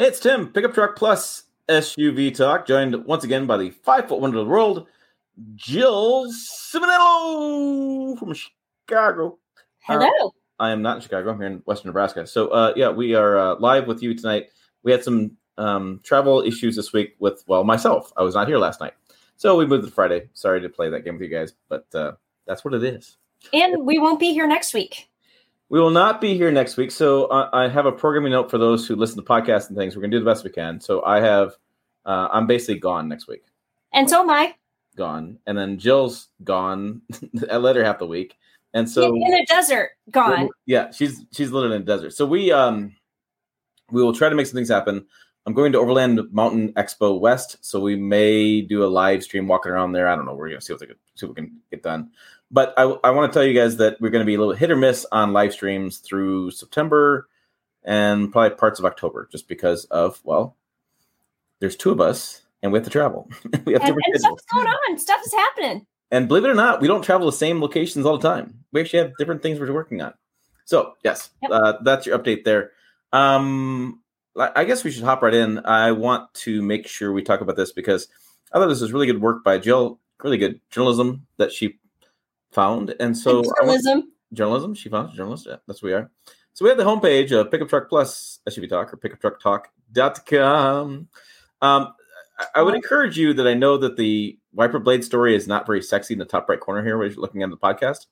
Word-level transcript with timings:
It's 0.00 0.18
Tim, 0.18 0.48
Pickup 0.48 0.72
Truck 0.72 0.96
Plus 0.96 1.42
SUV 1.68 2.34
Talk, 2.34 2.66
joined 2.66 3.04
once 3.04 3.22
again 3.22 3.44
by 3.46 3.58
the 3.58 3.68
five 3.68 4.08
foot 4.08 4.18
wonder 4.18 4.38
of 4.38 4.46
the 4.46 4.50
world, 4.50 4.86
Jill 5.56 6.24
Ciminillo 6.32 8.18
from 8.18 8.32
Chicago. 8.32 9.38
Hello. 9.80 10.08
Uh, 10.08 10.30
I 10.58 10.70
am 10.70 10.80
not 10.80 10.96
in 10.96 11.02
Chicago. 11.02 11.32
I'm 11.32 11.36
here 11.36 11.48
in 11.48 11.58
Western 11.66 11.90
Nebraska. 11.90 12.26
So, 12.26 12.48
uh, 12.48 12.72
yeah, 12.76 12.88
we 12.88 13.14
are 13.14 13.36
uh, 13.36 13.56
live 13.56 13.86
with 13.86 14.02
you 14.02 14.14
tonight. 14.14 14.46
We 14.84 14.90
had 14.90 15.04
some 15.04 15.32
um, 15.58 16.00
travel 16.02 16.40
issues 16.40 16.76
this 16.76 16.94
week 16.94 17.16
with, 17.18 17.44
well, 17.46 17.62
myself. 17.62 18.10
I 18.16 18.22
was 18.22 18.34
not 18.34 18.48
here 18.48 18.56
last 18.56 18.80
night. 18.80 18.94
So 19.36 19.54
we 19.54 19.66
moved 19.66 19.84
to 19.84 19.90
Friday. 19.90 20.30
Sorry 20.32 20.62
to 20.62 20.70
play 20.70 20.88
that 20.88 21.04
game 21.04 21.18
with 21.18 21.30
you 21.30 21.36
guys, 21.36 21.52
but 21.68 21.84
uh, 21.94 22.12
that's 22.46 22.64
what 22.64 22.72
it 22.72 22.84
is. 22.84 23.18
and 23.52 23.84
we 23.84 23.98
won't 23.98 24.18
be 24.18 24.32
here 24.32 24.46
next 24.46 24.72
week. 24.72 25.10
We 25.70 25.80
will 25.80 25.90
not 25.90 26.20
be 26.20 26.36
here 26.36 26.50
next 26.50 26.76
week. 26.76 26.90
So 26.90 27.26
uh, 27.26 27.48
I 27.52 27.68
have 27.68 27.86
a 27.86 27.92
programming 27.92 28.32
note 28.32 28.50
for 28.50 28.58
those 28.58 28.86
who 28.86 28.96
listen 28.96 29.16
to 29.16 29.22
podcasts 29.22 29.68
and 29.68 29.76
things. 29.78 29.96
We're 29.96 30.02
going 30.02 30.10
to 30.10 30.18
do 30.18 30.24
the 30.24 30.30
best 30.30 30.44
we 30.44 30.50
can. 30.50 30.80
So 30.80 31.02
I 31.04 31.20
have, 31.20 31.56
uh, 32.04 32.28
I'm 32.32 32.48
basically 32.48 32.80
gone 32.80 33.08
next 33.08 33.28
week. 33.28 33.44
And 33.92 34.10
so 34.10 34.20
am 34.20 34.30
I 34.30 34.54
Gone. 34.96 35.38
And 35.46 35.56
then 35.56 35.78
Jill's 35.78 36.28
gone. 36.42 37.02
I 37.50 37.56
let 37.56 37.76
her 37.76 37.84
half 37.84 38.00
the 38.00 38.06
week. 38.06 38.36
And 38.74 38.88
so 38.88 39.14
in, 39.14 39.22
in 39.22 39.34
a 39.34 39.46
desert, 39.46 39.90
gone. 40.10 40.48
Yeah, 40.66 40.90
she's 40.90 41.24
she's 41.32 41.50
literally 41.50 41.76
in 41.76 41.82
the 41.82 41.92
desert. 41.92 42.12
So 42.12 42.24
we 42.24 42.52
um 42.52 42.94
we 43.90 44.02
will 44.02 44.12
try 44.12 44.28
to 44.28 44.34
make 44.34 44.46
some 44.46 44.54
things 44.54 44.68
happen. 44.68 45.06
I'm 45.46 45.54
going 45.54 45.72
to 45.72 45.78
Overland 45.78 46.20
Mountain 46.32 46.74
Expo 46.74 47.18
West, 47.18 47.56
so 47.62 47.80
we 47.80 47.96
may 47.96 48.60
do 48.60 48.84
a 48.84 48.86
live 48.86 49.22
stream 49.22 49.48
walking 49.48 49.72
around 49.72 49.92
there. 49.92 50.08
I 50.08 50.14
don't 50.16 50.26
know. 50.26 50.34
We're 50.34 50.48
gonna 50.50 50.60
see 50.60 50.74
what, 50.74 50.82
see 51.14 51.26
what 51.26 51.30
we 51.36 51.42
can 51.42 51.56
get 51.70 51.82
done. 51.82 52.10
But 52.50 52.74
I, 52.76 52.82
I 52.82 53.10
want 53.10 53.32
to 53.32 53.36
tell 53.38 53.46
you 53.46 53.54
guys 53.58 53.76
that 53.76 54.00
we're 54.00 54.10
going 54.10 54.22
to 54.22 54.26
be 54.26 54.34
a 54.34 54.38
little 54.38 54.54
hit 54.54 54.70
or 54.72 54.76
miss 54.76 55.06
on 55.12 55.32
live 55.32 55.52
streams 55.52 55.98
through 55.98 56.50
September 56.50 57.28
and 57.84 58.32
probably 58.32 58.56
parts 58.56 58.78
of 58.80 58.84
October, 58.84 59.28
just 59.30 59.46
because 59.48 59.84
of 59.86 60.20
well, 60.24 60.56
there's 61.60 61.76
two 61.76 61.90
of 61.92 62.00
us 62.00 62.42
and 62.62 62.72
we 62.72 62.78
have 62.78 62.84
to 62.84 62.90
travel. 62.90 63.28
we 63.64 63.72
have 63.72 63.82
And, 63.82 63.86
different 63.86 63.98
and 64.06 64.20
stuff's 64.20 64.44
going 64.52 64.66
on. 64.66 64.98
Stuff 64.98 65.20
is 65.24 65.32
happening. 65.32 65.86
And 66.10 66.26
believe 66.26 66.44
it 66.44 66.50
or 66.50 66.54
not, 66.54 66.80
we 66.80 66.88
don't 66.88 67.02
travel 67.02 67.26
the 67.26 67.32
same 67.32 67.60
locations 67.60 68.04
all 68.04 68.18
the 68.18 68.28
time. 68.28 68.64
We 68.72 68.80
actually 68.80 68.98
have 69.00 69.12
different 69.16 69.42
things 69.42 69.60
we're 69.60 69.72
working 69.72 70.02
on. 70.02 70.12
So 70.64 70.94
yes, 71.04 71.30
Yep. 71.42 71.50
uh, 71.52 71.72
that's 71.84 72.04
your 72.04 72.18
update 72.18 72.42
there. 72.44 72.72
Um, 73.12 73.99
I 74.38 74.50
I 74.56 74.64
guess 74.64 74.84
we 74.84 74.90
should 74.90 75.04
hop 75.04 75.22
right 75.22 75.34
in. 75.34 75.58
I 75.64 75.92
want 75.92 76.32
to 76.34 76.62
make 76.62 76.86
sure 76.86 77.12
we 77.12 77.22
talk 77.22 77.40
about 77.40 77.56
this 77.56 77.72
because 77.72 78.08
I 78.52 78.58
thought 78.58 78.68
this 78.68 78.80
was 78.80 78.92
really 78.92 79.06
good 79.06 79.20
work 79.20 79.42
by 79.44 79.58
Jill. 79.58 79.98
Really 80.22 80.38
good 80.38 80.60
journalism 80.70 81.26
that 81.38 81.50
she 81.52 81.78
found, 82.52 82.94
and 83.00 83.16
so 83.16 83.38
I 83.38 83.64
want- 83.64 83.82
Journalism. 83.82 84.12
journalism. 84.32 84.74
She 84.74 84.88
found 84.88 85.14
journalist. 85.14 85.46
Yeah, 85.48 85.56
that's 85.66 85.82
what 85.82 85.88
we 85.88 85.94
are. 85.94 86.10
So 86.52 86.64
we 86.64 86.68
have 86.68 86.78
the 86.78 86.84
homepage 86.84 87.30
of 87.32 87.50
Pickup 87.50 87.68
Truck 87.68 87.88
Plus 87.88 88.40
SUV 88.48 88.68
Talk 88.68 88.92
or 88.92 88.96
pickuptrucktalk.com. 89.94 91.08
Um, 91.62 91.94
I, 92.38 92.46
I 92.56 92.62
would 92.62 92.74
encourage 92.74 93.16
you 93.18 93.32
that 93.34 93.46
I 93.46 93.54
know 93.54 93.76
that 93.78 93.96
the 93.96 94.38
wiper 94.52 94.78
blade 94.78 95.04
story 95.04 95.34
is 95.34 95.46
not 95.46 95.66
very 95.66 95.82
sexy 95.82 96.14
in 96.14 96.18
the 96.18 96.24
top 96.24 96.48
right 96.48 96.58
corner 96.60 96.82
here 96.82 96.98
where 96.98 97.06
you're 97.06 97.20
looking 97.20 97.42
at 97.42 97.50
the 97.50 97.56
podcast. 97.56 98.06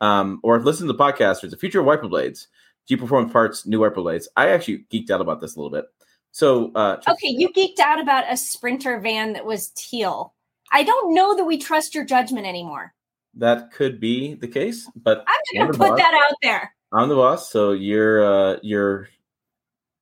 Um, 0.00 0.40
or 0.42 0.60
listen 0.60 0.86
to 0.86 0.92
the 0.92 0.98
podcast, 0.98 1.40
there's 1.42 1.52
a 1.52 1.56
future 1.58 1.80
of 1.80 1.86
wiper 1.86 2.08
blades, 2.08 2.48
G 2.88 2.96
Performance 2.96 3.32
Parts, 3.32 3.66
new 3.66 3.80
wiper 3.80 4.02
blades. 4.02 4.28
I 4.36 4.48
actually 4.50 4.86
geeked 4.92 5.10
out 5.10 5.20
about 5.20 5.40
this 5.40 5.56
a 5.56 5.58
little 5.58 5.70
bit. 5.70 5.86
So, 6.32 6.72
uh, 6.74 7.00
Okay, 7.08 7.28
you 7.28 7.48
geeked 7.50 7.78
out 7.80 8.00
about 8.00 8.24
a 8.30 8.36
sprinter 8.36 8.98
van 9.00 9.32
that 9.34 9.46
was 9.46 9.70
teal. 9.70 10.34
I 10.72 10.82
don't 10.82 11.14
know 11.14 11.36
that 11.36 11.44
we 11.44 11.58
trust 11.58 11.94
your 11.94 12.04
judgment 12.04 12.46
anymore. 12.46 12.92
that 13.36 13.72
could 13.72 13.98
be 14.00 14.34
the 14.34 14.48
case, 14.48 14.88
but 14.96 15.24
I'm 15.26 15.36
going 15.58 15.72
to 15.72 15.78
put 15.78 15.88
boss. 15.90 15.98
that 15.98 16.14
out 16.14 16.36
there. 16.42 16.74
I'm 16.92 17.08
the 17.08 17.14
boss, 17.16 17.50
so 17.50 17.72
your 17.72 18.24
uh, 18.24 18.58
your 18.62 19.08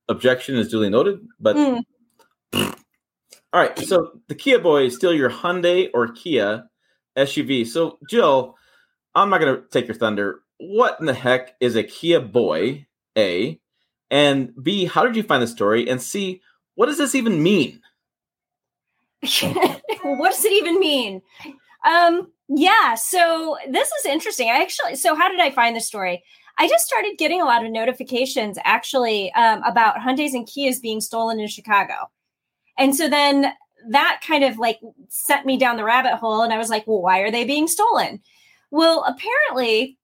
objection 0.08 0.56
is 0.56 0.68
duly 0.68 0.90
noted. 0.90 1.20
But 1.40 1.56
Mm. 1.56 1.82
all 2.54 3.60
right, 3.60 3.78
so 3.78 4.20
the 4.28 4.34
Kia 4.34 4.58
Boy 4.58 4.84
is 4.86 4.96
still 4.96 5.12
your 5.14 5.30
Hyundai 5.30 5.88
or 5.94 6.08
Kia 6.12 6.64
SUV. 7.16 7.66
So 7.66 7.98
Jill, 8.08 8.56
I'm 9.14 9.30
not 9.30 9.40
going 9.40 9.56
to 9.56 9.62
take 9.68 9.86
your 9.86 9.94
thunder. 9.96 10.40
What 10.58 10.98
in 11.00 11.06
the 11.06 11.14
heck 11.14 11.54
is 11.60 11.76
a 11.76 11.82
Kia 11.82 12.20
Boy? 12.20 12.86
A 13.16 13.60
and 14.10 14.52
B. 14.62 14.84
How 14.84 15.04
did 15.04 15.16
you 15.16 15.22
find 15.22 15.42
the 15.42 15.46
story? 15.46 15.88
And 15.88 16.00
C. 16.00 16.40
What 16.74 16.86
does 16.86 16.98
this 16.98 17.14
even 17.14 17.42
mean? 17.42 17.80
what 20.02 20.30
does 20.30 20.44
it 20.44 20.52
even 20.52 20.80
mean? 20.80 21.22
Um, 21.86 22.32
yeah, 22.48 22.94
so 22.94 23.56
this 23.70 23.88
is 23.88 24.06
interesting. 24.06 24.48
I 24.48 24.62
actually, 24.62 24.96
so 24.96 25.14
how 25.14 25.28
did 25.28 25.40
I 25.40 25.50
find 25.50 25.76
the 25.76 25.80
story? 25.80 26.22
I 26.58 26.68
just 26.68 26.86
started 26.86 27.18
getting 27.18 27.40
a 27.40 27.44
lot 27.44 27.64
of 27.64 27.70
notifications 27.70 28.58
actually 28.64 29.32
um, 29.34 29.62
about 29.64 29.96
Hyundai's 29.96 30.34
and 30.34 30.46
Kias 30.46 30.80
being 30.82 31.00
stolen 31.00 31.40
in 31.40 31.48
Chicago. 31.48 32.10
And 32.78 32.94
so 32.94 33.08
then 33.08 33.52
that 33.88 34.20
kind 34.26 34.44
of 34.44 34.58
like 34.58 34.80
sent 35.08 35.46
me 35.46 35.56
down 35.56 35.76
the 35.76 35.84
rabbit 35.84 36.16
hole. 36.16 36.42
And 36.42 36.52
I 36.52 36.58
was 36.58 36.70
like, 36.70 36.86
well, 36.86 37.02
why 37.02 37.20
are 37.20 37.30
they 37.30 37.44
being 37.44 37.68
stolen? 37.68 38.20
Well, 38.70 39.04
apparently, 39.04 39.98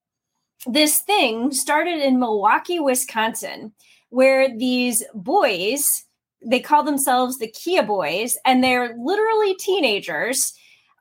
this 0.66 0.98
thing 0.98 1.52
started 1.52 2.00
in 2.00 2.18
Milwaukee, 2.18 2.80
Wisconsin, 2.80 3.72
where 4.10 4.56
these 4.56 5.04
boys, 5.14 6.04
they 6.44 6.60
call 6.60 6.82
themselves 6.82 7.38
the 7.38 7.48
Kia 7.48 7.82
Boys, 7.82 8.36
and 8.44 8.62
they're 8.62 8.96
literally 8.98 9.54
teenagers, 9.54 10.54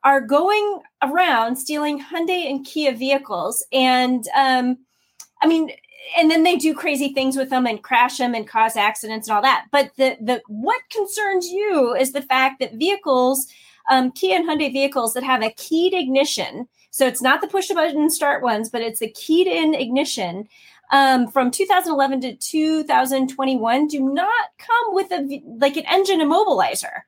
are 0.03 0.21
going 0.21 0.79
around 1.01 1.55
stealing 1.57 2.01
Hyundai 2.01 2.49
and 2.49 2.65
Kia 2.65 2.93
vehicles. 2.93 3.65
And 3.73 4.27
um, 4.35 4.77
I 5.41 5.47
mean, 5.47 5.71
and 6.17 6.31
then 6.31 6.43
they 6.43 6.55
do 6.55 6.73
crazy 6.73 7.13
things 7.13 7.35
with 7.35 7.49
them 7.49 7.65
and 7.65 7.83
crash 7.83 8.17
them 8.17 8.33
and 8.33 8.47
cause 8.47 8.75
accidents 8.75 9.27
and 9.27 9.35
all 9.35 9.41
that. 9.41 9.65
But 9.71 9.91
the 9.97 10.17
the 10.21 10.41
what 10.47 10.81
concerns 10.91 11.47
you 11.47 11.95
is 11.95 12.11
the 12.11 12.21
fact 12.21 12.59
that 12.59 12.75
vehicles, 12.75 13.47
um, 13.89 14.11
Kia 14.11 14.35
and 14.35 14.47
Hyundai 14.47 14.71
vehicles 14.71 15.13
that 15.13 15.23
have 15.23 15.43
a 15.43 15.51
keyed 15.51 15.93
ignition. 15.93 16.67
So 16.97 17.05
it's 17.05 17.21
not 17.21 17.41
the 17.41 17.47
push 17.47 17.69
a 17.69 17.75
button 17.75 18.09
start 18.09 18.41
ones, 18.41 18.71
but 18.71 18.81
it's 18.81 19.01
the 19.01 19.11
keyed 19.11 19.45
in 19.45 19.75
ignition 19.75 20.49
um, 20.91 21.27
from 21.27 21.51
2011 21.51 22.21
to 22.21 22.35
2021 22.35 23.87
do 23.87 23.99
not 23.99 24.49
come 24.57 24.95
with 24.95 25.11
a 25.11 25.43
like 25.45 25.77
an 25.77 25.85
engine 25.87 26.21
immobilizer. 26.21 27.01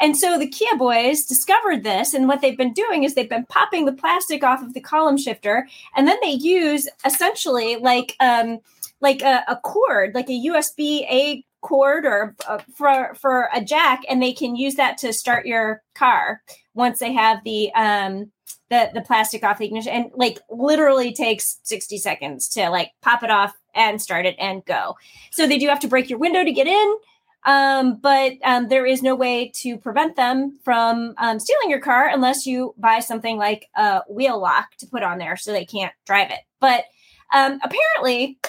And 0.00 0.16
so 0.16 0.36
the 0.36 0.48
Kia 0.48 0.76
boys 0.76 1.24
discovered 1.24 1.84
this, 1.84 2.12
and 2.12 2.26
what 2.26 2.40
they've 2.40 2.58
been 2.58 2.72
doing 2.72 3.04
is 3.04 3.14
they've 3.14 3.30
been 3.30 3.46
popping 3.46 3.84
the 3.84 3.92
plastic 3.92 4.42
off 4.42 4.64
of 4.64 4.74
the 4.74 4.80
column 4.80 5.16
shifter, 5.16 5.68
and 5.94 6.08
then 6.08 6.16
they 6.22 6.32
use 6.32 6.88
essentially 7.04 7.76
like 7.76 8.16
um, 8.18 8.58
like 9.00 9.22
a, 9.22 9.44
a 9.46 9.54
cord, 9.62 10.12
like 10.12 10.28
a 10.28 10.46
USB 10.48 11.02
A 11.08 11.44
cord 11.60 12.04
or 12.04 12.34
uh, 12.48 12.58
for 12.74 13.14
for 13.14 13.48
a 13.54 13.62
jack, 13.62 14.02
and 14.08 14.20
they 14.20 14.32
can 14.32 14.56
use 14.56 14.74
that 14.74 14.98
to 14.98 15.12
start 15.12 15.46
your 15.46 15.84
car 15.94 16.42
once 16.74 16.98
they 16.98 17.12
have 17.12 17.44
the 17.44 17.72
um, 17.74 18.32
the 18.70 18.90
the 18.94 19.00
plastic 19.00 19.42
off 19.44 19.58
the 19.58 19.66
ignition, 19.66 19.92
and 19.92 20.10
like 20.14 20.38
literally 20.50 21.12
takes 21.12 21.58
sixty 21.62 21.98
seconds 21.98 22.48
to 22.50 22.68
like 22.70 22.92
pop 23.02 23.22
it 23.22 23.30
off 23.30 23.54
and 23.74 24.00
start 24.00 24.26
it 24.26 24.36
and 24.38 24.64
go. 24.64 24.96
So 25.32 25.46
they 25.46 25.58
do 25.58 25.68
have 25.68 25.80
to 25.80 25.88
break 25.88 26.08
your 26.10 26.18
window 26.18 26.44
to 26.44 26.52
get 26.52 26.66
in. 26.66 26.96
Um, 27.44 27.98
but 28.02 28.32
um, 28.44 28.66
there 28.68 28.84
is 28.84 29.02
no 29.04 29.14
way 29.14 29.52
to 29.56 29.76
prevent 29.78 30.16
them 30.16 30.58
from 30.64 31.14
um, 31.18 31.38
stealing 31.38 31.70
your 31.70 31.80
car 31.80 32.08
unless 32.08 32.44
you 32.44 32.74
buy 32.76 32.98
something 32.98 33.36
like 33.36 33.68
a 33.76 34.00
wheel 34.10 34.40
lock 34.40 34.74
to 34.78 34.86
put 34.88 35.04
on 35.04 35.18
there 35.18 35.36
so 35.36 35.52
they 35.52 35.64
can't 35.64 35.92
drive 36.06 36.30
it. 36.32 36.40
But 36.60 36.86
um, 37.32 37.60
apparently, 37.62 38.40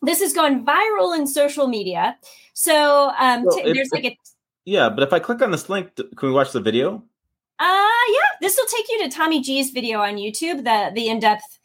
this 0.00 0.20
has 0.20 0.32
gone 0.32 0.64
viral 0.64 1.14
in 1.14 1.26
social 1.26 1.66
media. 1.66 2.16
So 2.54 3.12
um, 3.18 3.44
Well, 3.44 3.56
t- 3.56 3.62
it- 3.64 3.74
there's 3.74 3.90
like 3.92 4.06
a 4.06 4.16
Yeah, 4.64 4.88
but 4.88 5.02
if 5.02 5.12
I 5.12 5.18
click 5.18 5.42
on 5.42 5.50
this 5.50 5.68
link, 5.68 5.94
can 5.96 6.28
we 6.28 6.30
watch 6.32 6.52
the 6.52 6.60
video? 6.60 7.02
Uh 7.60 8.04
yeah, 8.08 8.38
this 8.40 8.56
will 8.56 8.66
take 8.66 8.86
you 8.88 9.02
to 9.04 9.10
Tommy 9.10 9.40
G's 9.42 9.70
video 9.70 10.00
on 10.00 10.16
YouTube, 10.16 10.64
the 10.64 10.92
the 10.94 11.08
in-depth 11.08 11.58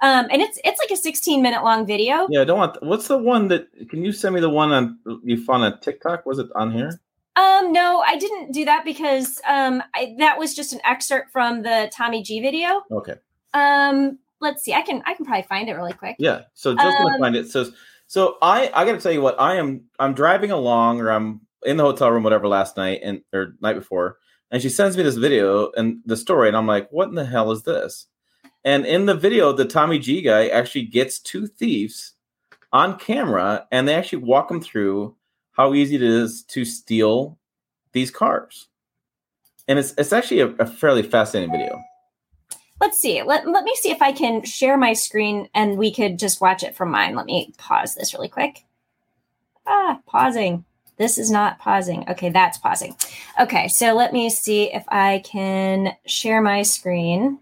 um 0.00 0.26
and 0.30 0.42
it's 0.42 0.58
it's 0.64 0.78
like 0.80 0.90
a 0.90 0.96
16 1.00 1.42
minute 1.42 1.62
long 1.62 1.86
video. 1.86 2.26
Yeah, 2.30 2.42
I 2.42 2.44
don't 2.44 2.58
want. 2.58 2.82
What's 2.82 3.08
the 3.08 3.18
one 3.18 3.48
that? 3.48 3.66
Can 3.88 4.04
you 4.04 4.12
send 4.12 4.34
me 4.34 4.40
the 4.40 4.50
one 4.50 4.72
on 4.72 4.98
you 5.24 5.42
found 5.44 5.64
on 5.64 5.80
TikTok? 5.80 6.26
Was 6.26 6.38
it 6.38 6.48
on 6.54 6.72
here? 6.72 7.00
Um 7.36 7.72
no, 7.72 8.02
I 8.06 8.16
didn't 8.16 8.52
do 8.52 8.64
that 8.66 8.84
because 8.84 9.40
um 9.48 9.82
I, 9.94 10.14
that 10.18 10.38
was 10.38 10.54
just 10.54 10.72
an 10.72 10.80
excerpt 10.84 11.30
from 11.32 11.62
the 11.62 11.90
Tommy 11.94 12.22
G 12.22 12.40
video. 12.40 12.82
Okay. 12.90 13.14
Um 13.54 14.18
let's 14.40 14.62
see. 14.62 14.74
I 14.74 14.82
can 14.82 15.02
I 15.06 15.14
can 15.14 15.24
probably 15.24 15.44
find 15.44 15.68
it 15.68 15.74
really 15.74 15.92
quick. 15.92 16.16
Yeah. 16.18 16.42
So 16.54 16.74
just 16.74 16.98
gonna 16.98 17.14
Um, 17.14 17.20
find 17.20 17.36
it. 17.36 17.48
So 17.48 17.70
so 18.06 18.36
I 18.42 18.70
I 18.74 18.84
got 18.84 18.92
to 18.92 19.00
tell 19.00 19.12
you 19.12 19.22
what 19.22 19.40
I 19.40 19.56
am. 19.56 19.84
I'm 19.98 20.12
driving 20.12 20.50
along 20.50 21.00
or 21.00 21.10
I'm 21.10 21.40
in 21.64 21.78
the 21.78 21.84
hotel 21.84 22.10
room, 22.10 22.24
whatever, 22.24 22.46
last 22.48 22.76
night 22.76 23.00
and 23.02 23.22
or 23.32 23.54
night 23.62 23.74
before, 23.76 24.18
and 24.52 24.62
she 24.62 24.68
sends 24.68 24.96
me 24.96 25.02
this 25.02 25.16
video 25.16 25.72
and 25.72 26.00
the 26.06 26.16
story, 26.16 26.46
and 26.46 26.56
I'm 26.56 26.68
like, 26.68 26.88
what 26.90 27.08
in 27.08 27.16
the 27.16 27.24
hell 27.24 27.50
is 27.50 27.64
this? 27.64 28.06
And 28.64 28.86
in 28.86 29.06
the 29.06 29.14
video, 29.14 29.52
the 29.52 29.64
Tommy 29.64 29.98
G 29.98 30.22
guy 30.22 30.46
actually 30.46 30.84
gets 30.84 31.18
two 31.18 31.48
thieves 31.48 32.12
on 32.72 32.98
camera, 32.98 33.66
and 33.72 33.88
they 33.88 33.94
actually 33.94 34.22
walk 34.22 34.48
them 34.48 34.60
through 34.60 35.16
how 35.52 35.74
easy 35.74 35.96
it 35.96 36.02
is 36.02 36.44
to 36.44 36.64
steal 36.64 37.38
these 37.92 38.10
cars. 38.10 38.68
And 39.66 39.78
it's 39.78 39.94
it's 39.98 40.12
actually 40.12 40.40
a, 40.40 40.48
a 40.58 40.66
fairly 40.66 41.02
fascinating 41.02 41.52
video. 41.52 41.82
Let's 42.80 42.98
see. 42.98 43.22
Let, 43.22 43.46
let 43.46 43.62
me 43.62 43.76
see 43.76 43.90
if 43.90 44.02
I 44.02 44.10
can 44.10 44.42
share 44.44 44.76
my 44.76 44.92
screen 44.92 45.48
and 45.54 45.78
we 45.78 45.92
could 45.92 46.18
just 46.18 46.40
watch 46.40 46.64
it 46.64 46.74
from 46.74 46.90
mine. 46.90 47.14
Let 47.14 47.26
me 47.26 47.52
pause 47.56 47.94
this 47.94 48.12
really 48.12 48.28
quick. 48.28 48.64
Ah, 49.64 50.00
pausing. 50.04 50.64
This 51.02 51.18
is 51.18 51.32
not 51.32 51.58
pausing. 51.58 52.08
Okay, 52.08 52.28
that's 52.28 52.58
pausing. 52.58 52.94
Okay, 53.40 53.66
so 53.66 53.92
let 53.92 54.12
me 54.12 54.30
see 54.30 54.72
if 54.72 54.84
I 54.86 55.20
can 55.24 55.96
share 56.06 56.40
my 56.40 56.62
screen. 56.62 57.40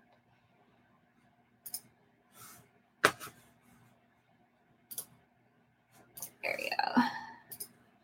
There 6.43 6.57
we 6.59 6.71
go. 6.71 7.03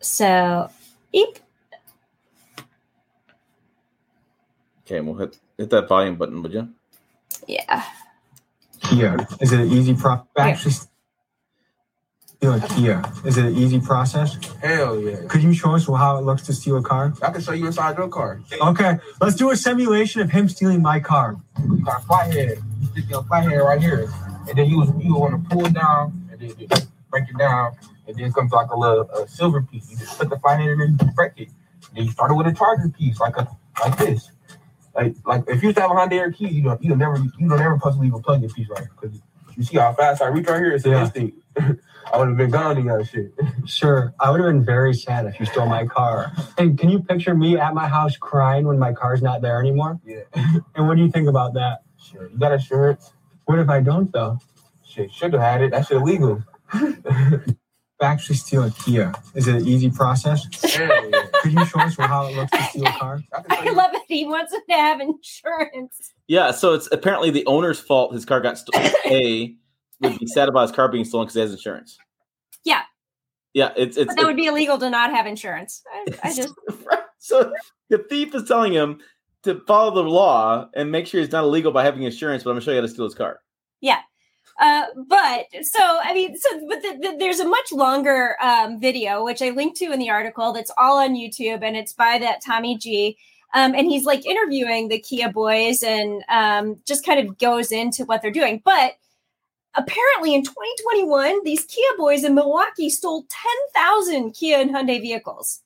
So, 0.01 0.69
eep. 1.15 1.39
Okay, 4.85 5.01
we'll 5.01 5.15
hit 5.15 5.39
hit 5.57 5.71
that 5.71 5.89
volume 5.89 6.17
button, 6.17 6.43
would 6.43 6.53
you? 6.53 6.69
Yeah. 7.49 7.83
Kia. 8.83 9.27
Is 9.41 9.55
it 9.55 9.61
an 9.61 9.73
easy 9.73 9.95
pro? 9.95 10.23
Actually, 10.37 10.75
steal 12.37 12.55
a 12.55 12.61
Kia. 12.61 13.03
Is 13.25 13.39
it 13.39 13.47
an 13.47 13.57
easy 13.57 13.81
process? 13.81 14.37
Hell 14.63 15.01
yeah. 15.01 15.17
Could 15.29 15.43
you 15.43 15.55
show 15.55 15.75
us 15.75 15.87
how 15.87 16.19
it 16.19 16.23
looks 16.23 16.43
to 16.43 16.53
steal 16.53 16.77
a 16.77 16.83
car? 16.83 17.15
I 17.23 17.31
can 17.31 17.41
show 17.41 17.53
you 17.53 17.67
inside 17.67 17.97
your 17.97 18.09
car. 18.09 18.41
Okay, 18.61 18.99
let's 19.21 19.37
do 19.37 19.51
a 19.51 19.57
simulation 19.57 20.21
of 20.21 20.31
him 20.31 20.49
stealing 20.49 20.83
my 20.83 21.01
car. 21.01 21.37
You 21.65 21.85
got 21.85 22.03
a 22.03 22.05
flathead. 22.05 22.59
You 22.81 22.87
stick 22.89 23.11
your 23.11 23.25
flathead 23.25 23.61
right 23.61 23.81
here. 23.81 24.11
And 24.49 24.59
then 24.59 24.69
you 24.69 24.85
you 25.01 25.15
want 25.17 25.43
to 25.43 25.51
pull 25.51 25.67
it 25.67 25.73
down 25.73 26.29
and 26.31 26.41
then 26.41 26.69
break 27.11 27.25
it 27.29 27.39
down. 27.39 27.77
And 28.07 28.17
then 28.17 28.33
comes 28.33 28.53
like 28.53 28.71
a 28.71 28.79
little 28.79 29.11
uh, 29.13 29.27
silver 29.27 29.63
piece. 29.63 29.91
You 29.91 29.97
just 29.97 30.19
put 30.19 30.31
the 30.31 30.39
flathead 30.39 30.69
in 30.69 30.81
and 30.81 31.15
break 31.15 31.33
it. 31.37 31.49
Then 31.95 32.05
you 32.05 32.11
started 32.11 32.35
with 32.35 32.47
a 32.47 32.53
charger 32.53 32.89
piece, 32.89 33.19
like 33.19 33.37
a 33.37 33.49
like 33.81 33.99
this. 33.99 34.31
Like 34.95 35.15
like 35.25 35.45
if 35.49 35.63
you 35.63 35.69
used 35.69 35.77
to 35.77 35.83
have 35.83 35.91
a 35.91 35.95
Honda 35.95 36.17
Air 36.17 36.31
key, 36.33 36.49
you 36.49 36.63
don't 36.63 36.83
you 36.83 36.91
don't 36.91 36.99
never 36.99 37.17
you 37.17 37.49
don't 37.49 37.59
never 37.59 37.79
possibly 37.79 38.09
even 38.09 38.23
plug 38.23 38.43
your 38.43 38.51
piece 38.51 38.69
right. 38.69 38.87
Because 39.01 39.19
you 39.57 39.65
see 39.65 39.77
how 39.79 39.93
fast 39.95 40.23
I 40.23 40.27
reach 40.29 40.47
right 40.47 40.59
here, 40.59 40.73
it's 40.73 40.85
an 40.85 40.93
Yeah. 40.93 41.03
instinct. 41.03 41.39
I 42.13 42.19
would 42.19 42.29
have 42.29 42.37
been 42.37 42.51
gone 42.51 42.79
in 42.79 42.87
that 42.87 43.07
shit. 43.09 43.33
Sure, 43.67 44.15
I 44.21 44.31
would 44.31 44.41
have 44.41 44.49
been 44.49 44.65
very 44.65 44.95
sad 44.95 45.27
if 45.27 45.41
you 45.41 45.47
stole 45.47 45.67
my 45.67 45.87
car. 45.87 46.31
And 46.57 46.79
can 46.79 46.89
you 46.89 47.01
picture 47.01 47.35
me 47.35 47.59
at 47.59 47.75
my 47.75 47.89
house 47.89 48.17
crying 48.17 48.65
when 48.67 48.79
my 48.79 48.93
car's 48.93 49.23
not 49.23 49.43
there 49.43 49.59
anymore? 49.59 49.99
Yeah. 50.05 50.21
And 50.77 50.87
what 50.87 50.97
do 50.97 51.03
you 51.03 51.11
think 51.11 51.29
about 51.29 51.55
that? 51.55 51.83
Sure. 51.99 52.29
You 52.31 52.39
got 52.39 52.53
insurance? 52.53 53.13
What 53.47 53.59
if 53.59 53.69
I 53.69 53.81
don't 53.81 54.13
though? 54.13 54.39
Shit, 54.85 55.13
should 55.13 55.33
have 55.33 55.43
had 55.43 55.63
it. 55.63 55.73
That 55.73 55.87
shit 55.87 55.97
illegal. 55.97 56.45
Actually, 58.03 58.37
steal 58.37 58.65
a 58.65 58.71
Kia. 58.71 59.13
Is 59.35 59.49
it 59.49 59.55
an 59.55 59.67
easy 59.67 59.91
process? 59.91 60.47
Hell 60.75 61.11
yeah. 61.11 61.23
Could 61.41 61.53
you 61.53 61.65
show 61.65 61.81
us 61.81 61.97
how 61.97 62.27
it 62.27 62.37
looks 62.37 62.51
to 62.51 62.63
steal 62.65 62.87
a 62.87 62.93
car? 62.93 63.23
I 63.33 63.41
can 63.43 63.57
show 63.57 63.63
I 63.63 63.65
you. 63.65 63.75
love 63.75 63.95
it. 63.95 64.03
He 64.07 64.27
wants 64.27 64.53
him 64.53 64.61
to 64.69 64.75
have 64.75 65.01
insurance. 65.01 66.13
Yeah, 66.29 66.51
so 66.51 66.75
it's 66.75 66.89
apparently 66.93 67.31
the 67.31 67.47
owner's 67.47 67.81
fault 67.81 68.13
his 68.13 68.27
car 68.27 68.41
got 68.41 68.59
stolen. 68.59 68.91
A 69.07 69.55
would 70.01 70.19
be 70.19 70.27
sad 70.27 70.49
about 70.49 70.63
his 70.63 70.73
car 70.73 70.91
being 70.91 71.07
stolen 71.07 71.25
because 71.25 71.35
he 71.35 71.41
has 71.41 71.53
insurance. 71.53 71.97
Yeah. 72.65 72.83
Yeah, 73.55 73.73
it's 73.77 73.97
it's 73.97 74.09
But 74.09 74.17
that 74.17 74.27
would 74.27 74.37
be 74.37 74.47
illegal 74.47 74.77
to 74.77 74.91
not 74.91 75.11
have 75.11 75.27
insurance. 75.27 75.83
I, 75.91 76.07
I 76.25 76.35
just 76.35 76.53
so 77.19 77.51
the 77.89 77.99
thief 78.11 78.35
is 78.35 78.47
telling 78.47 78.75
him 78.75 79.01
to 79.45 79.63
follow 79.67 79.95
the 79.95 80.09
law 80.09 80.69
and 80.75 80.93
make 80.93 81.07
sure 81.07 81.23
he's 81.23 81.33
not 81.33 81.45
illegal 81.45 81.73
by 81.73 81.83
having 81.83 82.03
insurance, 82.03 82.43
but 82.45 82.51
I'm 82.51 82.57
gonna 82.57 82.65
show 82.65 82.73
you 82.73 82.77
how 82.77 82.83
to 82.83 82.89
steal 82.89 83.07
his 83.07 83.15
car. 83.15 83.41
Uh, 84.59 84.87
but 85.07 85.47
so 85.63 85.81
I 86.03 86.15
mean, 86.15 86.37
so 86.37 86.67
but 86.69 86.81
the, 86.83 86.99
the, 87.01 87.17
there's 87.19 87.41
a 87.41 87.49
much 87.49 87.73
longer 87.73 88.37
um, 88.43 88.81
video 88.81 89.25
which 89.25 89.43
I 89.43 89.51
linked 89.51 89.77
to 89.79 89.93
in 89.93 89.99
the 89.99 90.11
article 90.11 90.53
that's 90.53 90.71
all 90.79 90.99
on 90.99 91.15
YouTube, 91.15 91.63
and 91.63 91.77
it's 91.77 91.93
by 91.93 92.19
that 92.19 92.43
Tommy 92.45 92.77
G. 92.79 93.19
Um, 93.55 93.75
and 93.75 93.87
he's 93.87 94.05
like 94.05 94.27
interviewing 94.27 94.89
the 94.89 94.99
Kia 94.99 95.31
boys 95.31 95.83
and 95.83 96.23
um, 96.29 96.77
just 96.87 97.07
kind 97.07 97.21
of 97.21 97.39
goes 97.39 97.71
into 97.73 98.05
what 98.05 98.21
they're 98.21 98.31
doing. 98.31 98.61
But 98.65 98.93
apparently, 99.75 100.35
in 100.35 100.43
2021, 100.43 101.45
these 101.45 101.65
Kia 101.65 101.91
boys 101.97 102.25
in 102.25 102.35
Milwaukee 102.35 102.91
stole 102.91 103.25
10,000 103.75 104.33
Kia 104.33 104.59
and 104.59 104.71
Hyundai 104.71 105.01
vehicles. 105.01 105.61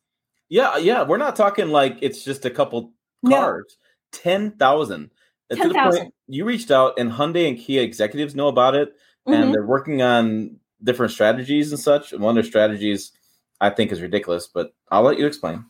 Yeah, 0.48 0.76
yeah, 0.78 1.04
we're 1.04 1.16
not 1.16 1.36
talking 1.36 1.68
like 1.68 1.98
it's 2.00 2.22
just 2.24 2.44
a 2.44 2.50
couple 2.50 2.92
No. 3.22 3.36
cars. 3.36 3.76
Ten 4.12 4.50
thousand. 4.52 5.10
To 5.50 5.56
the 5.56 5.74
10,000. 5.74 6.00
point 6.02 6.14
you 6.28 6.44
reached 6.44 6.70
out, 6.70 6.98
and 6.98 7.10
Hyundai 7.10 7.48
and 7.48 7.58
Kia 7.58 7.82
executives 7.82 8.34
know 8.34 8.48
about 8.48 8.74
it, 8.74 8.94
Mhm. 9.26 9.34
and 9.34 9.54
they're 9.54 9.66
working 9.66 10.00
on 10.02 10.56
different 10.82 11.12
strategies 11.12 11.72
and 11.72 11.80
such. 11.80 12.12
And 12.12 12.22
one 12.22 12.36
of 12.36 12.42
their 12.42 12.48
strategies, 12.48 13.12
I 13.60 13.70
think, 13.70 13.92
is 13.92 14.00
ridiculous, 14.00 14.46
but 14.46 14.72
I'll 14.90 15.02
let 15.02 15.18
you 15.18 15.26
explain. 15.26 15.64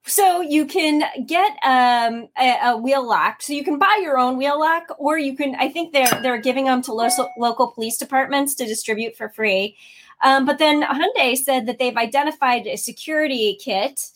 So 0.05 0.41
you 0.41 0.67
can 0.67 1.05
get 1.27 1.53
um, 1.63 2.29
a, 2.37 2.71
a 2.71 2.77
wheel 2.77 3.07
lock. 3.07 3.41
So 3.41 3.53
you 3.53 3.63
can 3.63 3.79
buy 3.79 4.01
your 4.03 4.19
own 4.19 4.37
wheel 4.37 4.59
lock, 4.59 4.89
or 4.99 5.17
you 5.17 5.37
can. 5.37 5.55
I 5.55 5.69
think 5.69 5.93
they're 5.93 6.21
they're 6.23 6.41
giving 6.41 6.65
them 6.65 6.83
to 6.83 6.93
local 6.93 7.31
local 7.39 7.71
police 7.71 7.99
departments 7.99 8.57
to 8.57 8.67
distribute 8.67 9.17
for 9.17 9.29
free. 9.29 9.77
Um, 10.25 10.45
but 10.45 10.59
then 10.59 10.83
Hyundai 10.83 11.37
said 11.37 11.67
that 11.67 11.79
they've 11.79 11.97
identified 11.97 12.67
a 12.67 12.77
security 12.77 13.57
kit 13.63 14.09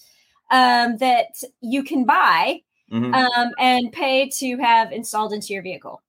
um, 0.50 0.96
that 0.98 1.42
you 1.60 1.84
can 1.84 2.04
buy 2.04 2.62
Mhm. 2.92 3.14
um, 3.14 3.50
and 3.58 3.92
pay 3.92 4.28
to 4.28 4.56
have 4.58 4.92
installed 4.92 5.32
into 5.32 5.52
your 5.52 5.62
vehicle. 5.62 6.02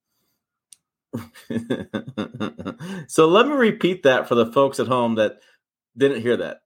so 3.08 3.28
let 3.28 3.48
me 3.48 3.54
repeat 3.54 4.04
that 4.04 4.28
for 4.28 4.36
the 4.36 4.52
folks 4.52 4.80
at 4.80 4.88
home 4.88 5.16
that 5.16 5.40
didn't 5.98 6.22
hear 6.22 6.38
that. 6.38 6.62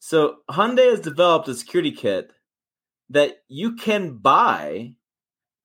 So 0.00 0.38
Hyundai 0.50 0.90
has 0.90 1.00
developed 1.00 1.48
a 1.48 1.54
security 1.54 1.92
kit 1.92 2.32
that 3.10 3.38
you 3.48 3.76
can 3.76 4.18
buy 4.18 4.94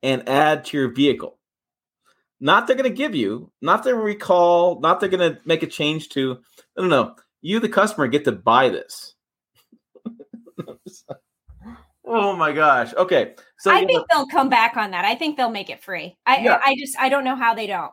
and 0.01 0.27
add 0.29 0.65
to 0.65 0.77
your 0.77 0.93
vehicle. 0.93 1.37
Not 2.39 2.67
they're 2.67 2.75
going 2.75 2.89
to 2.89 2.95
give 2.95 3.15
you, 3.15 3.51
not 3.61 3.83
they're 3.83 3.95
recall, 3.95 4.79
not 4.81 4.99
they're 4.99 5.09
going 5.09 5.35
to 5.35 5.41
make 5.45 5.63
a 5.63 5.67
change 5.67 6.09
to. 6.09 6.39
No, 6.77 6.83
no, 6.83 6.87
no. 6.87 7.15
You, 7.41 7.59
the 7.59 7.69
customer, 7.69 8.07
get 8.07 8.25
to 8.25 8.31
buy 8.31 8.69
this. 8.69 9.15
oh 12.05 12.35
my 12.35 12.51
gosh. 12.51 12.93
Okay. 12.95 13.35
So 13.59 13.71
I 13.71 13.85
think 13.85 14.05
they'll 14.11 14.27
come 14.27 14.49
back 14.49 14.77
on 14.77 14.91
that. 14.91 15.05
I 15.05 15.15
think 15.15 15.37
they'll 15.37 15.49
make 15.49 15.69
it 15.69 15.83
free. 15.83 16.17
I 16.25 16.39
Yeah. 16.39 16.61
I 16.63 16.75
just 16.77 16.97
I 16.99 17.09
don't 17.09 17.23
know 17.23 17.35
how 17.35 17.53
they 17.53 17.67
don't. 17.67 17.91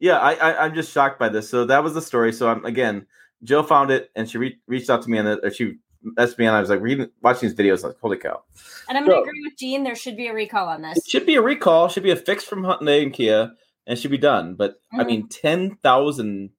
Yeah, 0.00 0.18
I, 0.18 0.34
I 0.34 0.64
I'm 0.64 0.74
just 0.74 0.92
shocked 0.92 1.18
by 1.18 1.28
this. 1.28 1.48
So 1.48 1.64
that 1.66 1.82
was 1.82 1.94
the 1.94 2.02
story. 2.02 2.32
So 2.32 2.48
I'm 2.48 2.64
again, 2.64 3.06
Joe 3.42 3.62
found 3.62 3.90
it 3.90 4.10
and 4.16 4.28
she 4.28 4.38
re- 4.38 4.58
reached 4.66 4.90
out 4.90 5.02
to 5.02 5.10
me 5.10 5.18
and 5.18 5.28
or 5.28 5.50
she 5.50 5.76
messaged 6.18 6.38
me 6.38 6.46
and 6.46 6.54
I 6.56 6.60
was 6.60 6.68
like 6.68 6.80
reading 6.80 7.08
watching 7.22 7.48
these 7.48 7.56
videos 7.58 7.82
like 7.84 7.96
holy 8.00 8.18
cow. 8.18 8.42
And 8.88 8.98
I'm 8.98 9.06
going 9.06 9.16
to 9.16 9.22
agree 9.22 9.42
with 9.42 9.56
Gene. 9.58 9.84
There 9.84 9.94
should 9.94 10.16
be 10.16 10.26
a 10.26 10.34
recall 10.34 10.68
on 10.68 10.82
this. 10.82 10.98
It 10.98 11.04
should 11.08 11.24
be 11.24 11.36
a 11.36 11.42
recall, 11.42 11.88
should 11.88 12.02
be 12.02 12.10
a 12.10 12.16
fix 12.16 12.44
from 12.44 12.62
Hyundai 12.62 13.02
and 13.02 13.12
Kia 13.12 13.52
and 13.86 13.98
should 13.98 14.10
be 14.10 14.18
done. 14.18 14.54
But 14.54 14.76
I 14.92 15.04
Mhm. 15.04 15.06
mean, 15.06 15.28
ten 15.28 15.76
thousand 15.76 16.50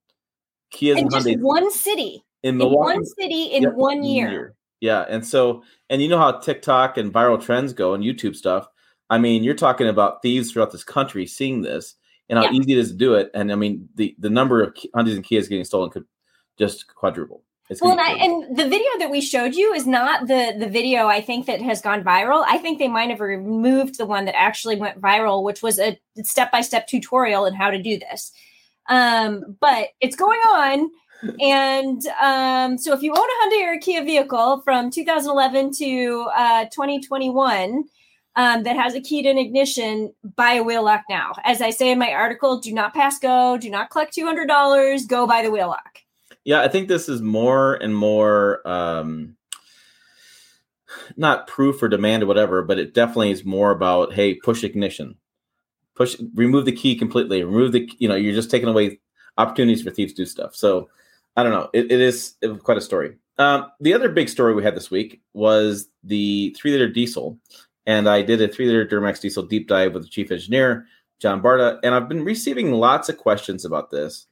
Kias 0.72 0.92
in 0.92 0.98
and 1.04 1.10
just 1.12 1.26
Hyundai 1.26 1.40
one 1.40 1.70
city 1.70 2.24
in 2.42 2.50
in 2.54 2.58
Milwaukee 2.58 2.94
one 2.94 3.04
city 3.04 3.44
in 3.44 3.62
Yeah, 3.64 3.68
one 3.70 4.02
year. 4.02 4.54
Yeah, 4.80 5.04
and 5.08 5.26
so 5.26 5.62
and 5.90 6.02
you 6.02 6.08
know 6.08 6.18
how 6.18 6.32
TikTok 6.32 6.98
and 6.98 7.12
viral 7.12 7.42
trends 7.42 7.72
go 7.72 7.94
and 7.94 8.04
YouTube 8.04 8.36
stuff. 8.36 8.68
I 9.08 9.18
mean, 9.18 9.44
you're 9.44 9.54
talking 9.54 9.88
about 9.88 10.20
thieves 10.22 10.52
throughout 10.52 10.72
this 10.72 10.84
country 10.84 11.26
seeing 11.26 11.62
this 11.62 11.94
and 12.28 12.38
how 12.38 12.44
Yeah. 12.44 12.52
easy 12.52 12.72
it 12.72 12.78
is 12.78 12.90
to 12.90 12.96
do 12.96 13.14
it. 13.14 13.30
And 13.34 13.52
I 13.52 13.54
mean, 13.54 13.88
the 13.94 14.14
the 14.18 14.30
number 14.30 14.62
of 14.62 14.74
Hyundais 14.74 15.14
and 15.14 15.24
Kias 15.24 15.48
getting 15.48 15.64
stolen 15.64 15.90
could 15.90 16.04
just 16.58 16.92
quadruple. 16.94 17.42
It's 17.68 17.80
Well, 17.80 17.92
and, 17.92 18.00
I, 18.00 18.12
and 18.12 18.56
the 18.56 18.68
video 18.68 18.88
that 18.98 19.10
we 19.10 19.20
showed 19.20 19.54
you 19.54 19.72
is 19.72 19.86
not 19.86 20.28
the 20.28 20.54
the 20.58 20.68
video 20.68 21.06
I 21.06 21.20
think 21.20 21.46
that 21.46 21.60
has 21.62 21.80
gone 21.80 22.04
viral. 22.04 22.44
I 22.46 22.58
think 22.58 22.78
they 22.78 22.88
might 22.88 23.10
have 23.10 23.20
removed 23.20 23.98
the 23.98 24.06
one 24.06 24.24
that 24.26 24.36
actually 24.36 24.76
went 24.76 25.00
viral, 25.00 25.42
which 25.42 25.62
was 25.62 25.78
a 25.78 25.98
step 26.22 26.52
by 26.52 26.60
step 26.60 26.86
tutorial 26.86 27.44
on 27.44 27.54
how 27.54 27.70
to 27.70 27.82
do 27.82 27.98
this. 27.98 28.32
Um, 28.88 29.56
but 29.60 29.88
it's 30.00 30.14
going 30.14 30.38
on, 30.40 30.90
and 31.40 32.06
um, 32.20 32.78
so 32.78 32.92
if 32.92 33.02
you 33.02 33.12
own 33.12 33.18
a 33.18 33.44
Hyundai 33.46 33.66
or 33.66 33.72
a 33.74 33.78
Kia 33.78 34.04
vehicle 34.04 34.60
from 34.62 34.90
2011 34.90 35.72
to 35.78 36.28
uh, 36.36 36.64
2021. 36.66 37.84
Um, 38.38 38.64
that 38.64 38.76
has 38.76 38.94
a 38.94 39.00
keyed 39.00 39.24
in 39.24 39.38
ignition, 39.38 40.12
buy 40.22 40.52
a 40.52 40.62
wheel 40.62 40.84
lock 40.84 41.04
now. 41.08 41.32
As 41.42 41.62
I 41.62 41.70
say 41.70 41.90
in 41.90 41.98
my 41.98 42.12
article, 42.12 42.60
do 42.60 42.70
not 42.70 42.92
pass 42.92 43.18
go, 43.18 43.56
do 43.56 43.70
not 43.70 43.88
collect 43.88 44.14
$200, 44.14 45.08
go 45.08 45.26
buy 45.26 45.40
the 45.40 45.50
wheel 45.50 45.68
lock. 45.68 46.00
Yeah, 46.44 46.60
I 46.60 46.68
think 46.68 46.88
this 46.88 47.08
is 47.08 47.22
more 47.22 47.76
and 47.76 47.96
more 47.96 48.60
um 48.68 49.36
not 51.16 51.46
proof 51.46 51.82
or 51.82 51.88
demand 51.88 52.22
or 52.22 52.26
whatever, 52.26 52.62
but 52.62 52.78
it 52.78 52.94
definitely 52.94 53.30
is 53.30 53.44
more 53.44 53.70
about 53.70 54.12
hey, 54.14 54.34
push 54.34 54.64
ignition. 54.64 55.16
Push 55.94 56.16
remove 56.34 56.64
the 56.64 56.72
key 56.72 56.94
completely. 56.94 57.42
Remove 57.42 57.72
the 57.72 57.90
you 57.98 58.08
know, 58.08 58.14
you're 58.14 58.34
just 58.34 58.50
taking 58.50 58.68
away 58.68 59.00
opportunities 59.38 59.82
for 59.82 59.90
thieves 59.90 60.12
to 60.12 60.22
do 60.22 60.26
stuff. 60.26 60.54
So 60.54 60.88
I 61.36 61.42
don't 61.42 61.52
know. 61.52 61.68
It, 61.72 61.92
it 61.92 62.00
is 62.00 62.36
quite 62.62 62.78
a 62.78 62.82
story. 62.82 63.16
Um, 63.38 63.70
the 63.80 63.92
other 63.92 64.08
big 64.08 64.28
story 64.28 64.54
we 64.54 64.62
had 64.62 64.74
this 64.74 64.90
week 64.90 65.20
was 65.34 65.88
the 66.02 66.54
three 66.58 66.72
liter 66.72 66.88
diesel. 66.88 67.38
And 67.84 68.08
I 68.08 68.22
did 68.22 68.40
a 68.40 68.48
three 68.48 68.66
liter 68.66 68.86
Duramax 68.86 69.20
diesel 69.20 69.42
deep 69.42 69.68
dive 69.68 69.94
with 69.94 70.02
the 70.02 70.08
chief 70.08 70.30
engineer, 70.32 70.86
John 71.20 71.42
Barta. 71.42 71.78
And 71.84 71.94
I've 71.94 72.08
been 72.08 72.24
receiving 72.24 72.72
lots 72.72 73.08
of 73.08 73.18
questions 73.18 73.64
about 73.64 73.90
this. 73.90 74.26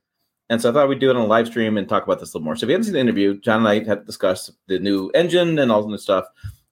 And 0.51 0.61
so 0.61 0.71
I 0.71 0.73
thought 0.73 0.89
we'd 0.89 0.99
do 0.99 1.11
it 1.11 1.17
on 1.17 1.23
a 1.23 1.27
live 1.27 1.47
stream 1.47 1.77
and 1.77 1.89
talk 1.89 2.05
about 2.05 2.21
this 2.21 2.35
a 2.35 2.37
little 2.37 2.45
more. 2.45 2.57
So 2.57 2.65
if 2.65 2.69
you 2.69 2.75
haven't 2.75 2.85
seen 2.85 2.95
the 2.95 3.01
interview, 3.01 3.41
John 3.41 3.61
and 3.61 3.69
I 3.69 3.85
had 3.85 4.05
discussed 4.05 4.51
the 4.67 4.79
new 4.79 5.09
engine 5.11 5.59
and 5.59 5.73
all 5.73 5.83
the 5.83 5.89
new 5.89 5.99
stuff. 5.99 6.27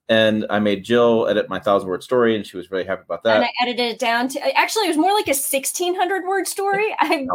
And 0.09 0.45
I 0.49 0.59
made 0.59 0.83
Jill 0.83 1.27
edit 1.27 1.47
my 1.47 1.59
thousand 1.59 1.87
word 1.87 2.03
story, 2.03 2.35
and 2.35 2.45
she 2.45 2.57
was 2.57 2.69
really 2.69 2.83
happy 2.83 3.03
about 3.05 3.23
that. 3.23 3.37
and. 3.37 3.45
I 3.45 3.49
edited 3.61 3.85
it 3.93 3.99
down 3.99 4.27
to 4.29 4.57
actually 4.57 4.85
it 4.85 4.89
was 4.89 4.97
more 4.97 5.13
like 5.13 5.27
a 5.29 5.33
sixteen 5.33 5.95
hundred 5.95 6.25
word 6.25 6.47
story. 6.47 6.93
I 6.99 7.25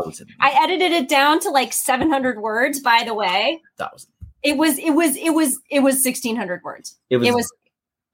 I 0.41 0.51
edited 0.63 0.93
it 0.93 1.09
down 1.09 1.41
to 1.41 1.51
like 1.51 1.73
seven 1.73 2.11
hundred 2.11 2.41
words. 2.41 2.81
By 2.81 3.05
the 3.07 3.15
way, 3.15 3.63
thousand. 3.79 4.11
It 4.43 4.57
was 4.59 4.79
it 4.79 4.91
was 4.91 5.17
it 5.17 5.31
was 5.31 5.59
it 5.71 5.81
was 5.81 6.03
sixteen 6.03 6.37
hundred 6.37 6.63
words. 6.63 6.99
It 7.09 7.17
was, 7.17 7.29
It 7.29 7.35
was 7.35 7.53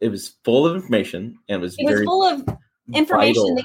it 0.00 0.08
was 0.08 0.36
full 0.44 0.66
of 0.66 0.74
information 0.76 1.36
and 1.48 1.56
it 1.56 1.60
was 1.60 1.74
it 1.78 1.90
was 1.90 2.02
full 2.04 2.24
of 2.24 2.46
information. 2.92 3.34
vital, 3.42 3.54
that- 3.56 3.64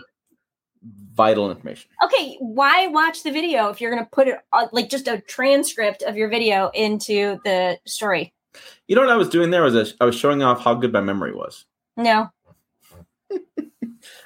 vital 1.14 1.52
information. 1.52 1.90
okay, 2.04 2.36
why 2.40 2.88
watch 2.88 3.24
the 3.24 3.32
video 3.32 3.68
if 3.70 3.80
you're 3.82 3.92
going 3.92 4.04
to 4.04 4.10
put 4.10 4.28
it 4.28 4.38
uh, 4.54 4.68
like 4.72 4.90
just 4.90 5.08
a 5.08 5.20
transcript 5.22 6.02
of 6.04 6.16
your 6.18 6.30
video 6.30 6.70
into 6.74 7.40
the 7.44 7.78
story? 7.86 8.34
You 8.88 8.96
know 8.96 9.02
what 9.02 9.12
I 9.12 9.18
was 9.18 9.30
doing 9.30 9.52
there 9.52 9.64
was 9.64 9.96
I 10.00 10.06
was- 10.06 10.16
showing 10.16 10.42
off 10.44 10.64
how 10.64 10.74
good 10.74 10.94
my 10.94 11.02
memory 11.02 11.34
was. 11.34 11.66
No. 11.98 12.30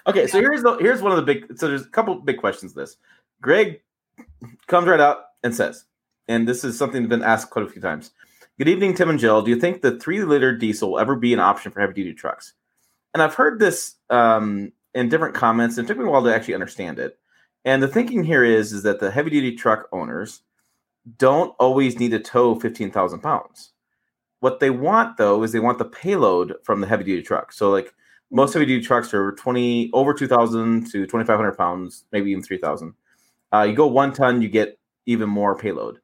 Okay, 0.05 0.27
so 0.27 0.39
here's 0.39 0.61
the 0.61 0.75
here's 0.77 1.01
one 1.01 1.11
of 1.11 1.17
the 1.17 1.23
big 1.23 1.57
so 1.57 1.67
there's 1.67 1.85
a 1.85 1.89
couple 1.89 2.15
big 2.15 2.37
questions 2.37 2.73
this. 2.73 2.97
Greg 3.41 3.81
comes 4.67 4.87
right 4.87 4.99
out 4.99 5.25
and 5.43 5.55
says, 5.55 5.85
and 6.27 6.47
this 6.47 6.63
is 6.63 6.77
something 6.77 7.01
that's 7.01 7.09
been 7.09 7.23
asked 7.23 7.49
quite 7.49 7.65
a 7.65 7.69
few 7.69 7.81
times. 7.81 8.11
Good 8.57 8.69
evening, 8.69 8.93
Tim 8.93 9.09
and 9.09 9.19
Jill. 9.19 9.41
Do 9.41 9.49
you 9.49 9.59
think 9.59 9.81
the 9.81 9.97
three 9.99 10.21
liter 10.23 10.55
diesel 10.55 10.91
will 10.91 10.99
ever 10.99 11.15
be 11.15 11.33
an 11.33 11.39
option 11.39 11.71
for 11.71 11.79
heavy 11.79 11.93
duty 11.93 12.13
trucks? 12.13 12.53
And 13.13 13.23
I've 13.23 13.33
heard 13.33 13.59
this 13.59 13.95
um, 14.09 14.71
in 14.93 15.09
different 15.09 15.35
comments, 15.35 15.77
and 15.77 15.85
it 15.85 15.87
took 15.87 15.97
me 15.97 16.05
a 16.05 16.09
while 16.11 16.23
to 16.23 16.33
actually 16.33 16.53
understand 16.55 16.99
it. 16.99 17.17
And 17.65 17.81
the 17.81 17.87
thinking 17.87 18.23
here 18.23 18.43
is 18.43 18.73
is 18.73 18.83
that 18.83 18.99
the 18.99 19.09
heavy 19.11 19.31
duty 19.31 19.55
truck 19.55 19.87
owners 19.91 20.43
don't 21.17 21.55
always 21.59 21.99
need 21.99 22.11
to 22.11 22.19
tow 22.19 22.55
fifteen 22.59 22.91
thousand 22.91 23.21
pounds. 23.21 23.72
What 24.43 24.59
they 24.59 24.71
want 24.71 25.15
though 25.15 25.41
is 25.43 25.53
they 25.53 25.62
want 25.62 25.77
the 25.77 25.85
payload 25.85 26.55
from 26.63 26.81
the 26.81 26.88
heavy 26.88 27.05
duty 27.05 27.21
truck. 27.21 27.53
So 27.53 27.71
like 27.71 27.93
most 28.29 28.51
heavy 28.51 28.65
duty 28.65 28.85
trucks 28.85 29.13
are 29.13 29.31
20 29.31 29.89
over 29.93 30.13
2000 30.13 30.85
to 30.88 31.05
2500 31.05 31.57
pounds 31.57 32.03
maybe 32.12 32.31
even 32.31 32.43
3000 32.43 32.93
uh, 33.53 33.62
you 33.62 33.73
go 33.73 33.88
one 33.88 34.12
ton 34.12 34.41
you 34.41 34.50
get 34.50 34.77
even 35.05 35.29
more 35.29 35.57
payload. 35.57 36.01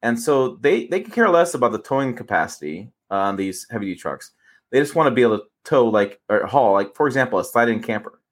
And 0.00 0.18
so 0.18 0.56
they 0.62 0.86
they 0.86 1.00
can 1.00 1.12
care 1.12 1.28
less 1.28 1.52
about 1.52 1.72
the 1.72 1.82
towing 1.82 2.16
capacity 2.16 2.90
on 3.10 3.36
these 3.36 3.66
heavy 3.70 3.84
duty 3.84 4.00
trucks. 4.00 4.30
They 4.70 4.80
just 4.80 4.94
want 4.94 5.08
to 5.08 5.14
be 5.14 5.20
able 5.20 5.40
to 5.40 5.44
tow 5.64 5.86
like 5.86 6.18
or 6.30 6.46
haul 6.46 6.72
like 6.72 6.96
for 6.96 7.06
example 7.06 7.40
a 7.40 7.44
slide-in 7.44 7.82
camper. 7.82 8.22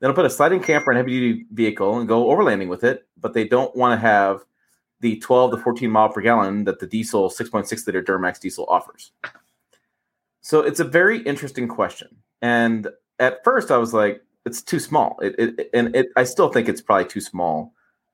They'll 0.00 0.12
put 0.12 0.26
a 0.26 0.30
slide-in 0.30 0.64
camper 0.64 0.90
in 0.90 0.96
a 0.96 1.00
heavy 1.00 1.12
duty 1.12 1.46
vehicle 1.52 2.00
and 2.00 2.08
go 2.08 2.26
overlanding 2.26 2.68
with 2.68 2.82
it 2.82 3.06
but 3.16 3.32
they 3.32 3.46
don't 3.46 3.76
want 3.76 3.96
to 3.96 4.04
have 4.04 4.44
the 5.00 5.18
12 5.20 5.52
to 5.52 5.56
14 5.58 5.90
mile 5.90 6.08
per 6.08 6.20
gallon 6.20 6.64
that 6.64 6.80
the 6.80 6.86
diesel 6.86 7.30
6.6 7.30 7.86
liter 7.86 8.02
duramax 8.02 8.40
diesel 8.40 8.66
offers 8.68 9.12
so 10.40 10.60
it's 10.60 10.80
a 10.80 10.84
very 10.84 11.20
interesting 11.22 11.68
question 11.68 12.08
and 12.42 12.88
at 13.18 13.42
first, 13.44 13.70
I 13.70 13.78
was 13.78 13.92
like, 13.92 14.22
it's 14.44 14.62
too 14.62 14.78
small. 14.78 15.18
It, 15.20 15.34
it 15.38 15.70
and 15.74 15.94
it, 15.94 16.08
I 16.16 16.24
still 16.24 16.48
think 16.48 16.68
it's 16.68 16.80
probably 16.80 17.06
too 17.06 17.20
small 17.20 17.72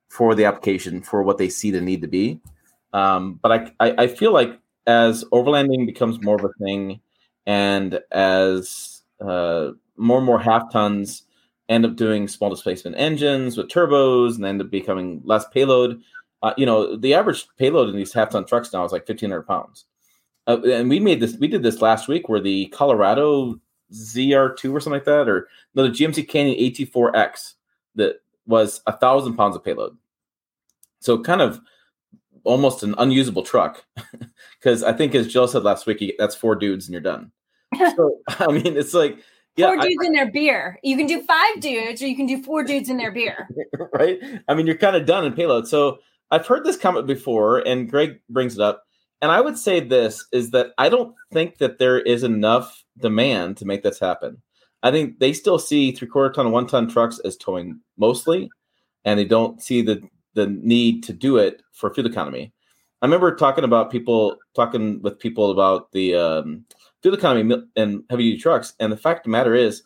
for 0.09 0.35
the 0.35 0.45
application 0.45 1.03
for 1.03 1.23
what 1.23 1.39
they 1.39 1.49
see 1.49 1.71
the 1.71 1.81
need 1.81 2.03
to 2.03 2.09
be. 2.09 2.41
Um, 2.93 3.39
but 3.43 3.53
I, 3.53 3.87
I, 3.87 3.95
I 4.05 4.07
feel 4.07 4.33
like 4.33 4.59
as 4.87 5.25
overlanding 5.33 5.87
becomes 5.87 6.23
more 6.23 6.37
of 6.37 6.45
a 6.45 6.65
thing, 6.65 7.01
and 7.47 8.01
as 8.13 9.03
uh, 9.21 9.71
more 9.97 10.19
and 10.19 10.27
more 10.27 10.41
half 10.41 10.73
tons 10.73 11.23
end 11.69 11.87
up 11.87 11.97
doing 11.97 12.29
small 12.29 12.51
displacement 12.51 12.97
engines 12.99 13.57
with 13.57 13.69
turbos 13.69 14.37
and 14.37 14.45
end 14.45 14.61
up 14.61 14.71
becoming 14.71 15.23
less 15.25 15.47
payload. 15.49 16.01
Uh, 16.45 16.53
you 16.59 16.67
know, 16.67 16.95
the 16.95 17.15
average 17.15 17.47
payload 17.57 17.89
in 17.89 17.97
these 17.97 18.13
half 18.13 18.29
ton 18.29 18.45
trucks 18.45 18.71
now 18.71 18.85
is 18.85 18.93
like 18.93 19.09
1,500 19.09 19.43
pounds. 19.45 19.87
Uh, 20.47 20.61
and 20.65 20.91
we 20.91 21.01
made 21.01 21.19
this, 21.19 21.39
we 21.39 21.49
did 21.49 21.63
this 21.63 21.81
last 21.81 22.07
week 22.07 22.29
where 22.29 22.39
the 22.39 22.67
Colorado 22.67 23.59
ZR2 23.91 24.71
or 24.71 24.79
something 24.79 24.93
like 24.93 25.07
that, 25.07 25.27
or 25.27 25.49
no, 25.75 25.85
the 25.85 25.89
GMC 25.89 26.29
Canyon 26.29 26.59
AT4X 26.59 27.55
that 27.95 28.21
was 28.47 28.83
a 28.87 28.93
thousand 28.93 29.37
pounds 29.37 29.57
of 29.57 29.65
payload. 29.65 29.97
So 31.01 31.19
kind 31.19 31.41
of 31.41 31.63
almost 32.45 32.83
an 32.83 32.95
unusable 32.99 33.43
truck 33.43 33.83
because 34.61 34.83
I 34.83 34.93
think 34.93 35.15
as 35.15 35.33
Jill 35.33 35.49
said 35.49 35.63
last 35.63 35.87
week, 35.87 36.15
that's 36.19 36.35
four 36.35 36.57
dudes 36.57 36.87
and 36.87 36.93
you're 36.93 37.01
done. 37.01 37.33
so 37.97 38.19
I 38.29 38.49
mean, 38.49 38.77
it's 38.77 38.93
like 38.93 39.19
yeah, 39.57 39.69
four 39.69 39.79
I- 39.79 39.89
dudes 39.89 40.05
in 40.05 40.13
their 40.13 40.31
beer. 40.31 40.79
You 40.83 40.99
can 40.99 41.07
do 41.07 41.23
five 41.23 41.61
dudes, 41.61 42.03
or 42.03 42.07
you 42.07 42.17
can 42.17 42.27
do 42.27 42.43
four 42.43 42.65
dudes 42.65 42.91
in 42.91 42.99
their 42.99 43.13
beer. 43.13 43.49
right? 43.95 44.19
I 44.47 44.53
mean, 44.55 44.67
you're 44.67 44.77
kind 44.77 44.95
of 44.95 45.07
done 45.07 45.25
in 45.25 45.33
payload. 45.33 45.69
So 45.69 46.01
I've 46.31 46.47
heard 46.47 46.65
this 46.65 46.77
comment 46.77 47.07
before, 47.07 47.59
and 47.59 47.91
Greg 47.91 48.21
brings 48.29 48.55
it 48.55 48.61
up. 48.61 48.83
And 49.23 49.31
I 49.31 49.41
would 49.41 49.57
say 49.57 49.81
this 49.81 50.27
is 50.33 50.51
that 50.51 50.73
I 50.79 50.89
don't 50.89 51.15
think 51.33 51.59
that 51.59 51.79
there 51.79 52.01
is 52.01 52.23
enough 52.23 52.85
demand 52.99 53.57
to 53.59 53.65
make 53.65 53.83
this 53.83 53.99
happen. 53.99 54.43
I 54.83 54.91
think 54.91 55.19
they 55.19 55.33
still 55.33 55.59
see 55.59 55.93
three 55.93 56.09
quarter 56.09 56.33
ton, 56.33 56.51
one 56.51 56.67
ton 56.67 56.89
trucks 56.89 57.19
as 57.21 57.37
towing 57.37 57.81
mostly, 57.97 58.51
and 59.05 59.19
they 59.19 59.25
don't 59.25 59.63
see 59.63 59.81
the 59.81 60.03
the 60.35 60.47
need 60.47 61.03
to 61.05 61.13
do 61.13 61.37
it 61.39 61.63
for 61.73 61.95
fuel 61.95 62.07
economy. 62.07 62.53
I 63.01 63.07
remember 63.07 63.35
talking 63.35 63.65
about 63.65 63.91
people 63.91 64.37
talking 64.55 65.01
with 65.03 65.19
people 65.19 65.51
about 65.51 65.93
the 65.93 66.15
um, 66.15 66.65
fuel 67.03 67.15
economy 67.15 67.63
and 67.77 68.03
heavy 68.11 68.31
duty 68.31 68.43
trucks, 68.43 68.75
and 68.81 68.91
the 68.91 68.97
fact 68.97 69.21
of 69.21 69.25
the 69.25 69.31
matter 69.31 69.55
is, 69.55 69.83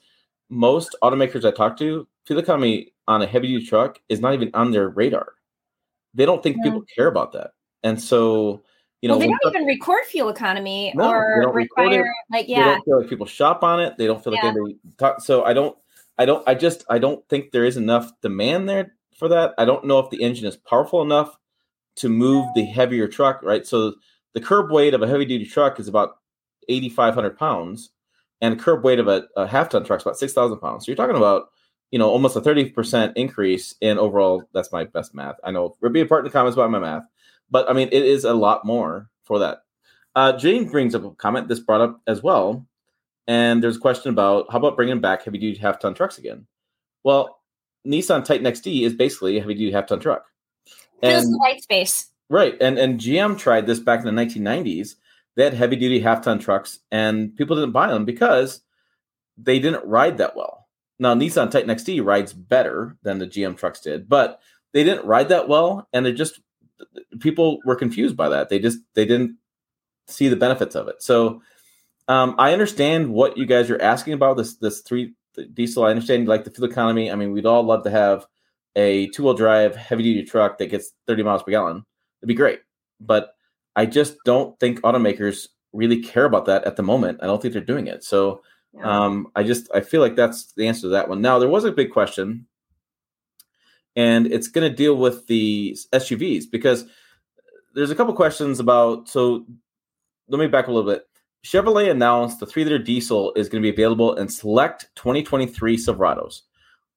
most 0.49 0.97
automakers 1.03 1.45
I 1.45 1.51
talk 1.51 1.77
to, 1.79 2.09
fuel 2.27 2.41
economy 2.41 2.93
on 3.07 3.23
a 3.23 3.27
heavy 3.27 3.49
duty 3.49 3.67
truck 3.67 4.01
is 4.09 4.21
not 4.21 4.35
even 4.35 4.51
on 4.55 4.71
their 4.71 4.89
radar. 4.89 5.35
They 6.15 6.27
don't 6.27 6.43
think 6.43 6.57
Yeah. 6.57 6.65
people 6.65 6.83
care 6.95 7.07
about 7.07 7.33
that, 7.33 7.53
and 7.83 8.01
so 8.01 8.63
you 9.01 9.09
know, 9.09 9.17
well, 9.17 9.29
they 9.29 9.35
don't 9.43 9.55
even 9.55 9.67
record 9.67 10.05
fuel 10.07 10.29
economy 10.29 10.93
No, 10.97 11.05
they 11.05 11.09
or 11.11 11.43
don't 11.43 11.55
record 11.55 11.93
it. 11.93 11.99
require 11.99 12.15
like 12.33 12.49
they 12.49 12.55
don't 12.55 12.85
feel 12.85 13.01
like 13.01 13.09
people 13.09 13.27
shop 13.27 13.63
on 13.63 13.81
it. 13.81 13.97
They 13.97 14.07
don't 14.09 14.23
feel 14.25 14.33
like 14.33 14.43
Yeah. 14.43 14.51
anybody 14.51 14.77
talk. 14.97 15.21
So 15.21 15.45
I 15.45 15.53
don't, 15.53 15.79
I 16.19 16.25
don't, 16.25 16.43
I 16.49 16.55
just, 16.57 16.85
I 16.91 16.99
don't 16.99 17.25
think 17.29 17.53
there 17.53 17.65
is 17.65 17.77
enough 17.77 18.11
demand 18.23 18.69
there 18.69 18.97
for 19.17 19.29
that. 19.29 19.55
I 19.57 19.65
don't 19.67 19.85
know 19.85 20.01
if 20.01 20.11
the 20.11 20.21
engine 20.21 20.47
is 20.47 20.57
powerful 20.57 21.01
enough 21.03 21.39
to 21.97 22.09
move 22.09 22.45
the 22.57 22.65
heavier 22.65 23.07
truck. 23.07 23.41
Right. 23.45 23.65
So 23.65 23.95
the 24.35 24.41
curb 24.41 24.73
weight 24.73 24.95
of 24.95 25.03
a 25.03 25.07
heavy 25.07 25.27
duty 25.27 25.45
truck 25.47 25.79
is 25.79 25.87
about 25.87 26.17
eighty 26.69 26.89
five 26.89 27.15
hundred 27.15 27.39
pounds, 27.39 27.91
and 28.41 28.59
the 28.59 28.61
curb 28.63 28.83
weight 28.85 28.99
of 28.99 29.07
a, 29.07 29.29
a 29.37 29.47
half 29.47 29.69
ton 29.69 29.85
truck 29.85 30.01
is 30.01 30.03
about 30.07 30.19
six 30.19 30.33
thousand 30.33 30.59
pounds. 30.59 30.85
So 30.85 30.91
you're 30.91 30.97
talking 30.97 31.17
about 31.17 31.51
you 31.91 31.99
know 31.99 32.09
almost 32.09 32.37
a 32.37 32.41
thirty 32.41 32.71
percent 32.71 33.17
increase 33.17 33.75
in 33.81 33.99
overall. 33.99 34.45
That's 34.53 34.73
my 34.73 34.85
best 34.85 35.15
math. 35.15 35.37
I 35.45 35.51
know. 35.51 35.75
Be 35.93 36.01
apart 36.01 36.21
in 36.21 36.25
the 36.25 36.31
comments 36.33 36.57
about 36.57 36.71
my 36.71 36.79
math, 36.79 37.05
but 37.51 37.69
I 37.69 37.73
mean 37.73 37.89
it 37.93 38.05
is 38.05 38.25
a 38.25 38.35
lot 38.35 38.65
more 38.65 39.09
for 39.25 39.39
that. 39.39 39.63
Uh, 40.15 40.33
Jane 40.37 40.69
brings 40.69 40.95
up 40.95 41.05
a 41.05 41.11
comment 41.11 41.49
this 41.49 41.61
brought 41.61 41.81
up 41.81 42.01
as 42.07 42.23
well, 42.23 42.67
and 43.27 43.63
there's 43.63 43.77
a 43.77 43.81
question 43.81 44.11
about 44.11 44.51
how 44.51 44.59
about 44.59 44.77
bringing 44.77 45.01
back 45.01 45.23
heavy 45.23 45.39
duty 45.39 45.59
half 45.59 45.79
ton 45.79 45.95
trucks 45.95 46.19
again? 46.19 46.47
Well, 47.05 47.39
Nissan 47.87 48.25
Titan 48.25 48.47
XD 48.47 48.83
is 48.83 48.95
basically 48.95 49.37
a 49.37 49.41
heavy 49.41 49.55
duty 49.55 49.73
half 49.73 49.87
ton 49.87 50.01
truck, 50.01 50.25
Fills 51.01 51.25
and 51.25 51.35
the 51.35 51.39
white 51.39 51.63
space. 51.63 52.11
right, 52.29 52.57
and 52.61 52.79
and 52.79 52.99
GM 52.99 53.39
tried 53.39 53.67
this 53.67 53.81
back 53.81 54.05
in 54.05 54.13
the 54.13 54.23
1990s. 54.23 54.97
They 55.37 55.45
had 55.45 55.55
heavy 55.55 55.77
duty 55.77 56.01
half 56.01 56.23
ton 56.23 56.41
trucks, 56.41 56.81
and 56.91 57.35
people 57.37 57.55
didn't 57.55 57.71
buy 57.71 57.89
them 57.89 58.05
because 58.05 58.63
they 59.37 59.61
didn't 59.61 59.87
ride 59.87 60.19
that 60.19 60.35
well. 60.35 60.58
Now 60.99 61.15
Nissan 61.15 61.51
Titan 61.51 61.71
XD 61.71 62.05
rides 62.05 62.33
better 62.33 62.97
than 63.03 63.19
the 63.19 63.27
GM 63.27 63.57
trucks 63.57 63.81
did, 63.81 64.09
but 64.09 64.41
they 64.73 64.85
didn't 64.85 65.07
ride 65.07 65.29
that 65.29 65.49
well, 65.49 65.89
and 65.93 66.07
it 66.07 66.13
just 66.13 66.41
people 67.21 67.59
were 67.65 67.77
confused 67.77 68.17
by 68.17 68.29
that. 68.29 68.49
They 68.49 68.59
just 68.59 68.79
they 68.95 69.05
didn't 69.05 69.37
see 70.07 70.29
the 70.29 70.37
benefits 70.37 70.75
of 70.75 70.89
it. 70.89 71.03
So 71.03 71.43
um, 72.09 72.35
I 72.39 72.53
understand 72.53 73.11
what 73.13 73.37
you 73.37 73.47
guys 73.47 73.71
are 73.71 73.81
asking 73.81 74.15
about 74.15 74.37
this 74.37 74.57
this 74.57 74.81
three 74.81 75.15
diesel. 75.55 75.85
I 75.85 75.91
understand 75.91 76.23
you 76.23 76.29
like 76.29 76.45
the 76.45 76.51
fuel 76.51 76.71
economy. 76.71 77.11
I 77.11 77.15
mean, 77.15 77.33
we'd 77.33 77.47
all 77.47 77.63
love 77.63 77.85
to 77.85 77.91
have 77.91 78.27
a 78.77 79.09
two 79.09 79.25
wheel 79.25 79.35
drive 79.35 79.77
heavy 79.77 80.03
duty 80.03 80.25
truck 80.25 80.59
that 80.59 80.71
gets 80.71 80.93
30 81.07 81.23
miles 81.23 81.43
per 81.43 81.51
gallon. 81.51 81.85
It'd 82.21 82.29
be 82.29 82.35
great, 82.35 82.61
but 83.01 83.35
I 83.77 83.87
just 83.87 84.17
don't 84.25 84.59
think 84.59 84.81
automakers 84.81 85.49
really 85.73 86.03
care 86.03 86.25
about 86.25 86.47
that 86.47 86.65
at 86.65 86.77
the 86.77 86.83
moment. 86.83 87.21
I 87.23 87.27
don't 87.27 87.41
think 87.41 87.53
they're 87.53 87.63
doing 87.63 87.87
it. 87.87 88.03
So 88.03 88.43
um, 88.83 89.29
I 89.35 89.43
just 89.43 89.71
I 89.75 89.81
feel 89.81 90.01
like 90.01 90.17
that's 90.17 90.53
the 90.53 90.67
answer 90.67 90.83
to 90.83 90.89
that 90.89 91.09
one. 91.09 91.21
Now 91.21 91.39
there 91.39 91.49
was 91.49 91.65
a 91.65 91.73
big 91.73 91.93
question, 91.93 92.47
and 93.97 94.27
it's 94.27 94.49
going 94.49 94.69
to 94.69 94.75
deal 94.75 94.97
with 94.97 95.27
the 95.27 95.77
SUVs 95.93 96.45
because 96.51 96.85
there's 97.75 97.91
a 97.91 97.95
couple 97.95 98.15
questions 98.15 98.61
about. 98.61 99.09
So 99.09 99.47
let 100.29 100.39
me 100.39 100.47
back 100.47 100.67
a 100.67 100.73
little 100.73 100.91
bit. 100.91 101.05
Chevrolet 101.45 101.91
announced 101.91 102.41
the 102.41 102.47
three 102.47 102.65
liter 102.65 102.79
diesel 102.79 103.33
is 103.35 103.49
going 103.49 103.63
to 103.63 103.67
be 103.67 103.75
available 103.75 104.15
in 104.15 104.29
select 104.29 104.91
2023 104.97 105.77
Silverados, 105.77 106.43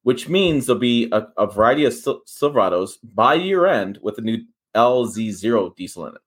which 0.03 0.27
means 0.27 0.65
there'll 0.65 0.79
be 0.79 1.09
a, 1.11 1.27
a 1.37 1.47
variety 1.47 1.85
of 1.85 1.93
Sil- 1.93 2.25
Silverados 2.27 2.97
by 3.03 3.35
year 3.35 3.65
end 3.67 3.99
with 4.01 4.15
the 4.15 4.21
new 4.21 4.39
LZ0 4.75 5.75
diesel 5.75 6.07
in 6.07 6.15
it. 6.15 6.21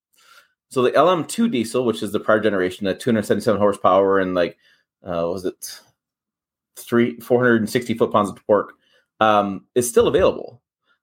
So 0.71 0.83
the 0.83 0.93
LM2 0.93 1.51
diesel, 1.51 1.85
which 1.85 2.03
is 2.03 2.13
the 2.13 2.21
prior 2.21 2.41
generation, 2.41 2.87
at 2.87 3.01
277 3.01 3.61
horsepower 3.61 4.19
and 4.19 4.35
like 4.35 4.59
uh, 5.07 5.29
was 5.29 5.45
it 5.45 5.81
three 6.77 7.19
460 7.21 7.95
foot 7.95 8.13
pounds 8.13 8.31
of 8.31 8.45
torque, 8.47 8.75
um, 9.21 9.67
is 9.75 9.89
still 9.89 10.09
available. 10.09 10.61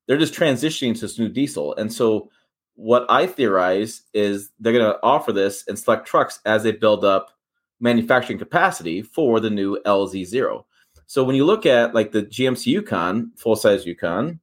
They're 0.08 0.18
just 0.18 0.34
transitioning 0.34 0.96
to 0.96 1.02
this 1.02 1.20
new 1.20 1.30
diesel, 1.30 1.76
and 1.76 1.92
so 1.92 2.30
what 2.76 3.06
I 3.10 3.28
theorize 3.28 4.02
is 4.14 4.50
they're 4.60 4.74
going 4.74 4.92
to 4.92 5.00
offer 5.04 5.32
this 5.32 5.64
in 5.64 5.76
select 5.76 6.08
trucks 6.08 6.40
as 6.46 6.64
they 6.64 6.72
build 6.72 7.06
up 7.06 7.32
manufacturing 7.80 8.40
capacity 8.40 9.02
for 9.02 9.40
the 9.40 9.50
new 9.50 9.78
LZ0. 9.86 10.64
So 11.08 11.24
when 11.24 11.36
you 11.36 11.46
look 11.46 11.66
at 11.66 11.94
like 11.94 12.12
the 12.12 12.24
GMC 12.24 12.68
Yukon, 12.68 13.34
full 13.36 13.56
size 13.56 13.86
Yukon, 13.86 14.40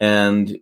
and 0.00 0.56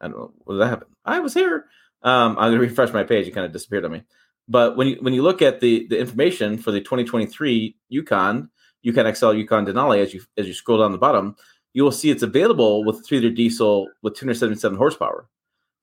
I 0.00 0.08
don't 0.08 0.16
know 0.16 0.32
what 0.44 0.54
did 0.54 0.62
that 0.62 0.68
happen. 0.68 0.88
I 1.04 1.20
was 1.20 1.34
here. 1.34 1.66
Um, 2.02 2.32
I'm 2.32 2.50
going 2.50 2.60
to 2.60 2.66
refresh 2.66 2.92
my 2.92 3.04
page. 3.04 3.26
It 3.26 3.34
kind 3.34 3.46
of 3.46 3.52
disappeared 3.52 3.84
on 3.84 3.92
me. 3.92 4.02
But 4.48 4.76
when 4.76 4.88
you 4.88 4.96
when 5.00 5.12
you 5.12 5.22
look 5.22 5.42
at 5.42 5.60
the 5.60 5.86
the 5.88 5.98
information 5.98 6.58
for 6.58 6.70
the 6.70 6.80
2023 6.80 7.76
Yukon, 7.88 8.50
Yukon 8.82 9.14
XL, 9.14 9.34
Yukon 9.34 9.66
Denali, 9.66 9.98
as 9.98 10.14
you 10.14 10.22
as 10.36 10.46
you 10.46 10.54
scroll 10.54 10.78
down 10.78 10.92
the 10.92 10.98
bottom, 10.98 11.36
you 11.74 11.84
will 11.84 11.92
see 11.92 12.10
it's 12.10 12.22
available 12.22 12.84
with 12.84 13.06
three 13.06 13.20
liter 13.20 13.34
diesel 13.34 13.88
with 14.02 14.14
277 14.14 14.78
horsepower. 14.78 15.28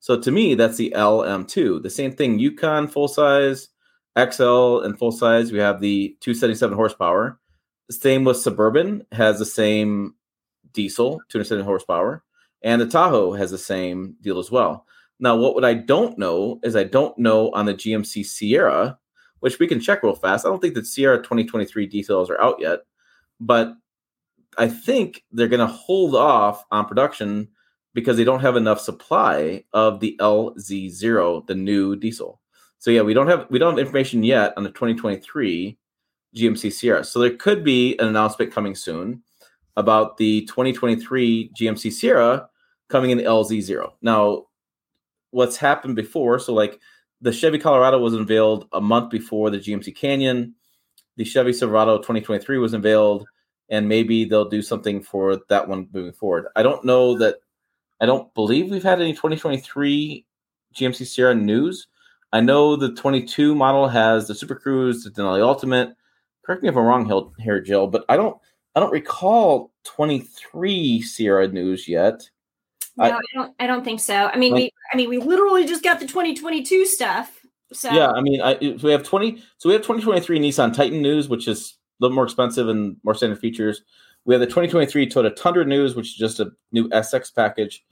So 0.00 0.18
to 0.20 0.30
me, 0.30 0.54
that's 0.54 0.76
the 0.76 0.92
LM2. 0.96 1.82
The 1.82 1.90
same 1.90 2.12
thing, 2.12 2.38
Yukon 2.38 2.88
full 2.88 3.08
size, 3.08 3.68
XL 4.18 4.80
and 4.80 4.98
full 4.98 5.12
size. 5.12 5.52
We 5.52 5.58
have 5.58 5.80
the 5.80 6.16
277 6.20 6.76
horsepower. 6.76 7.38
Same 7.90 8.24
with 8.24 8.38
Suburban 8.38 9.06
has 9.12 9.38
the 9.38 9.46
same 9.46 10.14
diesel, 10.72 11.20
270 11.28 11.64
horsepower, 11.64 12.24
and 12.62 12.80
the 12.80 12.86
Tahoe 12.86 13.32
has 13.32 13.52
the 13.52 13.58
same 13.58 14.16
deal 14.20 14.38
as 14.38 14.50
well. 14.50 14.86
Now, 15.18 15.36
what, 15.36 15.54
what 15.54 15.64
I 15.64 15.74
don't 15.74 16.18
know 16.18 16.60
is 16.62 16.76
I 16.76 16.84
don't 16.84 17.16
know 17.18 17.50
on 17.52 17.66
the 17.66 17.74
GMC 17.74 18.24
Sierra, 18.24 18.98
which 19.40 19.58
we 19.58 19.66
can 19.66 19.80
check 19.80 20.02
real 20.02 20.14
fast. 20.14 20.44
I 20.44 20.48
don't 20.48 20.60
think 20.60 20.74
the 20.74 20.84
Sierra 20.84 21.18
2023 21.18 21.86
details 21.86 22.30
are 22.30 22.40
out 22.40 22.56
yet, 22.60 22.80
but 23.40 23.74
I 24.58 24.68
think 24.68 25.24
they're 25.32 25.48
going 25.48 25.66
to 25.66 25.66
hold 25.66 26.14
off 26.14 26.64
on 26.70 26.86
production 26.86 27.48
because 27.94 28.16
they 28.16 28.24
don't 28.24 28.40
have 28.40 28.56
enough 28.56 28.80
supply 28.80 29.64
of 29.72 30.00
the 30.00 30.16
LZ0, 30.20 31.46
the 31.46 31.54
new 31.54 31.96
diesel. 31.96 32.40
So 32.78 32.90
yeah, 32.90 33.02
we 33.02 33.14
don't 33.14 33.26
have 33.26 33.46
we 33.50 33.58
don't 33.58 33.72
have 33.72 33.78
information 33.86 34.22
yet 34.22 34.52
on 34.56 34.64
the 34.64 34.70
2023 34.70 35.78
GMC 36.36 36.72
Sierra. 36.72 37.04
So 37.04 37.18
there 37.18 37.34
could 37.34 37.64
be 37.64 37.98
an 37.98 38.08
announcement 38.08 38.52
coming 38.52 38.74
soon 38.74 39.22
about 39.76 40.18
the 40.18 40.42
2023 40.46 41.52
GMC 41.58 41.92
Sierra 41.92 42.48
coming 42.88 43.10
in 43.10 43.18
the 43.18 43.24
LZ0. 43.24 43.92
Now, 44.02 44.44
what's 45.36 45.58
happened 45.58 45.94
before? 45.94 46.38
So 46.38 46.54
like 46.54 46.80
the 47.20 47.30
Chevy 47.30 47.58
Colorado 47.58 47.98
was 47.98 48.14
unveiled 48.14 48.68
a 48.72 48.80
month 48.80 49.10
before 49.10 49.50
the 49.50 49.58
GMC 49.58 49.94
Canyon. 49.94 50.54
The 51.18 51.26
Chevy 51.26 51.52
Silverado 51.52 51.98
2023 51.98 52.56
was 52.56 52.72
unveiled, 52.72 53.26
and 53.68 53.86
maybe 53.86 54.24
they'll 54.24 54.48
do 54.48 54.62
something 54.62 55.02
for 55.02 55.38
that 55.50 55.68
one 55.68 55.88
moving 55.92 56.14
forward. 56.14 56.46
I 56.56 56.62
don't 56.62 56.86
know 56.86 57.18
that. 57.18 57.36
I 58.00 58.06
don't 58.06 58.32
believe 58.34 58.70
we've 58.70 58.82
had 58.82 59.00
any 59.00 59.12
2023 59.12 60.24
GMC 60.74 61.06
Sierra 61.06 61.34
news. 61.34 61.86
I 62.32 62.40
know 62.40 62.74
the 62.74 62.94
22 62.94 63.54
model 63.54 63.88
has 63.88 64.28
the 64.28 64.34
Super 64.34 64.54
Cruise, 64.54 65.04
the 65.04 65.10
Denali 65.10 65.42
Ultimate. 65.42 65.94
Correct 66.46 66.62
me 66.62 66.70
if 66.70 66.76
I'm 66.76 66.84
wrong 66.84 67.34
here, 67.38 67.60
Jill, 67.60 67.88
but 67.88 68.06
I 68.08 68.16
don't. 68.16 68.38
I 68.74 68.80
don't 68.80 68.92
recall 68.92 69.72
23 69.84 71.02
Sierra 71.02 71.48
news 71.48 71.88
yet. 71.88 72.30
No, 72.96 73.04
I, 73.04 73.08
I, 73.08 73.20
don't. 73.34 73.54
I 73.60 73.66
don't 73.66 73.84
think 73.84 74.00
so. 74.00 74.14
I 74.14 74.36
mean, 74.36 74.52
like, 74.52 74.60
we. 74.60 74.70
I 74.92 74.96
mean, 74.96 75.10
we 75.10 75.18
literally 75.18 75.66
just 75.66 75.82
got 75.82 76.00
the 76.00 76.06
2022 76.06 76.86
stuff. 76.86 77.44
So 77.72 77.90
yeah, 77.92 78.10
I 78.10 78.20
mean, 78.20 78.40
I, 78.40 78.58
so 78.58 78.78
we 78.82 78.92
have 78.92 79.02
20. 79.02 79.42
So 79.58 79.68
we 79.68 79.74
have 79.74 79.82
2023 79.82 80.38
Nissan 80.38 80.74
Titan 80.74 81.02
news, 81.02 81.28
which 81.28 81.48
is 81.48 81.76
a 82.00 82.04
little 82.04 82.14
more 82.14 82.24
expensive 82.24 82.68
and 82.68 82.96
more 83.04 83.14
standard 83.14 83.38
features. 83.38 83.82
We 84.24 84.34
have 84.34 84.40
the 84.40 84.46
2023 84.46 85.08
Toyota 85.08 85.34
Tundra 85.34 85.64
news, 85.64 85.94
which 85.94 86.08
is 86.08 86.14
just 86.14 86.40
a 86.40 86.50
new 86.72 86.88
SX 86.90 87.34
package. 87.34 87.84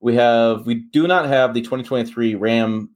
We 0.00 0.14
have. 0.16 0.66
We 0.66 0.74
do 0.74 1.06
not 1.06 1.26
have 1.26 1.54
the 1.54 1.60
2023 1.60 2.34
Ram 2.34 2.90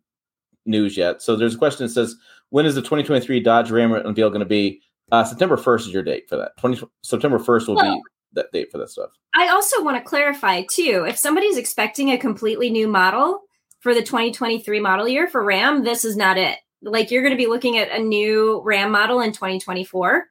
news 0.66 0.96
yet. 0.96 1.22
So 1.22 1.36
there's 1.36 1.54
a 1.54 1.58
question 1.58 1.86
that 1.86 1.92
says, 1.92 2.16
when 2.50 2.66
is 2.66 2.74
the 2.74 2.82
2023 2.82 3.40
Dodge 3.40 3.70
Ram 3.70 3.92
unveil 3.92 4.30
going 4.30 4.40
to 4.40 4.46
be? 4.46 4.80
Uh, 5.10 5.24
September 5.24 5.56
1st 5.56 5.80
is 5.80 5.92
your 5.92 6.02
date 6.02 6.28
for 6.28 6.36
that. 6.36 6.56
20, 6.56 6.86
September 7.02 7.38
1st 7.38 7.68
will 7.68 7.74
well, 7.74 7.96
be 7.96 8.02
that 8.34 8.52
date 8.52 8.70
for 8.70 8.78
that 8.78 8.90
stuff. 8.90 9.10
I 9.34 9.48
also 9.48 9.82
want 9.82 9.96
to 9.96 10.08
clarify 10.08 10.62
too 10.70 11.04
if 11.08 11.16
somebody's 11.16 11.56
expecting 11.56 12.10
a 12.10 12.18
completely 12.18 12.70
new 12.70 12.88
model 12.88 13.42
for 13.80 13.94
the 13.94 14.02
2023 14.02 14.80
model 14.80 15.08
year 15.08 15.26
for 15.26 15.44
Ram, 15.44 15.84
this 15.84 16.04
is 16.04 16.16
not 16.16 16.38
it. 16.38 16.58
Like 16.82 17.10
you're 17.10 17.22
going 17.22 17.32
to 17.32 17.42
be 17.42 17.46
looking 17.46 17.78
at 17.78 17.90
a 17.90 18.02
new 18.02 18.60
Ram 18.64 18.90
model 18.90 19.20
in 19.20 19.32
2024. 19.32 20.26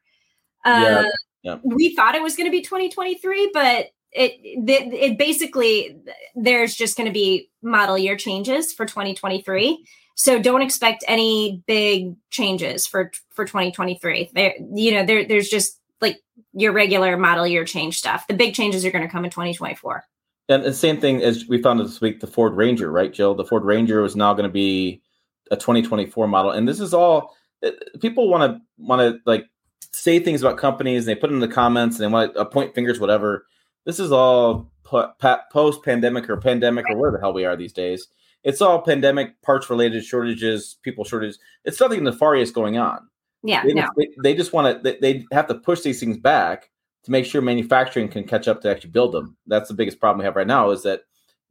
Uh, 0.63 0.69
yeah, 0.69 1.09
yeah. 1.43 1.57
We 1.63 1.95
thought 1.95 2.15
it 2.15 2.21
was 2.21 2.35
going 2.35 2.47
to 2.47 2.51
be 2.51 2.61
2023, 2.61 3.51
but 3.53 3.87
it, 4.11 4.33
it, 4.43 4.93
it 4.93 5.17
basically 5.17 5.97
there's 6.35 6.75
just 6.75 6.97
going 6.97 7.07
to 7.07 7.13
be 7.13 7.49
model 7.61 7.97
year 7.97 8.17
changes 8.17 8.73
for 8.73 8.85
2023 8.85 9.85
so 10.15 10.39
don't 10.39 10.61
expect 10.61 11.03
any 11.07 11.63
big 11.65 12.15
changes 12.29 12.85
for 12.85 13.11
for 13.29 13.45
2023 13.45 14.31
there 14.33 14.53
you 14.73 14.91
know 14.91 15.05
there 15.05 15.25
there's 15.25 15.47
just 15.47 15.79
like 16.01 16.21
your 16.53 16.71
regular 16.71 17.17
model 17.17 17.47
year 17.47 17.65
change 17.65 17.97
stuff. 17.97 18.27
The 18.27 18.33
big 18.33 18.53
changes 18.53 18.85
are 18.85 18.91
going 18.91 19.05
to 19.05 19.11
come 19.11 19.25
in 19.25 19.31
2024. 19.31 20.03
And 20.49 20.63
the 20.63 20.73
same 20.73 20.99
thing 20.99 21.21
as 21.21 21.47
we 21.47 21.61
found 21.61 21.79
this 21.79 22.01
week, 22.01 22.19
the 22.19 22.27
Ford 22.27 22.55
Ranger, 22.55 22.91
right, 22.91 23.13
Jill? 23.13 23.35
The 23.35 23.45
Ford 23.45 23.63
Ranger 23.63 24.03
is 24.03 24.15
now 24.15 24.33
going 24.33 24.49
to 24.49 24.53
be 24.53 25.01
a 25.49 25.55
2024 25.55 26.27
model, 26.27 26.51
and 26.51 26.67
this 26.67 26.79
is 26.79 26.93
all 26.93 27.35
uh, 27.65 27.71
people 27.99 28.29
want 28.29 28.51
to 28.51 28.61
want 28.77 29.01
to 29.01 29.19
like 29.25 29.45
say 29.93 30.19
things 30.19 30.41
about 30.41 30.57
companies. 30.57 31.07
And 31.07 31.15
they 31.15 31.19
put 31.19 31.27
them 31.27 31.41
in 31.41 31.47
the 31.49 31.53
comments 31.53 31.97
and 31.97 32.03
they 32.03 32.11
want 32.11 32.35
to 32.35 32.45
point 32.45 32.75
fingers, 32.75 32.99
whatever. 32.99 33.45
This 33.85 33.99
is 33.99 34.11
all 34.11 34.71
post 34.83 35.83
pandemic 35.83 36.29
or 36.29 36.37
pandemic 36.37 36.85
or 36.89 36.97
where 36.97 37.11
the 37.11 37.19
hell 37.19 37.33
we 37.33 37.45
are 37.45 37.55
these 37.55 37.73
days. 37.73 38.07
It's 38.43 38.61
all 38.61 38.81
pandemic 38.81 39.41
parts 39.41 39.69
related 39.69 40.03
shortages, 40.03 40.77
people 40.81 41.03
shortages. 41.03 41.39
It's 41.63 41.79
nothing 41.79 42.03
nefarious 42.03 42.51
going 42.51 42.77
on. 42.77 43.07
Yeah, 43.43 43.63
they, 43.63 43.73
no. 43.73 43.81
just, 43.81 43.93
they, 43.97 44.07
they 44.23 44.35
just 44.35 44.53
want 44.53 44.83
to. 44.83 44.83
They, 44.83 44.97
they 44.99 45.25
have 45.31 45.47
to 45.47 45.55
push 45.55 45.81
these 45.81 45.99
things 45.99 46.17
back 46.17 46.69
to 47.03 47.11
make 47.11 47.25
sure 47.25 47.41
manufacturing 47.41 48.07
can 48.07 48.23
catch 48.23 48.47
up 48.47 48.61
to 48.61 48.69
actually 48.69 48.91
build 48.91 49.13
them. 49.13 49.35
That's 49.47 49.67
the 49.67 49.73
biggest 49.73 49.99
problem 49.99 50.19
we 50.19 50.25
have 50.25 50.35
right 50.35 50.47
now. 50.47 50.69
Is 50.69 50.83
that 50.83 51.01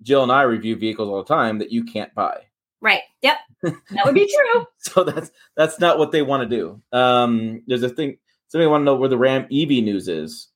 Jill 0.03 0.22
and 0.22 0.33
I 0.33 0.42
review 0.42 0.76
vehicles 0.76 1.09
all 1.09 1.22
the 1.22 1.35
time 1.35 1.59
that 1.59 1.72
you 1.72 1.85
can't 1.85 2.14
buy. 2.14 2.42
Right. 2.81 3.03
Yep. 3.22 3.37
That 3.90 4.07
would 4.07 4.14
be 4.14 4.26
true. 4.26 4.66
so 4.79 5.05
that's 5.05 5.31
that's 5.55 5.79
not 5.79 5.98
what 5.98 6.12
they 6.12 6.22
want 6.22 6.48
to 6.48 6.57
do. 6.57 6.81
Um, 6.96 7.62
there's 7.66 7.83
a 7.83 7.90
thing. 7.90 8.16
Somebody 8.48 8.68
want 8.68 8.81
to 8.81 8.85
know 8.87 8.96
where 8.96 9.09
the 9.09 9.18
Ram 9.18 9.42
EV 9.53 9.85
news 9.85 10.09
is. 10.09 10.48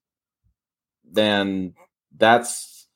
Then 1.04 1.74
that's 2.16 2.86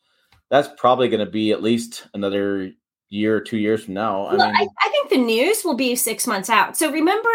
that's 0.49 0.69
probably 0.79 1.09
going 1.09 1.25
to 1.25 1.31
be 1.31 1.53
at 1.53 1.63
least 1.63 2.09
another 2.15 2.73
year 3.11 3.37
or 3.37 3.41
two 3.41 3.59
years 3.59 3.85
from 3.85 3.95
now. 3.95 4.23
Well, 4.23 4.43
I 4.43 4.47
mean, 4.47 4.57
I, 4.57 4.69
I 4.81 4.89
think 4.89 5.11
the 5.11 5.19
news 5.19 5.63
will 5.63 5.77
be 5.77 5.95
six 5.95 6.27
months 6.27 6.49
out. 6.49 6.77
So 6.77 6.91
remember 6.91 7.29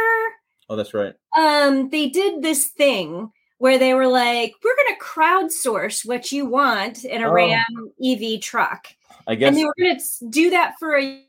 Oh, 0.74 0.76
that's 0.76 0.96
right. 0.96 1.14
Um, 1.38 1.90
they 1.90 2.10
did 2.10 2.42
this 2.42 2.66
thing 2.66 3.32
where 3.60 3.78
they 3.78 3.94
were 3.94 4.08
like, 4.08 4.56
"We're 4.64 4.76
going 4.76 4.96
to 4.96 5.04
crowdsource 5.06 6.04
what 6.04 6.32
you 6.32 6.48
want 6.48 7.06
in 7.06 7.22
a 7.22 7.30
oh. 7.30 7.32
Ram 7.32 7.92
EV 8.04 8.42
truck." 8.42 8.88
I 9.28 9.36
guess, 9.36 9.50
and 9.50 9.58
they 9.58 9.66
were 9.66 9.76
going 9.80 9.96
to 9.96 10.30
do 10.30 10.50
that 10.50 10.74
for 10.80 10.96
a 10.96 11.04
year 11.04 11.22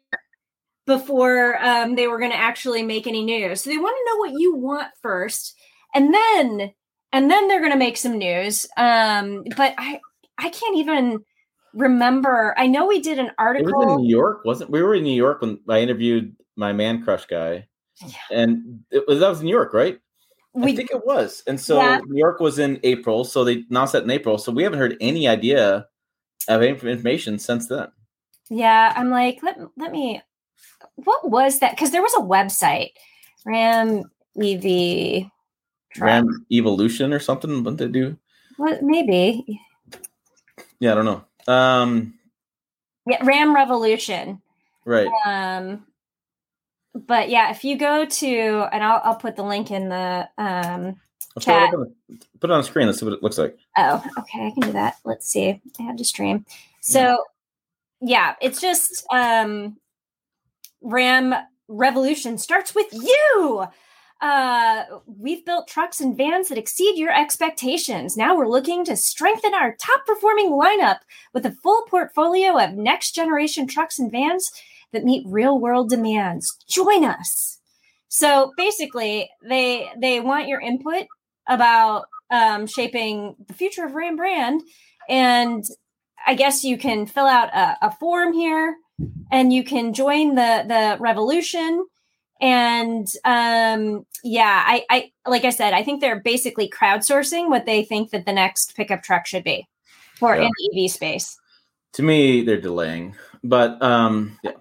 before 0.86 1.62
um, 1.62 1.94
they 1.94 2.06
were 2.06 2.18
going 2.18 2.30
to 2.30 2.38
actually 2.38 2.82
make 2.82 3.06
any 3.06 3.22
news. 3.22 3.60
So 3.60 3.68
they 3.68 3.76
want 3.76 3.94
to 3.98 4.10
know 4.10 4.18
what 4.18 4.40
you 4.40 4.56
want 4.56 4.88
first, 5.02 5.54
and 5.94 6.14
then 6.14 6.72
and 7.12 7.30
then 7.30 7.46
they're 7.46 7.60
going 7.60 7.72
to 7.72 7.78
make 7.78 7.98
some 7.98 8.16
news. 8.16 8.66
Um, 8.78 9.44
but 9.58 9.74
I 9.76 10.00
I 10.38 10.48
can't 10.48 10.78
even 10.78 11.22
remember. 11.74 12.54
I 12.56 12.66
know 12.66 12.86
we 12.86 13.02
did 13.02 13.18
an 13.18 13.32
article. 13.36 13.68
It 13.68 13.76
was 13.76 13.96
in 13.98 14.04
New 14.04 14.08
York, 14.08 14.46
wasn't? 14.46 14.70
We 14.70 14.82
were 14.82 14.94
in 14.94 15.04
New 15.04 15.14
York 15.14 15.42
when 15.42 15.60
I 15.68 15.80
interviewed 15.80 16.34
my 16.56 16.72
man 16.72 17.04
crush 17.04 17.26
guy. 17.26 17.66
And 18.30 18.80
it 18.90 19.04
was 19.06 19.20
that 19.20 19.28
was 19.28 19.42
New 19.42 19.50
York, 19.50 19.72
right? 19.72 19.98
We, 20.54 20.72
I 20.72 20.76
think 20.76 20.90
it 20.90 21.04
was. 21.04 21.42
And 21.46 21.60
so 21.60 21.76
yeah. 21.76 22.00
New 22.06 22.18
York 22.18 22.38
was 22.40 22.58
in 22.58 22.78
April, 22.84 23.24
so 23.24 23.44
they 23.44 23.64
announced 23.70 23.92
that 23.92 24.04
in 24.04 24.10
April. 24.10 24.38
So 24.38 24.52
we 24.52 24.62
haven't 24.62 24.78
heard 24.78 24.96
any 25.00 25.26
idea 25.26 25.86
of 26.48 26.62
any 26.62 26.70
information 26.70 27.38
since 27.38 27.68
then. 27.68 27.88
Yeah, 28.50 28.92
I'm 28.96 29.10
like, 29.10 29.40
let 29.42 29.58
let 29.76 29.90
me. 29.90 30.22
What 30.96 31.28
was 31.30 31.58
that? 31.58 31.72
Because 31.72 31.90
there 31.90 32.02
was 32.02 32.14
a 32.16 32.20
website, 32.20 32.90
Ram 33.44 34.04
EV. 34.40 35.26
Ram 35.98 36.46
Evolution 36.50 37.12
or 37.12 37.20
something. 37.20 37.64
What 37.64 37.78
they 37.78 37.88
do? 37.88 38.16
What 38.56 38.82
maybe? 38.82 39.60
Yeah, 40.78 40.92
I 40.92 40.94
don't 40.94 41.04
know. 41.04 41.52
Um, 41.52 42.14
yeah, 43.06 43.24
Ram 43.24 43.54
Revolution. 43.54 44.40
Right. 44.84 45.08
Um, 45.26 45.86
but 46.94 47.28
yeah, 47.28 47.50
if 47.50 47.64
you 47.64 47.76
go 47.76 48.04
to, 48.04 48.68
and 48.72 48.82
I'll, 48.82 49.00
I'll 49.04 49.16
put 49.16 49.36
the 49.36 49.42
link 49.42 49.70
in 49.70 49.88
the 49.88 50.28
um, 50.38 50.96
chat. 51.40 51.72
Put 52.40 52.50
it 52.50 52.52
on 52.52 52.60
the 52.60 52.64
screen. 52.64 52.86
Let's 52.86 53.00
see 53.00 53.04
what 53.04 53.14
it 53.14 53.22
looks 53.22 53.38
like. 53.38 53.58
Oh, 53.76 54.04
okay. 54.18 54.46
I 54.46 54.50
can 54.50 54.60
do 54.60 54.72
that. 54.72 54.96
Let's 55.04 55.28
see. 55.28 55.60
I 55.80 55.82
have 55.82 55.96
to 55.96 56.04
stream. 56.04 56.46
So, 56.80 57.18
yeah, 58.00 58.34
it's 58.40 58.60
just 58.60 59.04
um, 59.12 59.76
Ram 60.82 61.34
Revolution 61.66 62.38
starts 62.38 62.74
with 62.74 62.92
you. 62.92 63.66
Uh, 64.20 64.84
we've 65.06 65.44
built 65.44 65.66
trucks 65.66 66.00
and 66.00 66.16
vans 66.16 66.48
that 66.48 66.58
exceed 66.58 66.96
your 66.96 67.12
expectations. 67.12 68.16
Now 68.16 68.36
we're 68.36 68.48
looking 68.48 68.84
to 68.84 68.96
strengthen 68.96 69.54
our 69.54 69.74
top 69.80 70.06
performing 70.06 70.50
lineup 70.50 70.98
with 71.32 71.44
a 71.44 71.50
full 71.50 71.82
portfolio 71.90 72.58
of 72.58 72.74
next 72.74 73.14
generation 73.14 73.66
trucks 73.66 73.98
and 73.98 74.10
vans 74.10 74.50
that 74.94 75.04
meet 75.04 75.26
real 75.28 75.58
world 75.60 75.90
demands. 75.90 76.56
Join 76.68 77.04
us. 77.04 77.58
So 78.08 78.52
basically, 78.56 79.28
they 79.46 79.90
they 80.00 80.20
want 80.20 80.48
your 80.48 80.60
input 80.60 81.04
about 81.48 82.06
um, 82.30 82.66
shaping 82.66 83.34
the 83.46 83.54
future 83.54 83.84
of 83.84 83.94
Ram 83.94 84.16
brand, 84.16 84.62
and 85.08 85.62
I 86.26 86.34
guess 86.34 86.64
you 86.64 86.78
can 86.78 87.06
fill 87.06 87.26
out 87.26 87.54
a, 87.54 87.86
a 87.88 87.90
form 88.00 88.32
here, 88.32 88.76
and 89.30 89.52
you 89.52 89.64
can 89.64 89.92
join 89.92 90.36
the 90.36 90.64
the 90.66 90.96
revolution. 91.00 91.84
And 92.40 93.06
um, 93.24 94.04
yeah, 94.22 94.62
I, 94.66 94.84
I 94.90 95.12
like 95.26 95.44
I 95.44 95.50
said, 95.50 95.72
I 95.74 95.82
think 95.82 96.00
they're 96.00 96.20
basically 96.20 96.68
crowdsourcing 96.68 97.48
what 97.48 97.66
they 97.66 97.84
think 97.84 98.10
that 98.10 98.26
the 98.26 98.32
next 98.32 98.74
pickup 98.76 99.02
truck 99.02 99.26
should 99.26 99.44
be 99.44 99.66
for 100.18 100.36
Yeah. 100.36 100.48
in 100.72 100.84
EV 100.84 100.90
space. 100.90 101.36
To 101.94 102.02
me, 102.02 102.42
they're 102.42 102.60
delaying, 102.60 103.14
but 103.44 103.80
um, 103.82 104.38
yeah. 104.42 104.52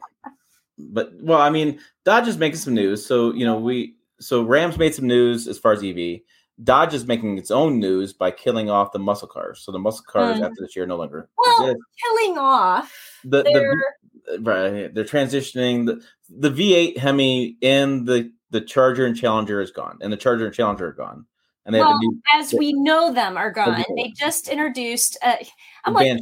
But 0.91 1.12
well, 1.22 1.39
I 1.39 1.50
mean, 1.50 1.80
Dodge 2.06 2.28
is 2.28 2.38
making 2.38 2.58
some 2.58 2.74
news. 2.74 3.06
So 3.06 3.34
you 3.34 3.46
know, 3.46 3.58
we 3.60 3.96
so 4.19 4.43
Rams 4.43 4.78
made 4.78 4.93
some 4.96 5.08
news 5.08 5.48
as 5.48 5.58
far 5.58 5.74
as 5.74 5.84
EV. 5.84 6.19
Dodge 6.63 6.93
is 6.93 7.08
making 7.08 7.38
its 7.39 7.50
own 7.52 7.80
news 7.80 8.13
by 8.13 8.30
killing 8.30 8.69
off 8.69 8.91
the 8.91 9.00
muscle 9.00 9.28
cars. 9.28 9.62
So 9.62 9.72
the 9.72 9.80
muscle 9.80 10.06
cars 10.08 10.39
Mm. 10.39 10.43
after 10.46 10.62
this 10.62 10.76
year 10.76 10.86
no 10.86 10.98
longer 10.98 11.28
Well, 11.36 11.62
exist. 11.69 11.82
killing 12.04 12.38
off 12.38 13.19
The, 13.24 13.41
the 13.43 14.39
right, 14.39 14.93
they're 14.93 15.04
transitioning 15.04 15.86
the 15.88 16.02
the 16.30 16.50
V8 16.52 16.98
Hemi 16.98 17.58
and 17.62 18.06
the 18.08 18.32
the 18.52 18.62
Charger 18.62 19.06
and 19.08 19.17
Challenger 19.17 19.62
is 19.62 19.72
gone, 19.72 19.98
and 20.02 20.13
the 20.13 20.17
Charger 20.17 20.46
and 20.46 20.54
Challenger 20.54 20.88
are 20.89 20.93
gone, 20.93 21.26
and 21.65 21.74
they 21.74 21.80
have 21.80 21.88
Well, 21.88 21.96
a 21.98 22.00
new 22.00 22.22
as 22.36 22.54
we 22.54 22.72
know 22.74 23.12
them 23.12 23.36
are 23.36 23.52
gone. 23.52 23.84
They 23.98 24.13
just 24.15 24.48
introduced. 24.48 25.17
Uh, 25.24 25.38
I'm 25.86 25.93
like. 25.96 26.22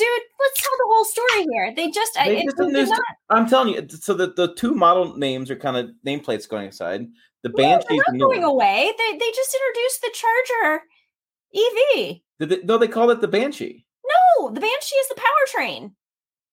Dude, 0.00 0.22
let's 0.40 0.60
tell 0.62 0.72
the 0.78 0.84
whole 0.88 1.04
story 1.04 1.46
here. 1.52 1.72
They 1.76 1.90
just, 1.90 2.18
I, 2.18 2.28
They 2.28 2.38
it- 2.40 2.44
just 2.44 2.56
they 2.56 2.64
did 2.64 2.68
introduced- 2.74 2.90
not- 2.92 3.36
I'm 3.38 3.48
telling 3.48 3.74
you, 3.74 3.86
so 3.88 4.14
the, 4.14 4.32
the 4.32 4.54
two 4.54 4.74
model 4.74 5.16
names 5.16 5.50
are 5.50 5.56
kind 5.56 5.76
of 5.76 5.90
nameplates 6.06 6.48
going 6.48 6.66
aside. 6.68 7.06
The 7.42 7.50
no, 7.50 7.56
Banshee 7.56 7.86
they're 7.90 7.98
not 8.14 8.18
going 8.18 8.42
away. 8.44 8.92
They 8.98 9.12
they 9.18 9.30
just 9.30 9.54
introduced 9.56 10.00
the 10.02 10.12
Charger 10.12 10.82
EV. 11.54 12.16
Did 12.38 12.48
they, 12.48 12.58
no, 12.66 12.78
they 12.78 12.88
called 12.88 13.10
it 13.10 13.20
the 13.20 13.28
Banshee. 13.28 13.86
No, 14.38 14.50
the 14.50 14.60
Banshee 14.60 14.96
is 14.96 15.08
the 15.08 15.14
powertrain. 15.14 15.92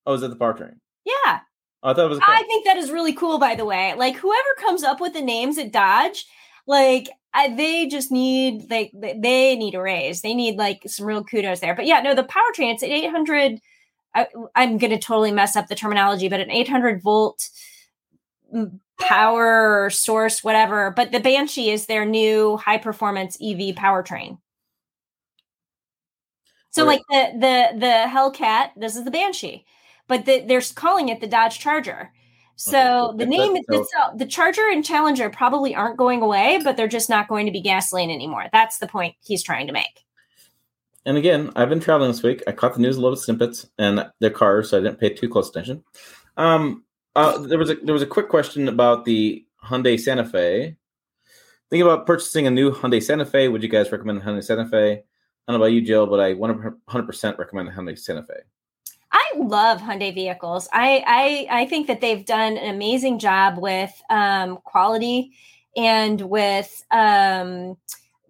Oh, 0.06 0.14
is 0.14 0.24
it 0.24 0.30
the 0.30 0.36
powertrain? 0.38 0.76
Yeah, 1.06 1.40
Oh, 1.84 1.92
I 1.92 1.94
thought 1.94 2.06
it 2.06 2.10
was. 2.10 2.20
I 2.26 2.44
think 2.44 2.66
that 2.66 2.78
is 2.78 2.90
really 2.92 3.14
cool. 3.14 3.38
By 3.38 3.56
the 3.56 3.66
way, 3.66 3.94
like 3.96 4.16
whoever 4.18 4.48
comes 4.60 4.84
up 4.84 5.00
with 5.02 5.14
the 5.14 5.22
names 5.22 5.58
at 5.58 5.72
Dodge, 5.72 6.26
like 6.66 7.08
I, 7.34 7.54
they 7.56 7.88
just 7.88 8.12
need 8.12 8.70
like 8.70 8.92
they- 8.94 9.18
they 9.20 9.56
need 9.56 9.76
a 9.76 9.82
raise. 9.82 10.22
They 10.22 10.34
need 10.34 10.58
like 10.58 10.82
some 10.88 11.06
real 11.06 11.24
kudos 11.24 11.60
there. 11.60 11.76
But 11.76 11.86
yeah, 11.86 12.02
no, 12.02 12.16
the 12.16 12.24
powertrain 12.24 12.74
it's 12.74 12.84
an 12.84 12.92
800. 12.92 13.60
I, 14.16 14.28
I'm 14.56 14.78
going 14.78 14.92
to 14.92 14.98
totally 15.00 15.32
mess 15.32 15.56
up 15.56 15.68
the 15.68 15.76
terminology, 15.76 16.30
but 16.30 16.40
an 16.40 16.50
800 16.52 17.02
volt 17.04 17.50
mm, 18.54 18.80
power 19.00 19.90
source, 19.92 20.44
whatever. 20.44 20.92
But 20.92 21.12
the 21.12 21.20
Banshee 21.20 21.70
is 21.72 21.86
their 21.86 22.06
new 22.06 22.58
high 22.58 22.78
performance 22.78 23.38
EV 23.42 23.76
powertrain. 23.76 24.40
So 26.72 26.86
Right. 26.86 27.02
like 27.10 27.34
the 27.34 27.40
the 27.40 27.80
the 27.80 28.06
Hellcat, 28.10 28.72
this 28.78 28.96
is 28.96 29.04
the 29.04 29.12
Banshee, 29.12 29.66
but 30.08 30.26
the, 30.26 30.42
they're 30.42 30.62
calling 30.76 31.10
it 31.10 31.20
the 31.22 31.28
Dodge 31.28 31.60
Charger. 31.60 32.12
So 32.58 33.10
Okay, 33.10 33.17
the 33.20 33.26
name 33.28 33.56
so- 33.70 33.82
itself, 33.82 34.17
the 34.17 34.26
Charger 34.26 34.67
and 34.67 34.84
Challenger 34.84 35.30
probably 35.30 35.76
aren't 35.76 35.96
going 35.96 36.22
away, 36.22 36.60
but 36.63 36.76
they're 36.76 36.88
just 36.88 37.10
not 37.10 37.28
going 37.28 37.46
to 37.46 37.52
be 37.52 37.62
gasoline 37.62 38.10
anymore. 38.10 38.48
That's 38.52 38.80
the 38.80 38.88
point 38.88 39.15
he's 39.24 39.43
trying 39.43 39.67
to 39.67 39.74
make. 39.74 40.04
And 41.06 41.17
again, 41.17 41.52
I've 41.56 41.70
been 41.70 41.80
traveling 41.80 42.12
this 42.12 42.24
week. 42.24 42.43
I 42.48 42.52
caught 42.52 42.74
the 42.74 42.82
news 42.82 42.98
a 42.98 43.00
little 43.00 43.15
bit 43.15 43.24
snippets 43.24 43.67
and 43.78 44.10
their 44.20 44.32
cars, 44.32 44.70
so 44.70 44.78
I 44.78 44.82
didn't 44.82 45.00
pay 45.00 45.13
too 45.13 45.30
close 45.30 45.50
attention. 45.50 45.84
Um, 46.36 46.84
uh, 47.15 47.38
there 47.38 47.58
was 47.58 47.70
a 47.70 47.76
there 47.76 47.93
was 47.93 48.02
a 48.02 48.08
quick 48.08 48.28
question 48.28 48.67
about 48.67 49.06
the 49.06 49.46
Hyundai 49.63 50.00
Santa 50.00 50.26
Fe. 50.26 50.76
Thinking 51.70 51.88
about 51.88 52.06
purchasing 52.06 52.48
a 52.48 52.52
new 52.52 52.72
Hyundai 52.72 53.02
Santa 53.02 53.26
Fe. 53.26 53.48
Would 53.48 53.63
you 53.63 53.70
guys 53.70 53.91
recommend 53.91 54.22
Hyundai 54.22 54.43
Santa 54.43 54.67
Fe? 54.67 54.93
I 54.93 55.52
don't 55.52 55.60
know 55.60 55.65
about 55.65 55.74
you, 55.74 55.82
Jill, 55.82 56.08
but 56.08 56.20
I 56.20 56.34
100% 56.34 57.38
recommend 57.38 57.67
the 57.67 57.72
Hyundai 57.72 57.98
Santa 57.98 58.24
Fe. 58.24 58.34
I 59.19 59.38
love 59.38 59.82
Hyundai 59.82 60.13
vehicles. 60.13 60.69
I 60.71 61.03
I, 61.51 61.62
I 61.62 61.65
think 61.65 61.88
that 61.88 62.01
they've 62.01 62.23
done 62.25 62.58
an 62.58 62.73
amazing 62.75 63.17
job 63.19 63.58
with 63.58 63.91
um, 64.10 64.58
quality 64.63 65.32
and 65.75 66.21
with 66.21 66.86
um, 66.91 67.77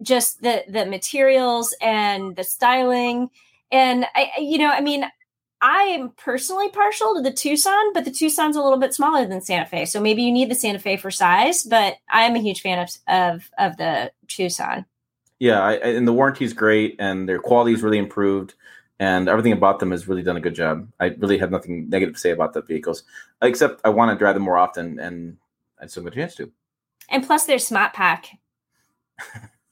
just 0.02 0.40
the 0.42 0.64
the 0.68 0.86
materials 0.86 1.74
and 1.82 2.34
the 2.36 2.44
styling. 2.44 3.28
And 3.70 4.06
I, 4.14 4.30
I- 4.38 4.40
you 4.40 4.56
know, 4.58 4.70
I 4.70 4.80
mean, 4.80 5.04
I 5.60 5.82
am 5.98 6.10
personally 6.10 6.70
partial 6.70 7.16
to 7.16 7.20
the 7.20 7.32
Tucson, 7.32 7.92
but 7.92 8.04
the 8.04 8.12
Tucson's 8.12 8.56
a 8.56 8.62
little 8.62 8.78
bit 8.78 8.94
smaller 8.94 9.26
than 9.26 9.40
Santa 9.42 9.66
Fe, 9.66 9.84
so 9.86 10.00
maybe 10.00 10.22
you 10.22 10.30
need 10.32 10.50
the 10.50 10.54
Santa 10.54 10.78
Fe 10.78 10.96
for 10.96 11.10
size. 11.10 11.64
But 11.64 11.96
I'm 12.08 12.36
a 12.36 12.40
huge 12.40 12.62
fan 12.62 12.78
of 12.78 12.90
of, 13.08 13.50
of 13.58 13.76
the 13.76 14.12
Tucson. 14.28 14.86
Yeah, 15.38 15.60
I, 15.60 15.72
I- 15.74 15.94
and 15.98 16.08
the 16.08 16.12
warranty 16.12 16.44
is 16.44 16.52
great, 16.54 16.96
and 16.98 17.28
their 17.28 17.40
quality 17.40 17.72
is 17.74 17.82
really 17.82 17.98
improved, 17.98 18.54
and 18.98 19.28
everything 19.28 19.52
about 19.52 19.78
them 19.78 19.90
has 19.92 20.08
really 20.08 20.22
done 20.22 20.36
a 20.36 20.40
good 20.40 20.54
job. 20.54 20.88
I 20.98 21.06
really 21.18 21.38
have 21.38 21.50
nothing 21.50 21.88
negative 21.88 22.14
to 22.14 22.20
say 22.20 22.30
about 22.30 22.52
the 22.52 22.62
vehicles, 22.62 23.04
except 23.42 23.80
I 23.84 23.90
want 23.90 24.10
to 24.10 24.18
drive 24.18 24.34
them 24.34 24.42
more 24.42 24.58
often, 24.58 24.98
and 24.98 25.36
I 25.80 25.84
just 25.84 25.94
don't 25.94 26.04
get 26.04 26.14
a 26.14 26.16
chance 26.16 26.34
to. 26.36 26.50
And 27.08 27.24
plus, 27.24 27.44
their 27.46 27.58
Smart 27.58 27.92
Pack. 27.92 28.28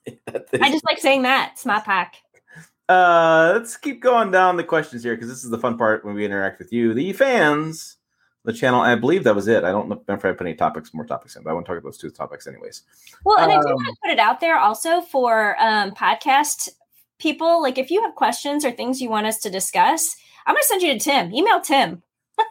I 0.07 0.71
just 0.71 0.85
like 0.85 0.99
saying 0.99 1.23
that 1.23 1.59
Smart 1.59 1.85
Pack. 1.85 2.17
uh, 2.89 3.53
let's 3.55 3.77
keep 3.77 4.01
going 4.01 4.31
down 4.31 4.57
the 4.57 4.65
questions 4.65 5.03
here 5.03 5.15
because 5.15 5.29
this 5.29 5.45
is 5.45 5.51
the 5.51 5.59
fun 5.59 5.77
part 5.77 6.05
when 6.05 6.15
we 6.15 6.25
interact 6.25 6.59
with 6.59 6.73
you, 6.73 6.95
the 6.95 7.12
fans, 7.12 7.97
the 8.45 8.53
channel. 8.53 8.81
I 8.81 8.95
believe 8.95 9.25
that 9.25 9.35
was 9.35 9.49
it. 9.49 9.65
I 9.65 9.73
don't 9.73 9.89
know 9.89 10.01
if 10.09 10.25
I 10.25 10.33
put 10.33 10.47
any 10.47 10.55
topics, 10.55 10.95
more 10.95 11.05
topics 11.05 11.35
in, 11.35 11.43
but 11.43 11.51
I 11.51 11.53
want 11.53 11.67
to 11.67 11.71
talk 11.73 11.79
about 11.79 11.89
those 11.89 11.99
two 11.99 12.11
topics 12.11 12.47
anyways. 12.47 12.83
Well, 13.25 13.39
and 13.39 13.51
I 13.51 13.57
do 13.61 13.69
Um, 13.69 13.75
want 13.75 13.89
to 13.89 13.97
put 14.05 14.12
it 14.12 14.21
out 14.21 14.41
there 14.41 14.59
also 14.59 15.01
for 15.01 15.57
um, 15.61 15.91
podcast 15.91 16.69
people. 17.18 17.62
Like, 17.62 17.79
if 17.79 17.90
you 17.90 18.02
have 18.02 18.14
questions 18.14 18.64
or 18.64 18.70
things 18.70 19.00
you 19.00 19.11
want 19.11 19.26
us 19.26 19.38
to 19.40 19.50
discuss, 19.50 20.16
I'm 20.46 20.55
going 20.55 20.62
to 20.62 20.68
send 20.68 20.83
you 20.83 20.92
to 20.92 20.98
Tim. 20.98 21.35
Email 21.35 21.61
Tim. 21.61 22.02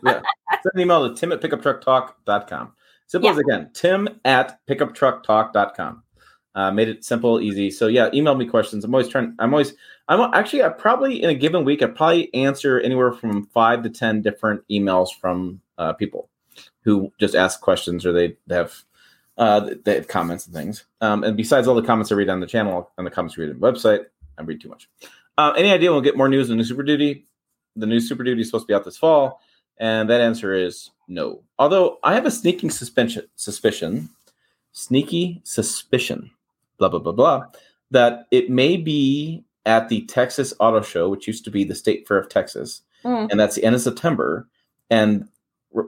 yeah. 0.03 0.21
Send 0.51 0.73
an 0.73 0.81
email 0.81 1.07
to 1.07 1.15
tim 1.15 1.31
at 1.31 1.41
pickuptrucktalk.com. 1.41 2.73
Simple 3.07 3.29
as 3.29 3.37
again, 3.37 3.69
tim 3.73 4.09
at 4.25 4.59
pickuptrucktalk.com. 4.67 6.03
Uh, 6.55 6.71
made 6.71 6.87
it 6.87 7.03
simple, 7.03 7.41
easy. 7.41 7.69
So 7.69 7.87
yeah, 7.87 8.09
email 8.13 8.33
me 8.35 8.45
questions. 8.45 8.83
I'm 8.83 8.93
always 8.93 9.09
trying. 9.09 9.35
I'm 9.39 9.53
always. 9.53 9.73
I'm 10.07 10.33
actually. 10.33 10.63
I 10.63 10.69
probably 10.69 11.21
in 11.21 11.29
a 11.29 11.35
given 11.35 11.65
week, 11.65 11.81
I 11.81 11.87
probably 11.87 12.33
answer 12.33 12.79
anywhere 12.79 13.11
from 13.11 13.45
five 13.47 13.83
to 13.83 13.89
ten 13.89 14.21
different 14.21 14.63
emails 14.71 15.09
from 15.13 15.61
uh, 15.77 15.93
people 15.93 16.29
who 16.81 17.11
just 17.19 17.35
ask 17.35 17.59
questions 17.59 18.05
or 18.05 18.13
they, 18.13 18.37
they 18.47 18.55
have 18.55 18.83
uh, 19.37 19.69
they 19.83 19.95
have 19.95 20.07
comments 20.07 20.45
and 20.45 20.55
things. 20.55 20.85
Um, 21.01 21.25
and 21.25 21.35
besides 21.35 21.67
all 21.67 21.75
the 21.75 21.81
comments 21.85 22.11
I 22.11 22.15
read 22.15 22.29
on 22.29 22.39
the 22.39 22.47
channel 22.47 22.89
and 22.97 23.05
the 23.05 23.11
comments 23.11 23.37
I 23.37 23.41
read 23.41 23.51
on 23.51 23.59
the 23.59 23.71
website, 23.71 24.05
I 24.37 24.43
read 24.43 24.61
too 24.61 24.69
much. 24.69 24.89
Uh, 25.37 25.53
any 25.57 25.71
idea 25.71 25.91
we'll 25.91 26.01
get 26.01 26.17
more 26.17 26.29
news 26.29 26.49
on 26.51 26.57
the 26.57 26.63
Super 26.63 26.83
Duty? 26.83 27.25
The 27.75 27.85
new 27.85 27.99
Super 27.99 28.23
Duty 28.23 28.41
is 28.41 28.47
supposed 28.47 28.63
to 28.63 28.67
be 28.67 28.73
out 28.73 28.85
this 28.85 28.97
fall. 28.97 29.41
And 29.77 30.09
that 30.09 30.21
answer 30.21 30.53
is 30.53 30.91
no. 31.07 31.43
Although 31.59 31.99
I 32.03 32.13
have 32.13 32.25
a 32.25 32.31
sneaking 32.31 32.69
suspicion, 32.69 33.25
suspicion, 33.35 34.09
sneaky 34.71 35.41
suspicion, 35.43 36.31
blah 36.77 36.89
blah 36.89 36.99
blah 36.99 37.11
blah, 37.11 37.45
that 37.91 38.27
it 38.31 38.49
may 38.49 38.77
be 38.77 39.43
at 39.65 39.89
the 39.89 40.01
Texas 40.05 40.53
Auto 40.59 40.81
Show, 40.81 41.09
which 41.09 41.27
used 41.27 41.43
to 41.45 41.51
be 41.51 41.63
the 41.63 41.75
State 41.75 42.07
Fair 42.07 42.17
of 42.17 42.29
Texas, 42.29 42.81
Mm. 43.03 43.29
and 43.31 43.39
that's 43.39 43.55
the 43.55 43.63
end 43.63 43.75
of 43.75 43.81
September. 43.81 44.47
And 44.89 45.27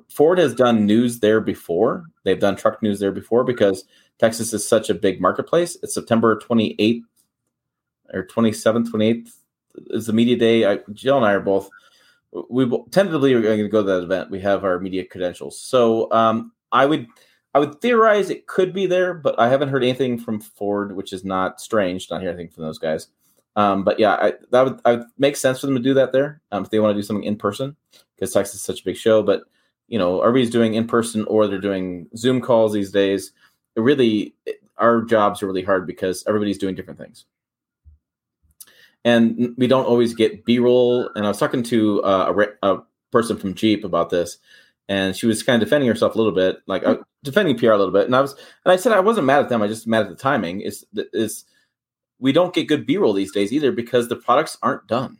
Ford 0.09 0.37
has 0.37 0.53
done 0.53 0.85
news 0.85 1.19
there 1.19 1.39
before. 1.41 2.05
They've 2.25 2.39
done 2.39 2.55
truck 2.55 2.83
news 2.83 2.99
there 2.99 3.11
before 3.11 3.43
because 3.43 3.85
Texas 4.19 4.51
is 4.53 4.67
such 4.67 4.89
a 4.89 4.93
big 4.93 5.21
marketplace. 5.21 5.77
It's 5.81 5.93
September 5.93 6.37
28th 6.37 7.03
or 8.13 8.25
27th, 8.25 8.89
28th 8.89 9.31
is 9.91 10.07
the 10.07 10.13
media 10.13 10.35
day. 10.35 10.65
I, 10.65 10.79
Jill 10.93 11.17
and 11.17 11.25
I 11.25 11.33
are 11.33 11.39
both 11.39 11.69
we 12.49 12.69
tentatively 12.91 13.33
are 13.33 13.41
going 13.41 13.59
to 13.59 13.69
go 13.69 13.81
to 13.81 13.87
that 13.87 14.03
event. 14.03 14.31
We 14.31 14.39
have 14.41 14.63
our 14.63 14.79
media 14.79 15.05
credentials, 15.05 15.59
so 15.59 16.11
um, 16.11 16.51
I 16.71 16.85
would 16.85 17.07
I 17.53 17.59
would 17.59 17.81
theorize 17.81 18.29
it 18.29 18.47
could 18.47 18.73
be 18.73 18.85
there, 18.85 19.13
but 19.13 19.39
I 19.39 19.49
haven't 19.49 19.69
heard 19.69 19.83
anything 19.83 20.17
from 20.19 20.39
Ford, 20.39 20.95
which 20.95 21.13
is 21.13 21.23
not 21.23 21.61
strange. 21.61 22.09
Not 22.09 22.21
hear 22.21 22.29
anything 22.29 22.49
from 22.49 22.63
those 22.63 22.79
guys. 22.79 23.07
Um, 23.55 23.83
but 23.83 23.99
yeah, 23.99 24.13
I, 24.13 24.33
that 24.51 24.61
would 24.63 24.79
I 24.85 24.91
would 24.95 25.05
make 25.17 25.35
sense 25.35 25.59
for 25.59 25.67
them 25.67 25.75
to 25.75 25.81
do 25.81 25.93
that 25.95 26.11
there 26.11 26.41
um, 26.51 26.63
if 26.63 26.69
they 26.69 26.79
want 26.79 26.95
to 26.95 27.01
do 27.01 27.05
something 27.05 27.23
in 27.23 27.37
person 27.37 27.75
because 28.15 28.33
Texas 28.33 28.55
is 28.55 28.61
such 28.61 28.81
a 28.81 28.85
big 28.85 28.97
show. 28.97 29.23
But 29.23 29.43
you 29.87 29.97
know, 29.97 30.21
everybody's 30.21 30.51
doing 30.51 30.73
in 30.73 30.85
person 30.85 31.23
or 31.25 31.47
they're 31.47 31.59
doing 31.59 32.07
Zoom 32.15 32.41
calls 32.41 32.73
these 32.73 32.91
days. 32.91 33.31
It 33.75 33.81
really, 33.81 34.35
our 34.77 35.01
jobs 35.03 35.41
are 35.41 35.47
really 35.47 35.63
hard 35.63 35.87
because 35.87 36.23
everybody's 36.27 36.57
doing 36.57 36.75
different 36.75 36.99
things 36.99 37.25
and 39.07 39.53
we 39.57 39.67
don't 39.67 39.85
always 39.85 40.13
get 40.13 40.43
b-roll 40.45 41.09
and 41.15 41.25
i 41.25 41.29
was 41.29 41.39
talking 41.39 41.63
to 41.63 42.01
uh, 42.03 42.45
a, 42.63 42.69
a 42.73 42.83
person 43.11 43.37
from 43.37 43.53
jeep 43.53 43.83
about 43.83 44.09
this 44.09 44.37
and 44.89 45.15
she 45.15 45.25
was 45.27 45.43
kind 45.43 45.61
of 45.61 45.67
defending 45.67 45.87
herself 45.89 46.15
a 46.15 46.17
little 46.17 46.33
bit 46.43 46.57
like 46.67 46.83
uh, 46.85 46.97
defending 47.23 47.57
pr 47.57 47.71
a 47.71 47.77
little 47.77 47.93
bit 47.93 48.05
and 48.05 48.15
i 48.15 48.21
was 48.21 48.33
and 48.65 48.71
i 48.71 48.75
said 48.75 48.91
i 48.91 48.99
wasn't 48.99 49.25
mad 49.25 49.39
at 49.43 49.49
them 49.49 49.61
i 49.61 49.67
just 49.67 49.87
mad 49.87 50.03
at 50.03 50.09
the 50.09 50.15
timing 50.15 50.61
is 50.61 50.85
is 51.13 51.45
we 52.19 52.31
don't 52.31 52.53
get 52.53 52.67
good 52.67 52.85
b-roll 52.85 53.13
these 53.13 53.31
days 53.31 53.53
either 53.53 53.71
because 53.71 54.07
the 54.09 54.15
products 54.15 54.57
aren't 54.61 54.87
done 54.87 55.17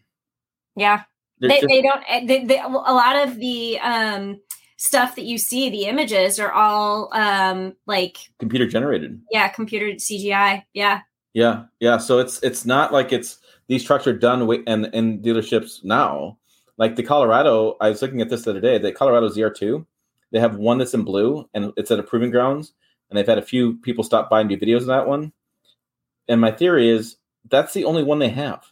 Yeah. 0.76 1.04
They're 1.40 1.50
They, 1.50 1.62
just- 1.62 1.70
they 1.70 1.82
don't, 1.84 2.04
eh, 2.10 2.26
they, 2.26 2.46
they, 2.46 2.60
a 2.60 2.68
lot 2.68 3.16
of 3.28 3.36
the 3.38 3.78
um, 3.80 4.42
stuff 4.78 5.16
that 5.16 5.26
you 5.26 5.38
see, 5.38 5.70
the 5.70 5.86
images 5.86 6.40
are 6.40 6.52
all 6.52 7.10
um, 7.14 7.76
like, 7.86 8.18
computer 8.40 8.66
generated 8.68 9.22
yeah, 9.32 9.48
computer 9.48 9.86
CGI. 9.98 10.64
Yeah. 10.74 11.02
yeah 11.34 11.66
yeah 11.80 11.98
so 12.00 12.18
it's 12.18 12.42
it's 12.42 12.66
not 12.66 12.92
like 12.92 13.14
it's 13.14 13.38
these 13.68 13.84
trucks 13.84 14.08
are 14.08 14.18
done 14.18 14.40
wi- 14.40 14.64
and 14.68 14.88
in 14.94 15.22
dealerships 15.22 15.84
now 15.84 16.38
like 16.78 16.96
the 16.96 17.04
colorado 17.04 17.76
i 17.82 17.90
was 17.90 18.02
looking 18.02 18.22
at 18.22 18.30
this 18.30 18.44
the 18.44 18.52
other 18.52 18.62
day 18.62 18.78
the 18.78 18.92
colorado 18.92 19.28
zr2 19.30 19.86
They 20.32 20.40
have 20.40 20.58
one 20.58 20.78
that's 20.78 20.94
in 20.94 21.04
blue, 21.04 21.48
and 21.54 21.72
it's 21.78 21.90
at 21.92 22.00
a 22.00 22.04
proving 22.04 22.32
grounds, 22.32 22.74
and 23.10 23.18
they've 23.18 23.28
had 23.28 23.38
a 23.38 23.42
few 23.54 23.78
people 23.78 24.04
stop 24.04 24.30
by 24.30 24.42
and 24.42 24.50
do 24.50 24.58
videos 24.58 24.82
of 24.82 24.88
that 24.88 25.08
one. 25.08 25.32
And 26.28 26.42
my 26.42 26.52
theory 26.52 26.90
is 26.90 27.16
that's 27.50 27.74
the 27.74 27.86
only 27.86 28.04
one 28.04 28.20
they 28.20 28.30
have. 28.30 28.66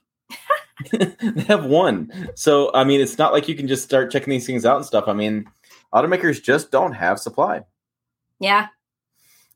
they 0.91 1.43
have 1.47 1.65
one. 1.65 2.11
So 2.35 2.71
I 2.73 2.83
mean, 2.83 2.99
it's 2.99 3.17
not 3.17 3.31
like 3.31 3.47
you 3.47 3.55
can 3.55 3.67
just 3.67 3.83
start 3.83 4.11
checking 4.11 4.31
these 4.31 4.45
things 4.45 4.65
out 4.65 4.75
and 4.75 4.85
stuff. 4.85 5.05
I 5.07 5.13
mean, 5.13 5.45
automakers 5.93 6.43
just 6.43 6.71
don't 6.71 6.91
have 6.91 7.19
supply. 7.19 7.63
Yeah. 8.39 8.67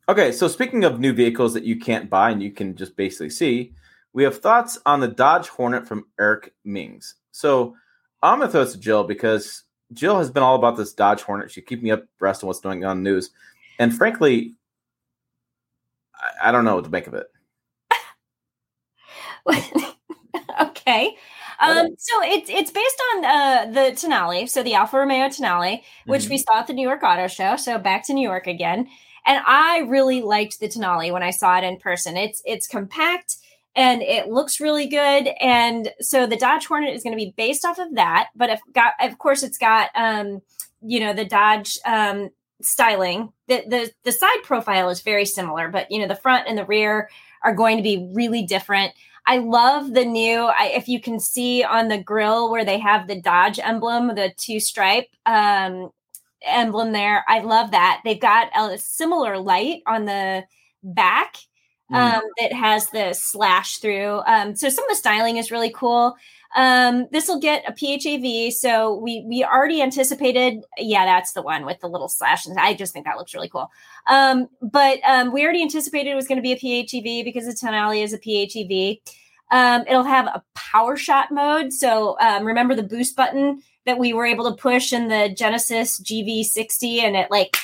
Okay, 0.08 0.32
so 0.32 0.48
speaking 0.48 0.86
of 0.86 1.00
new 1.00 1.12
vehicles 1.14 1.54
that 1.54 1.66
you 1.66 1.78
can't 1.78 2.10
buy 2.10 2.32
and 2.32 2.42
you 2.42 2.52
can 2.52 2.76
just 2.76 2.96
basically 2.96 3.30
see, 3.30 3.74
we 4.14 4.24
have 4.24 4.40
thoughts 4.40 4.80
on 4.86 5.00
the 5.00 5.08
Dodge 5.08 5.48
Hornet 5.50 5.88
from 5.88 6.06
Eric 6.20 6.54
Mings. 6.66 7.16
So 7.32 7.76
I'm 8.22 8.40
gonna 8.40 8.52
throw 8.52 8.64
this 8.64 8.74
to 8.74 8.80
Jill 8.80 9.04
because 9.04 9.64
Jill 9.94 10.18
has 10.18 10.30
been 10.32 10.44
all 10.44 10.56
about 10.56 10.78
this 10.78 10.94
Dodge 10.94 11.22
Hornet. 11.22 11.52
She 11.52 11.62
keeps 11.62 11.82
me 11.82 11.92
abreast 11.92 12.44
on 12.44 12.48
what's 12.48 12.60
going 12.60 12.84
on 12.86 12.98
in 12.98 13.04
the 13.04 13.10
news, 13.12 13.32
and 13.80 13.96
frankly, 13.96 14.56
I, 16.16 16.50
I 16.50 16.52
don't 16.52 16.66
know 16.66 16.76
what 16.76 16.86
to 16.86 16.90
make 16.92 17.08
of 17.08 17.14
it. 17.14 17.28
okay. 20.62 21.16
Um, 21.62 21.88
so 21.98 22.22
it's 22.24 22.50
it's 22.50 22.72
based 22.72 23.02
on 23.16 23.26
uh, 23.26 23.66
the 23.72 23.92
Tonale, 23.96 24.48
so 24.48 24.64
the 24.64 24.76
Alfa 24.76 24.98
Romeo 24.98 25.28
Tonale, 25.28 25.82
which 26.06 26.26
Mhm. 26.26 26.30
we 26.30 26.38
saw 26.38 26.60
at 26.60 26.68
the 26.68 26.74
New 26.74 26.88
York 26.88 27.04
Auto 27.04 27.28
Show. 27.28 27.58
So 27.58 27.78
back 27.78 28.06
to 28.08 28.14
New 28.14 28.28
York 28.28 28.48
again, 28.48 28.88
and 29.26 29.44
I 29.46 29.80
really 29.80 30.22
liked 30.22 30.60
the 30.60 30.70
Tonale 30.70 31.12
when 31.12 31.24
I 31.24 31.32
saw 31.32 31.58
it 31.58 31.66
in 31.66 31.78
person. 31.78 32.16
It's 32.16 32.42
it's 32.46 32.66
compact 32.68 33.38
and 33.80 34.02
it 34.02 34.28
looks 34.28 34.60
really 34.60 34.88
good, 34.88 35.30
and 35.40 35.90
so 36.02 36.28
the 36.28 36.36
Dodge 36.36 36.66
Hornet 36.66 36.94
is 36.94 37.02
going 37.02 37.18
to 37.18 37.26
be 37.26 37.34
based 37.38 37.64
off 37.64 37.80
of 37.80 37.96
that. 37.96 38.28
But 38.36 38.50
if 38.50 38.60
got 38.74 38.94
of 39.00 39.18
course 39.18 39.42
it's 39.42 39.58
got 39.58 39.90
um, 39.96 40.42
you 40.82 41.00
know 41.00 41.14
the 41.14 41.24
Dodge 41.24 41.80
um, 41.86 42.30
styling. 42.62 43.32
The, 43.48 43.64
the 43.66 43.90
the 44.04 44.12
side 44.12 44.44
profile 44.44 44.90
is 44.90 45.00
very 45.00 45.24
similar, 45.24 45.70
but 45.70 45.90
you 45.90 46.02
know 46.02 46.10
the 46.10 46.16
front 46.16 46.50
and 46.50 46.58
the 46.58 46.66
rear 46.66 47.10
are 47.42 47.56
going 47.56 47.78
to 47.78 47.84
be 47.84 48.12
really 48.14 48.44
different. 48.44 48.92
I 49.26 49.38
love 49.38 49.94
the 49.94 50.04
new. 50.04 50.42
I, 50.42 50.74
if 50.76 50.90
you 50.90 51.00
can 51.00 51.18
see 51.18 51.64
on 51.64 51.88
the 51.88 52.04
grill 52.04 52.52
where 52.52 52.66
they 52.66 52.80
have 52.80 53.08
the 53.08 53.22
Dodge 53.22 53.60
emblem, 53.60 54.14
the 54.14 54.34
two 54.36 54.60
stripe 54.60 55.08
um, 55.26 55.92
emblem 56.46 56.92
there. 56.92 57.24
I 57.30 57.40
love 57.40 57.72
that. 57.72 58.02
They've 58.04 58.20
got 58.20 58.50
a 58.54 58.78
similar 58.78 59.38
light 59.38 59.84
on 59.88 60.04
the 60.04 60.44
back 60.84 61.38
Mm. 61.92 62.16
um, 62.18 62.22
that 62.40 62.54
has 62.54 62.90
the 62.92 63.14
slash 63.14 63.78
through. 63.78 64.22
Um, 64.28 64.56
so 64.56 64.70
some 64.70 64.86
of 64.86 64.90
the 64.90 64.96
styling 64.96 65.38
is 65.38 65.50
really 65.50 65.72
cool. 65.72 66.16
Um, 66.56 67.08
this 67.12 67.28
will 67.28 67.40
get 67.40 67.64
a 67.68 67.74
PHAV. 67.74 68.54
So 68.54 68.96
we 68.96 69.24
we 69.28 69.44
already 69.44 69.82
anticipated. 69.82 70.64
Yeah, 70.78 71.06
that's 71.06 71.34
the 71.34 71.42
one 71.42 71.66
with 71.66 71.80
the 71.80 71.88
little 71.88 72.10
slash. 72.10 72.46
And 72.46 72.58
I 72.60 72.74
just 72.74 72.94
think 72.94 73.06
that 73.06 73.18
looks 73.18 73.34
really 73.34 73.50
cool. 73.50 73.70
Um, 74.08 74.50
but 74.62 75.00
um, 75.08 75.32
we 75.32 75.44
already 75.44 75.62
anticipated 75.62 76.12
it 76.12 76.16
was 76.16 76.28
going 76.28 76.38
to 76.38 76.42
be 76.42 76.54
a 76.54 76.58
PHEV 76.58 77.24
because 77.24 77.46
the 77.46 77.54
Tonale 77.54 78.04
is 78.04 78.14
a 78.14 78.20
PHEV. 78.20 79.02
Um, 79.52 79.84
it'll 79.88 80.04
have 80.04 80.28
a 80.28 80.44
power 80.54 80.96
shot 80.96 81.32
mode. 81.32 81.74
So 81.74 82.18
um, 82.20 82.46
remember 82.46 82.76
the 82.76 82.84
boost 82.84 83.16
button 83.16 83.62
that 83.86 83.98
we 83.98 84.14
were 84.14 84.26
able 84.26 84.50
to 84.50 84.62
push 84.62 84.94
in 84.94 85.08
the 85.08 85.30
Genesis 85.30 86.00
GV60, 86.02 87.00
and 87.00 87.16
it 87.16 87.32
like 87.32 87.58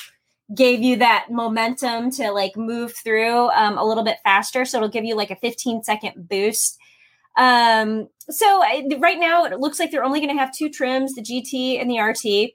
gave 0.54 0.82
you 0.82 0.98
that 0.98 1.28
momentum 1.32 2.12
to 2.12 2.32
like 2.32 2.56
move 2.56 2.94
through 2.96 3.50
um, 3.50 3.78
a 3.78 3.84
little 3.86 4.04
bit 4.04 4.18
faster. 4.24 4.66
So 4.66 4.78
it'll 4.78 4.90
give 4.90 5.06
you 5.06 5.16
like 5.16 5.32
a 5.32 5.36
15 5.38 5.84
second 5.84 6.28
boost. 6.30 6.78
Um, 7.38 8.08
so 8.30 8.46
I, 8.46 8.88
right 9.00 9.20
now 9.20 9.46
it 9.46 9.60
looks 9.60 9.80
like 9.80 9.92
they're 9.92 10.04
only 10.04 10.20
going 10.20 10.34
to 10.34 10.40
have 10.40 10.54
two 10.54 10.70
trims, 10.70 11.14
the 11.14 11.22
GT 11.22 11.82
and 11.82 11.90
the 11.90 12.00
RT, 12.00 12.52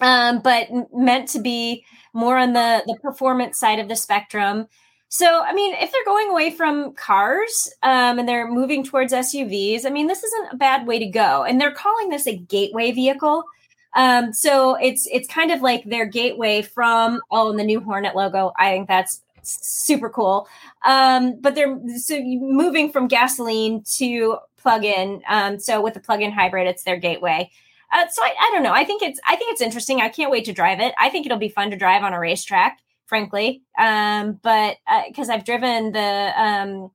um, 0.00 0.40
but 0.40 0.68
meant 0.94 1.28
to 1.30 1.40
be 1.40 1.84
more 2.14 2.38
on 2.38 2.52
the 2.52 2.82
the 2.86 2.96
performance 3.02 3.58
side 3.58 3.78
of 3.78 3.88
the 3.88 3.96
spectrum. 3.96 4.66
So, 5.10 5.42
I 5.42 5.54
mean, 5.54 5.74
if 5.74 5.90
they're 5.90 6.04
going 6.04 6.30
away 6.30 6.50
from 6.50 6.94
cars 6.94 7.72
um, 7.82 8.18
and 8.18 8.28
they're 8.28 8.50
moving 8.50 8.84
towards 8.84 9.12
SUVs, 9.12 9.86
I 9.86 9.90
mean, 9.90 10.06
this 10.06 10.22
isn't 10.22 10.52
a 10.52 10.56
bad 10.56 10.86
way 10.86 10.98
to 10.98 11.06
go. 11.06 11.44
And 11.44 11.58
they're 11.58 11.72
calling 11.72 12.10
this 12.10 12.26
a 12.26 12.36
gateway 12.36 12.92
vehicle. 12.92 13.44
Um, 13.94 14.32
so 14.32 14.74
it's 14.74 15.08
it's 15.10 15.28
kind 15.28 15.50
of 15.50 15.62
like 15.62 15.84
their 15.84 16.06
gateway 16.06 16.62
from 16.62 17.20
oh, 17.30 17.50
and 17.50 17.58
the 17.58 17.64
new 17.64 17.80
Hornet 17.80 18.14
logo. 18.14 18.52
I 18.58 18.70
think 18.70 18.88
that's 18.88 19.22
super 19.42 20.10
cool. 20.10 20.48
Um, 20.84 21.40
but 21.40 21.54
they're 21.54 21.78
so 21.96 22.20
moving 22.22 22.92
from 22.92 23.08
gasoline 23.08 23.82
to 23.96 24.38
plug-in. 24.58 25.22
Um, 25.28 25.58
so 25.58 25.80
with 25.80 25.94
the 25.94 26.00
plug-in 26.00 26.32
hybrid, 26.32 26.66
it's 26.66 26.84
their 26.84 26.96
gateway. 26.98 27.50
Uh, 27.92 28.06
so 28.08 28.22
I, 28.22 28.34
I 28.38 28.50
don't 28.52 28.62
know. 28.62 28.72
I 28.72 28.84
think 28.84 29.02
it's 29.02 29.18
I 29.26 29.36
think 29.36 29.52
it's 29.52 29.62
interesting. 29.62 30.00
I 30.00 30.08
can't 30.10 30.30
wait 30.30 30.44
to 30.44 30.52
drive 30.52 30.80
it. 30.80 30.94
I 30.98 31.08
think 31.08 31.24
it'll 31.24 31.38
be 31.38 31.48
fun 31.48 31.70
to 31.70 31.76
drive 31.76 32.02
on 32.02 32.12
a 32.12 32.20
racetrack, 32.20 32.80
frankly. 33.06 33.62
Um, 33.78 34.38
but 34.42 34.76
because 35.06 35.30
I've 35.30 35.44
driven 35.44 35.92
the 35.92 36.32
um, 36.36 36.90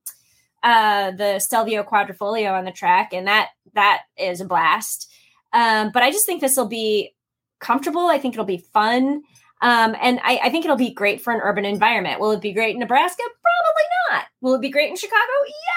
uh, 0.62 1.10
the 1.10 1.40
Stelvio 1.40 1.82
Quadrifoglio 1.82 2.52
on 2.52 2.64
the 2.64 2.72
track, 2.72 3.12
and 3.12 3.26
that 3.26 3.50
that 3.74 4.02
is 4.16 4.40
a 4.40 4.44
blast. 4.44 5.10
Um, 5.54 5.90
but 5.92 6.02
I 6.02 6.10
just 6.10 6.26
think 6.26 6.40
this 6.40 6.56
will 6.56 6.68
be 6.68 7.14
comfortable. 7.60 8.08
I 8.08 8.18
think 8.18 8.34
it'll 8.34 8.44
be 8.44 8.58
fun. 8.58 9.22
Um, 9.62 9.96
and 10.02 10.20
I, 10.22 10.40
I 10.44 10.50
think 10.50 10.64
it'll 10.64 10.76
be 10.76 10.92
great 10.92 11.22
for 11.22 11.32
an 11.32 11.40
urban 11.42 11.64
environment. 11.64 12.20
Will 12.20 12.32
it 12.32 12.42
be 12.42 12.52
great 12.52 12.74
in 12.74 12.80
Nebraska? 12.80 13.22
Probably 13.22 13.84
not. 14.10 14.24
Will 14.42 14.54
it 14.54 14.60
be 14.60 14.68
great 14.68 14.90
in 14.90 14.96
Chicago? 14.96 15.22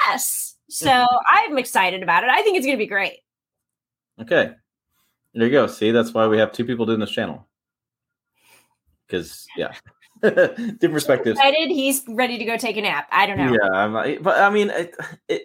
Yes. 0.06 0.56
So 0.68 0.90
I'm 1.32 1.58
excited 1.58 2.04
about 2.04 2.24
it. 2.24 2.30
I 2.30 2.42
think 2.42 2.58
it's 2.58 2.66
going 2.66 2.78
to 2.78 2.84
be 2.84 2.88
great. 2.88 3.20
Okay. 4.20 4.52
There 5.34 5.46
you 5.46 5.52
go. 5.52 5.68
See, 5.68 5.92
that's 5.92 6.14
why 6.14 6.28
we 6.28 6.40
have 6.40 6.52
two 6.52 6.66
people 6.66 6.86
doing 6.86 7.00
this 7.00 7.12
channel. 7.12 7.48
Because 9.06 9.46
yeah, 9.56 9.74
different 10.22 10.82
perspectives. 10.82 11.38
Excited. 11.38 11.70
He's 11.70 12.04
ready 12.10 12.38
to 12.40 12.44
go 12.44 12.58
take 12.58 12.76
a 12.76 12.82
nap. 12.82 13.08
I 13.12 13.26
don't 13.26 13.38
know. 13.38 13.54
Yeah, 13.54 13.70
I'm 13.72 14.22
but 14.22 14.38
I 14.38 14.50
mean, 14.50 14.70
it, 14.72 14.98
it, 15.30 15.44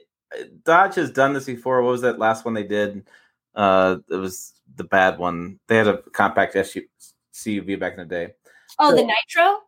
Dodge 0.64 0.96
has 0.96 1.10
done 1.10 1.34
this 1.34 1.44
before. 1.44 1.82
What 1.82 1.90
was 1.90 2.00
that 2.00 2.18
last 2.18 2.44
one 2.44 2.54
they 2.54 2.64
did? 2.64 3.06
Uh, 3.54 3.96
it 4.10 4.16
was 4.16 4.54
the 4.76 4.84
bad 4.84 5.18
one. 5.18 5.58
They 5.68 5.76
had 5.76 5.88
a 5.88 5.98
compact 6.12 6.54
SUV 6.54 7.78
back 7.78 7.92
in 7.92 7.98
the 8.00 8.04
day. 8.04 8.34
Oh, 8.78 8.94
the 8.94 9.02
Nitro. 9.04 9.60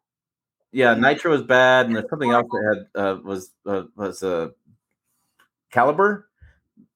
Yeah, 0.72 0.94
Nitro 0.94 1.30
was 1.30 1.42
bad, 1.42 1.86
and 1.86 1.94
there's 1.94 2.08
something 2.10 2.30
else 2.30 2.46
that 2.50 2.86
had 2.94 3.00
uh, 3.00 3.18
was 3.22 3.50
uh, 3.66 3.82
was 3.96 4.22
a 4.22 4.36
uh, 4.36 4.48
Caliber. 5.70 6.28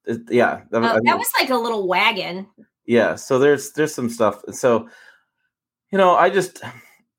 It- 0.04 0.30
yeah, 0.30 0.62
that, 0.70 0.82
I 0.82 0.96
Oh, 0.96 1.00
that 1.04 1.18
was 1.18 1.30
like 1.38 1.50
a 1.50 1.56
little 1.56 1.86
wagon. 1.86 2.46
yeah 2.86 3.14
so 3.16 3.38
there's 3.38 3.72
there's 3.72 3.94
some 3.94 4.08
stuff 4.08 4.40
so 4.50 4.88
you 5.92 5.98
know 5.98 6.14
i 6.16 6.30
just 6.30 6.62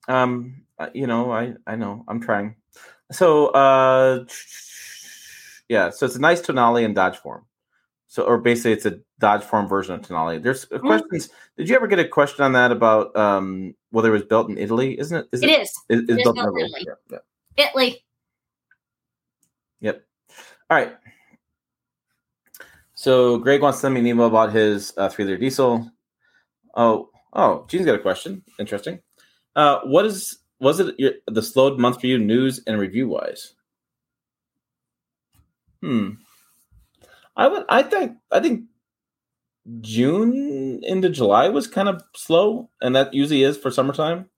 um 0.08 0.64
uh, 0.80 0.90
you 0.96 1.06
know 1.06 1.32
i 1.32 1.54
i 1.68 1.76
know 1.76 2.04
i'm 2.08 2.20
trying 2.20 2.56
so 3.12 3.48
uh 3.50 4.26
yeah 5.70 5.92
so 5.92 6.08
it's 6.08 6.16
a 6.16 6.20
nice 6.20 6.42
tonale 6.42 6.84
in 6.84 6.94
dodge 6.96 7.18
form 7.18 7.46
so 8.10 8.24
or 8.24 8.38
basically 8.38 8.74
it's 8.74 8.86
a 8.86 9.00
dodge 9.20 9.44
form 9.44 9.68
version 9.68 9.96
of 9.96 10.02
tonale 10.02 10.42
there's 10.42 10.68
uh, 10.74 10.80
questions 10.80 11.30
did 11.58 11.70
you 11.70 11.76
ever 11.76 11.88
get 11.88 12.00
a 12.00 12.08
question 12.08 12.44
on 12.44 12.52
that 12.52 12.72
about 12.72 13.16
um 13.16 13.74
whether 13.92 14.10
it 14.10 14.12
was 14.12 14.24
built 14.24 14.50
in 14.50 14.58
italy 14.58 15.00
isn't 15.00 15.18
it 15.18 15.30
is 15.32 15.44
It 15.44 15.50
is. 15.50 15.70
is, 15.88 16.02
It 16.02 16.10
is 16.10 16.24
built 16.24 16.38
in 16.38 16.44
Italy. 16.44 16.86
Yeah, 16.86 17.18
yeah. 17.58 17.66
Italy. 17.66 18.04
Yep. 19.82 20.04
All 20.70 20.78
right. 20.78 20.98
So 22.96 23.38
Greg 23.38 23.62
wants 23.62 23.78
to 23.78 23.82
send 23.84 23.94
me 23.94 24.02
an 24.02 24.08
email 24.08 24.26
about 24.28 24.52
his 24.52 24.94
uh, 24.98 25.08
three 25.08 25.24
liter 25.26 25.38
diesel. 25.38 25.90
Oh, 26.76 27.10
oh, 27.34 27.66
Gene's 27.70 27.86
got 27.86 27.96
a 27.96 28.00
question. 28.00 28.44
Interesting. 28.60 29.00
Uh, 29.56 29.80
what 29.86 30.06
is 30.06 30.40
was 30.60 30.80
it 30.82 30.96
your, 31.00 31.14
the 31.28 31.42
slowed 31.42 31.80
month 31.80 32.02
for 32.02 32.08
you, 32.08 32.18
news 32.18 32.62
and 32.68 32.78
review 32.80 33.08
wise? 33.08 33.54
Hmm. 35.82 36.10
I 37.40 37.48
would. 37.48 37.64
I 37.70 37.84
think. 37.84 38.18
I 38.32 38.42
think 38.42 38.66
June 39.80 40.82
into 40.84 41.10
July 41.10 41.48
was 41.48 41.68
kind 41.68 41.88
of 41.88 42.04
slow, 42.14 42.70
and 42.82 42.94
that 42.98 43.14
usually 43.14 43.44
is 43.44 43.58
for 43.58 43.72
summertime. 43.72 44.30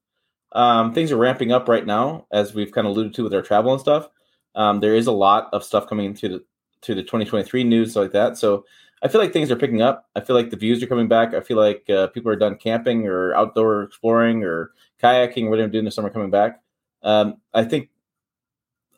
Um, 0.52 0.94
things 0.94 1.12
are 1.12 1.18
ramping 1.18 1.52
up 1.52 1.68
right 1.68 1.86
now, 1.86 2.28
as 2.32 2.54
we've 2.54 2.72
kind 2.72 2.86
of 2.86 2.92
alluded 2.92 3.16
to 3.16 3.24
with 3.24 3.34
our 3.34 3.42
travel 3.42 3.72
and 3.72 3.82
stuff. 3.82 4.08
Um, 4.54 4.82
there 4.82 4.94
is 4.94 5.08
a 5.08 5.12
lot 5.12 5.50
of 5.52 5.64
stuff 5.64 5.88
coming 5.88 6.06
into 6.06 6.30
the 6.30 6.46
to 6.82 6.94
the 6.94 7.02
2023 7.02 7.64
news 7.64 7.96
like 7.96 8.12
that. 8.12 8.38
So 8.38 8.66
I 9.02 9.08
feel 9.08 9.20
like 9.20 9.34
things 9.34 9.50
are 9.50 9.56
picking 9.56 9.82
up. 9.82 10.08
I 10.16 10.20
feel 10.22 10.36
like 10.36 10.52
the 10.52 10.58
views 10.58 10.84
are 10.84 10.88
coming 10.88 11.08
back. 11.08 11.34
I 11.34 11.42
feel 11.42 11.58
like 11.58 11.90
uh, 11.90 12.08
people 12.08 12.32
are 12.32 12.36
done 12.36 12.56
camping 12.56 13.08
or 13.08 13.34
outdoor 13.36 13.82
exploring 13.84 14.44
or 14.44 14.72
kayaking, 15.02 15.50
whatever 15.50 15.68
they're 15.68 15.70
doing 15.70 15.86
this 15.86 15.96
summer, 15.96 16.12
coming 16.12 16.30
back. 16.30 16.60
Um, 17.02 17.38
I 17.52 17.64
think, 17.64 17.90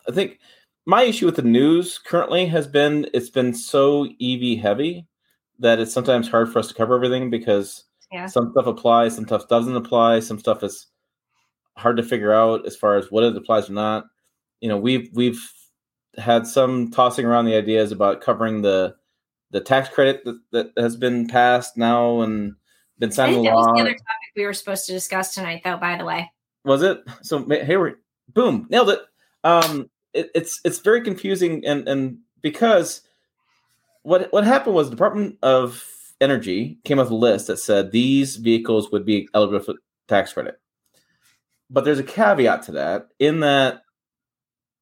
I 0.09 0.11
think 0.11 0.39
my 0.85 1.03
issue 1.03 1.25
with 1.25 1.35
the 1.35 1.41
news 1.41 1.97
currently 1.97 2.45
has 2.47 2.67
been 2.67 3.07
it's 3.13 3.29
been 3.29 3.53
so 3.53 4.05
EV 4.21 4.59
heavy 4.59 5.07
that 5.59 5.79
it's 5.79 5.93
sometimes 5.93 6.27
hard 6.29 6.51
for 6.51 6.59
us 6.59 6.67
to 6.67 6.73
cover 6.73 6.95
everything 6.95 7.29
because 7.29 7.85
Yeah. 8.11 8.25
some 8.27 8.51
stuff 8.51 8.67
applies, 8.67 9.15
some 9.15 9.25
stuff 9.25 9.47
doesn't 9.47 9.75
apply, 9.75 10.19
some 10.19 10.39
stuff 10.39 10.63
is 10.63 10.87
hard 11.77 11.97
to 11.97 12.03
figure 12.03 12.33
out 12.33 12.65
as 12.65 12.75
far 12.75 12.97
as 12.97 13.09
what 13.11 13.23
it 13.23 13.35
applies 13.35 13.69
or 13.69 13.73
not. 13.73 14.05
You 14.61 14.69
know, 14.69 14.77
we've 14.77 15.09
we've 15.13 15.41
had 16.17 16.45
some 16.45 16.91
tossing 16.91 17.25
around 17.25 17.45
the 17.45 17.55
ideas 17.55 17.91
about 17.91 18.21
covering 18.21 18.61
the 18.61 18.95
the 19.51 19.61
tax 19.61 19.87
credit 19.89 20.23
that, 20.25 20.39
that 20.51 20.67
has 20.77 20.95
been 20.95 21.27
passed 21.27 21.77
now 21.77 22.21
and 22.21 22.55
been 22.99 23.11
signed 23.11 23.35
that 23.45 23.53
was 23.53 23.65
the 23.67 23.81
other 23.81 23.91
topic 23.91 23.99
we 24.35 24.45
were 24.45 24.53
supposed 24.53 24.85
to 24.87 24.91
discuss 24.91 25.33
tonight, 25.33 25.61
though. 25.63 25.77
By 25.77 25.97
the 25.97 26.05
way, 26.05 26.31
Was 26.65 26.81
it? 26.83 26.99
So 27.21 27.47
hey, 27.47 27.77
we 27.77 27.93
boom 28.33 28.67
nailed 28.69 28.89
it. 28.89 28.99
Um, 29.43 29.89
it, 30.13 30.29
it's 30.35 30.59
it's 30.63 30.79
very 30.79 31.01
confusing 31.01 31.65
and 31.65 31.87
and 31.87 32.19
because 32.41 33.01
what 34.03 34.31
what 34.31 34.43
happened 34.43 34.75
was 34.75 34.89
the 34.89 34.95
Department 34.95 35.37
of 35.41 35.85
Energy 36.21 36.77
came 36.85 36.99
up 36.99 37.05
with 37.05 37.11
a 37.11 37.15
list 37.15 37.47
that 37.47 37.57
said 37.59 37.91
these 37.91 38.37
vehicles 38.37 38.91
would 38.91 39.05
be 39.05 39.27
eligible 39.33 39.59
for 39.59 39.73
tax 40.07 40.33
credit, 40.33 40.59
but 41.69 41.83
there's 41.85 41.99
a 41.99 42.03
caveat 42.03 42.63
to 42.63 42.71
that 42.73 43.07
in 43.19 43.39
that 43.41 43.81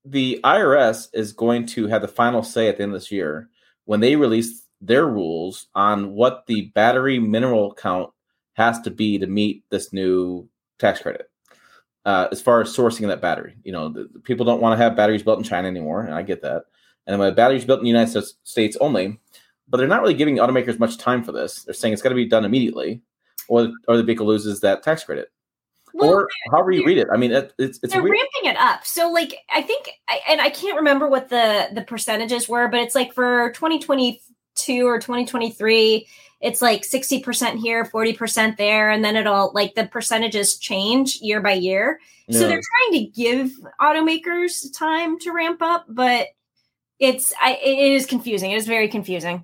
the 0.03 0.39
IRS 0.43 1.07
is 1.13 1.31
going 1.31 1.65
to 1.67 1.87
have 1.87 2.01
the 2.01 2.07
final 2.07 2.43
say 2.43 2.67
at 2.67 2.77
the 2.77 2.83
end 2.83 2.93
of 2.93 2.99
this 2.99 3.11
year 3.11 3.49
when 3.85 3.99
they 3.99 4.15
release 4.15 4.63
their 4.81 5.05
rules 5.05 5.67
on 5.75 6.13
what 6.13 6.45
the 6.47 6.71
battery 6.73 7.19
mineral 7.19 7.73
count 7.73 8.09
has 8.53 8.79
to 8.81 8.91
be 8.91 9.17
to 9.17 9.27
meet 9.27 9.63
this 9.69 9.93
new 9.93 10.47
tax 10.79 11.01
credit 11.01 11.30
uh, 12.05 12.27
as 12.31 12.41
far 12.41 12.61
as 12.61 12.75
sourcing 12.75 13.07
that 13.07 13.21
battery. 13.21 13.55
You 13.63 13.71
know, 13.71 13.89
the, 13.89 14.09
the 14.11 14.19
people 14.19 14.45
don't 14.45 14.61
want 14.61 14.77
to 14.77 14.83
have 14.83 14.95
batteries 14.95 15.23
built 15.23 15.37
in 15.37 15.43
China 15.43 15.67
anymore, 15.67 16.03
and 16.03 16.13
I 16.13 16.21
get 16.21 16.41
that. 16.41 16.65
And 17.07 17.19
when 17.19 17.29
a 17.29 17.35
battery's 17.35 17.65
built 17.65 17.79
in 17.79 17.83
the 17.83 17.89
United 17.89 18.11
States- 18.11 18.35
States 18.43 18.77
only, 18.79 19.19
but 19.67 19.77
they're 19.77 19.87
not 19.87 20.01
really 20.01 20.13
giving 20.13 20.37
automakers 20.37 20.79
much 20.79 20.97
time 20.97 21.23
for 21.23 21.31
this. 21.31 21.63
They're 21.63 21.73
saying 21.73 21.93
it's 21.93 22.01
got 22.01 22.09
to 22.09 22.15
be 22.15 22.25
done 22.25 22.45
immediately, 22.45 23.01
or 23.47 23.71
or 23.87 23.97
the 23.97 24.03
vehicle 24.03 24.25
loses 24.27 24.59
that 24.61 24.83
tax 24.83 25.03
credit, 25.03 25.31
well, 25.93 26.09
or 26.09 26.27
however 26.51 26.71
you 26.71 26.85
read 26.85 26.97
it. 26.97 27.07
I 27.11 27.17
mean, 27.17 27.31
it, 27.31 27.53
it's 27.57 27.79
it's 27.81 27.93
they're 27.93 28.03
weird. 28.03 28.17
ramping 28.17 28.51
it 28.51 28.57
up. 28.57 28.85
So, 28.85 29.09
like, 29.09 29.35
I 29.49 29.61
think, 29.61 29.89
I, 30.09 30.19
and 30.29 30.41
I 30.41 30.49
can't 30.49 30.75
remember 30.75 31.07
what 31.07 31.29
the 31.29 31.69
the 31.73 31.83
percentages 31.83 32.49
were, 32.49 32.67
but 32.67 32.81
it's 32.81 32.95
like 32.95 33.13
for 33.13 33.51
2022 33.51 34.87
or 34.87 34.99
2023, 34.99 36.07
it's 36.41 36.61
like 36.61 36.81
60% 36.81 37.59
here, 37.59 37.85
40% 37.85 38.57
there, 38.57 38.89
and 38.89 39.05
then 39.05 39.15
it'll 39.15 39.51
like 39.53 39.75
the 39.75 39.85
percentages 39.85 40.57
change 40.57 41.17
year 41.21 41.39
by 41.39 41.53
year. 41.53 41.99
So 42.29 42.47
they're 42.47 42.61
trying 42.61 42.93
to 42.93 43.11
give 43.11 43.51
automakers 43.81 44.65
time 44.73 45.19
to 45.19 45.33
ramp 45.33 45.61
up, 45.61 45.85
but 45.89 46.27
it's 46.97 47.33
I, 47.41 47.59
it 47.61 47.91
is 47.91 48.05
confusing. 48.05 48.51
It 48.51 48.55
is 48.55 48.67
very 48.67 48.87
confusing. 48.87 49.43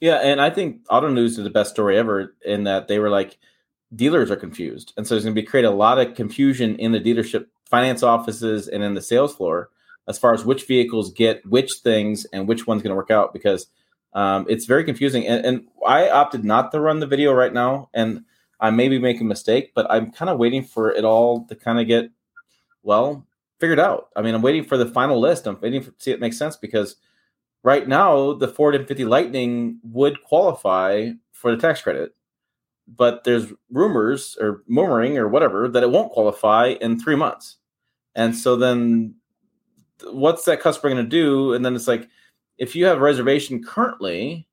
Yeah, 0.00 0.16
and 0.16 0.40
I 0.40 0.50
think 0.50 0.82
Auto 0.88 1.08
News 1.08 1.34
did 1.34 1.44
the 1.44 1.50
best 1.50 1.70
story 1.70 1.98
ever 1.98 2.36
in 2.44 2.64
that 2.64 2.86
they 2.86 3.00
were 3.00 3.10
like 3.10 3.36
dealers 3.94 4.30
are 4.30 4.36
confused, 4.36 4.92
and 4.96 5.04
so 5.04 5.14
there's 5.14 5.24
going 5.24 5.34
to 5.34 5.42
be 5.42 5.46
create 5.46 5.64
a 5.64 5.70
lot 5.70 5.98
of 5.98 6.14
confusion 6.14 6.76
in 6.76 6.92
the 6.92 7.00
dealership 7.00 7.46
finance 7.68 8.04
offices 8.04 8.68
and 8.68 8.84
in 8.84 8.94
the 8.94 9.02
sales 9.02 9.34
floor 9.34 9.70
as 10.06 10.18
far 10.18 10.34
as 10.34 10.44
which 10.44 10.66
vehicles 10.66 11.12
get 11.12 11.44
which 11.46 11.72
things 11.82 12.26
and 12.26 12.46
which 12.46 12.66
one's 12.66 12.82
going 12.82 12.90
to 12.90 12.96
work 12.96 13.10
out 13.10 13.32
because 13.32 13.66
um, 14.14 14.46
it's 14.48 14.66
very 14.66 14.84
confusing. 14.84 15.26
And, 15.26 15.44
and 15.44 15.66
I 15.86 16.08
opted 16.08 16.44
not 16.44 16.72
to 16.72 16.80
run 16.80 17.00
the 17.00 17.06
video 17.06 17.32
right 17.32 17.52
now, 17.52 17.90
and 17.92 18.24
I 18.60 18.70
may 18.70 18.88
be 18.88 18.98
making 18.98 19.22
a 19.22 19.28
mistake, 19.28 19.72
but 19.74 19.86
I'm 19.90 20.10
kind 20.12 20.30
of 20.30 20.38
waiting 20.38 20.64
for 20.64 20.92
it 20.92 21.04
all 21.04 21.46
to 21.46 21.54
kind 21.54 21.80
of 21.80 21.86
get 21.86 22.10
well 22.82 23.26
figured 23.58 23.80
out. 23.80 24.08
I 24.16 24.22
mean, 24.22 24.34
I'm 24.34 24.42
waiting 24.42 24.64
for 24.64 24.76
the 24.76 24.86
final 24.86 25.20
list. 25.20 25.46
I'm 25.46 25.60
waiting 25.60 25.82
to 25.82 25.94
see 25.98 26.12
if 26.12 26.16
it 26.16 26.20
makes 26.20 26.38
sense 26.38 26.56
because 26.56 26.96
right 27.62 27.86
now 27.88 28.34
the 28.34 28.48
Ford 28.48 28.74
F50 28.74 29.08
Lightning 29.08 29.80
would 29.82 30.22
qualify 30.22 31.10
for 31.32 31.54
the 31.54 31.60
tax 31.60 31.82
credit, 31.82 32.14
but 32.86 33.24
there's 33.24 33.52
rumors 33.70 34.36
or 34.40 34.62
murmuring 34.68 35.18
or 35.18 35.28
whatever 35.28 35.68
that 35.68 35.82
it 35.82 35.90
won't 35.90 36.12
qualify 36.12 36.74
in 36.80 37.00
three 37.00 37.16
months. 37.16 37.56
And 38.14 38.36
so 38.36 38.54
then 38.54 39.16
what's 40.04 40.44
that 40.44 40.60
customer 40.60 40.92
going 40.92 41.04
to 41.04 41.08
do? 41.08 41.54
And 41.54 41.64
then 41.64 41.74
it's 41.74 41.88
like, 41.88 42.08
if 42.58 42.76
you 42.76 42.86
have 42.86 42.98
a 42.98 43.02
reservation 43.02 43.62
currently, 43.62 44.46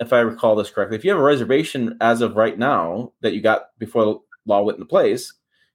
if 0.00 0.12
I 0.12 0.20
recall 0.20 0.56
this 0.56 0.70
correctly, 0.70 0.96
if 0.96 1.04
you 1.04 1.10
have 1.10 1.20
a 1.20 1.24
reservation 1.24 1.96
as 2.00 2.20
of 2.20 2.36
right 2.36 2.58
now 2.58 3.12
that 3.20 3.34
you 3.34 3.40
got 3.40 3.78
before 3.78 4.04
the 4.04 4.18
law 4.46 4.62
went 4.62 4.78
into 4.78 4.86
place, 4.86 5.32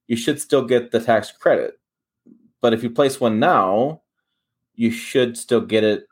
you 0.07 0.15
should 0.15 0.41
still 0.41 0.65
get 0.65 0.91
the 0.91 0.99
tax 0.99 1.31
credit. 1.31 1.79
But 2.61 2.73
if 2.73 2.83
you 2.83 2.89
place 2.89 3.19
one 3.19 3.39
now, 3.39 4.01
you 4.75 4.91
should 4.91 5.37
still 5.37 5.61
get 5.61 5.83
it 5.83 6.07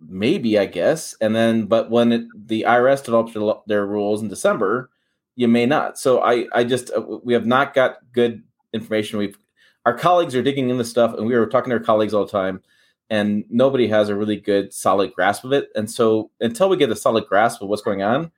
maybe 0.00 0.58
i 0.58 0.66
guess. 0.66 1.14
And 1.20 1.34
then 1.34 1.66
but 1.66 1.90
when 1.90 2.12
it, 2.12 2.26
the 2.46 2.64
irs 2.68 3.04
develops 3.04 3.32
their, 3.32 3.54
their 3.66 3.86
rules 3.86 4.22
in 4.22 4.28
december 4.28 4.90
you 5.36 5.48
may 5.48 5.66
not. 5.66 5.98
So 5.98 6.20
i 6.22 6.46
i 6.52 6.64
just 6.64 6.90
uh, 6.92 7.02
we 7.22 7.32
have 7.34 7.46
not 7.46 7.74
got 7.74 7.98
good 8.12 8.42
information. 8.72 9.18
We've 9.18 9.38
our 9.86 9.96
colleagues 9.96 10.34
are 10.34 10.42
digging 10.42 10.70
in 10.70 10.78
the 10.78 10.84
stuff 10.84 11.14
and 11.14 11.26
we 11.26 11.34
are 11.34 11.46
talking 11.46 11.70
to 11.70 11.76
our 11.76 11.82
colleagues 11.82 12.14
all 12.14 12.24
the 12.24 12.32
time 12.32 12.62
and 13.10 13.44
nobody 13.50 13.88
has 13.88 14.08
a 14.08 14.14
really 14.14 14.36
good 14.36 14.72
solid 14.72 15.12
grasp 15.14 15.44
of 15.44 15.52
it 15.52 15.70
and 15.74 15.90
so 15.90 16.30
until 16.40 16.68
we 16.68 16.76
get 16.76 16.90
a 16.90 16.96
solid 16.96 17.26
grasp 17.26 17.62
of 17.62 17.68
what's 17.68 17.82
going 17.82 18.02
on 18.02 18.30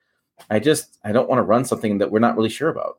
i 0.51 0.59
just 0.59 0.99
i 1.05 1.13
don't 1.13 1.29
want 1.29 1.39
to 1.39 1.45
run 1.45 1.65
something 1.65 1.99
that 1.99 2.11
we're 2.11 2.19
not 2.19 2.37
really 2.37 2.49
sure 2.49 2.69
about 2.69 2.99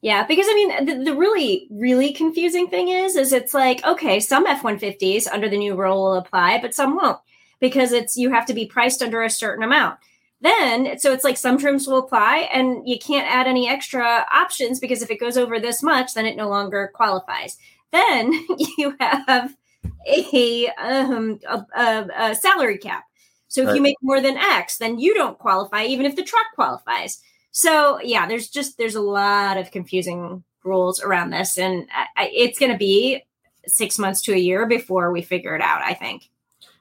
Yeah, 0.00 0.24
because 0.28 0.46
I 0.48 0.54
mean, 0.54 0.84
the, 0.84 1.10
the 1.10 1.16
really, 1.16 1.66
really 1.72 2.12
confusing 2.12 2.68
thing 2.68 2.88
is, 2.88 3.16
is 3.16 3.32
it's 3.32 3.52
like, 3.52 3.84
okay, 3.84 4.20
some 4.20 4.46
F 4.46 4.62
one 4.62 4.78
fifties 4.78 5.26
under 5.26 5.48
the 5.48 5.58
new 5.58 5.74
rule 5.74 6.00
will 6.00 6.14
apply, 6.14 6.60
but 6.60 6.72
some 6.72 6.94
won't 6.94 7.18
because 7.60 7.92
it's 7.92 8.16
you 8.16 8.30
have 8.30 8.46
to 8.46 8.54
be 8.54 8.66
priced 8.66 9.02
under 9.02 9.22
a 9.22 9.30
certain 9.30 9.64
amount. 9.64 9.98
Then, 10.40 10.98
so 11.00 11.12
it's 11.12 11.24
like 11.24 11.36
some 11.36 11.58
trims 11.58 11.88
will 11.88 11.98
apply, 11.98 12.48
and 12.52 12.88
you 12.88 12.96
can't 12.98 13.26
add 13.26 13.48
any 13.48 13.68
extra 13.68 14.24
options 14.32 14.78
because 14.78 15.02
if 15.02 15.10
it 15.10 15.18
goes 15.18 15.36
over 15.36 15.58
this 15.58 15.82
much, 15.82 16.14
then 16.14 16.26
it 16.26 16.36
no 16.36 16.48
longer 16.48 16.92
qualifies. 16.94 17.58
Then 17.90 18.32
you 18.78 18.94
have 19.00 19.56
a 20.06 20.68
um 20.78 21.38
a, 21.48 21.64
a, 21.76 22.08
a 22.18 22.34
salary 22.34 22.78
cap. 22.78 23.04
So 23.48 23.62
if 23.62 23.68
Right. 23.68 23.76
you 23.76 23.82
make 23.82 23.96
more 24.02 24.20
than 24.20 24.36
X, 24.36 24.76
then 24.78 24.98
you 24.98 25.14
don't 25.14 25.38
qualify, 25.38 25.84
even 25.84 26.04
if 26.04 26.16
the 26.16 26.22
truck 26.22 26.46
qualifies. 26.54 27.20
So 27.50 28.00
yeah, 28.02 28.26
there's 28.26 28.48
just 28.48 28.78
there's 28.78 28.94
a 28.94 29.00
lot 29.00 29.56
of 29.56 29.70
confusing 29.70 30.44
rules 30.64 31.00
around 31.02 31.30
this, 31.30 31.58
and 31.58 31.88
I, 31.92 32.24
I, 32.24 32.30
it's 32.34 32.58
going 32.58 32.72
to 32.72 32.78
be 32.78 33.22
six 33.66 33.98
months 33.98 34.22
to 34.22 34.32
a 34.32 34.38
year 34.38 34.66
before 34.66 35.10
we 35.12 35.22
figure 35.22 35.54
it 35.56 35.62
out. 35.62 35.82
I 35.82 35.94
think. 35.94 36.28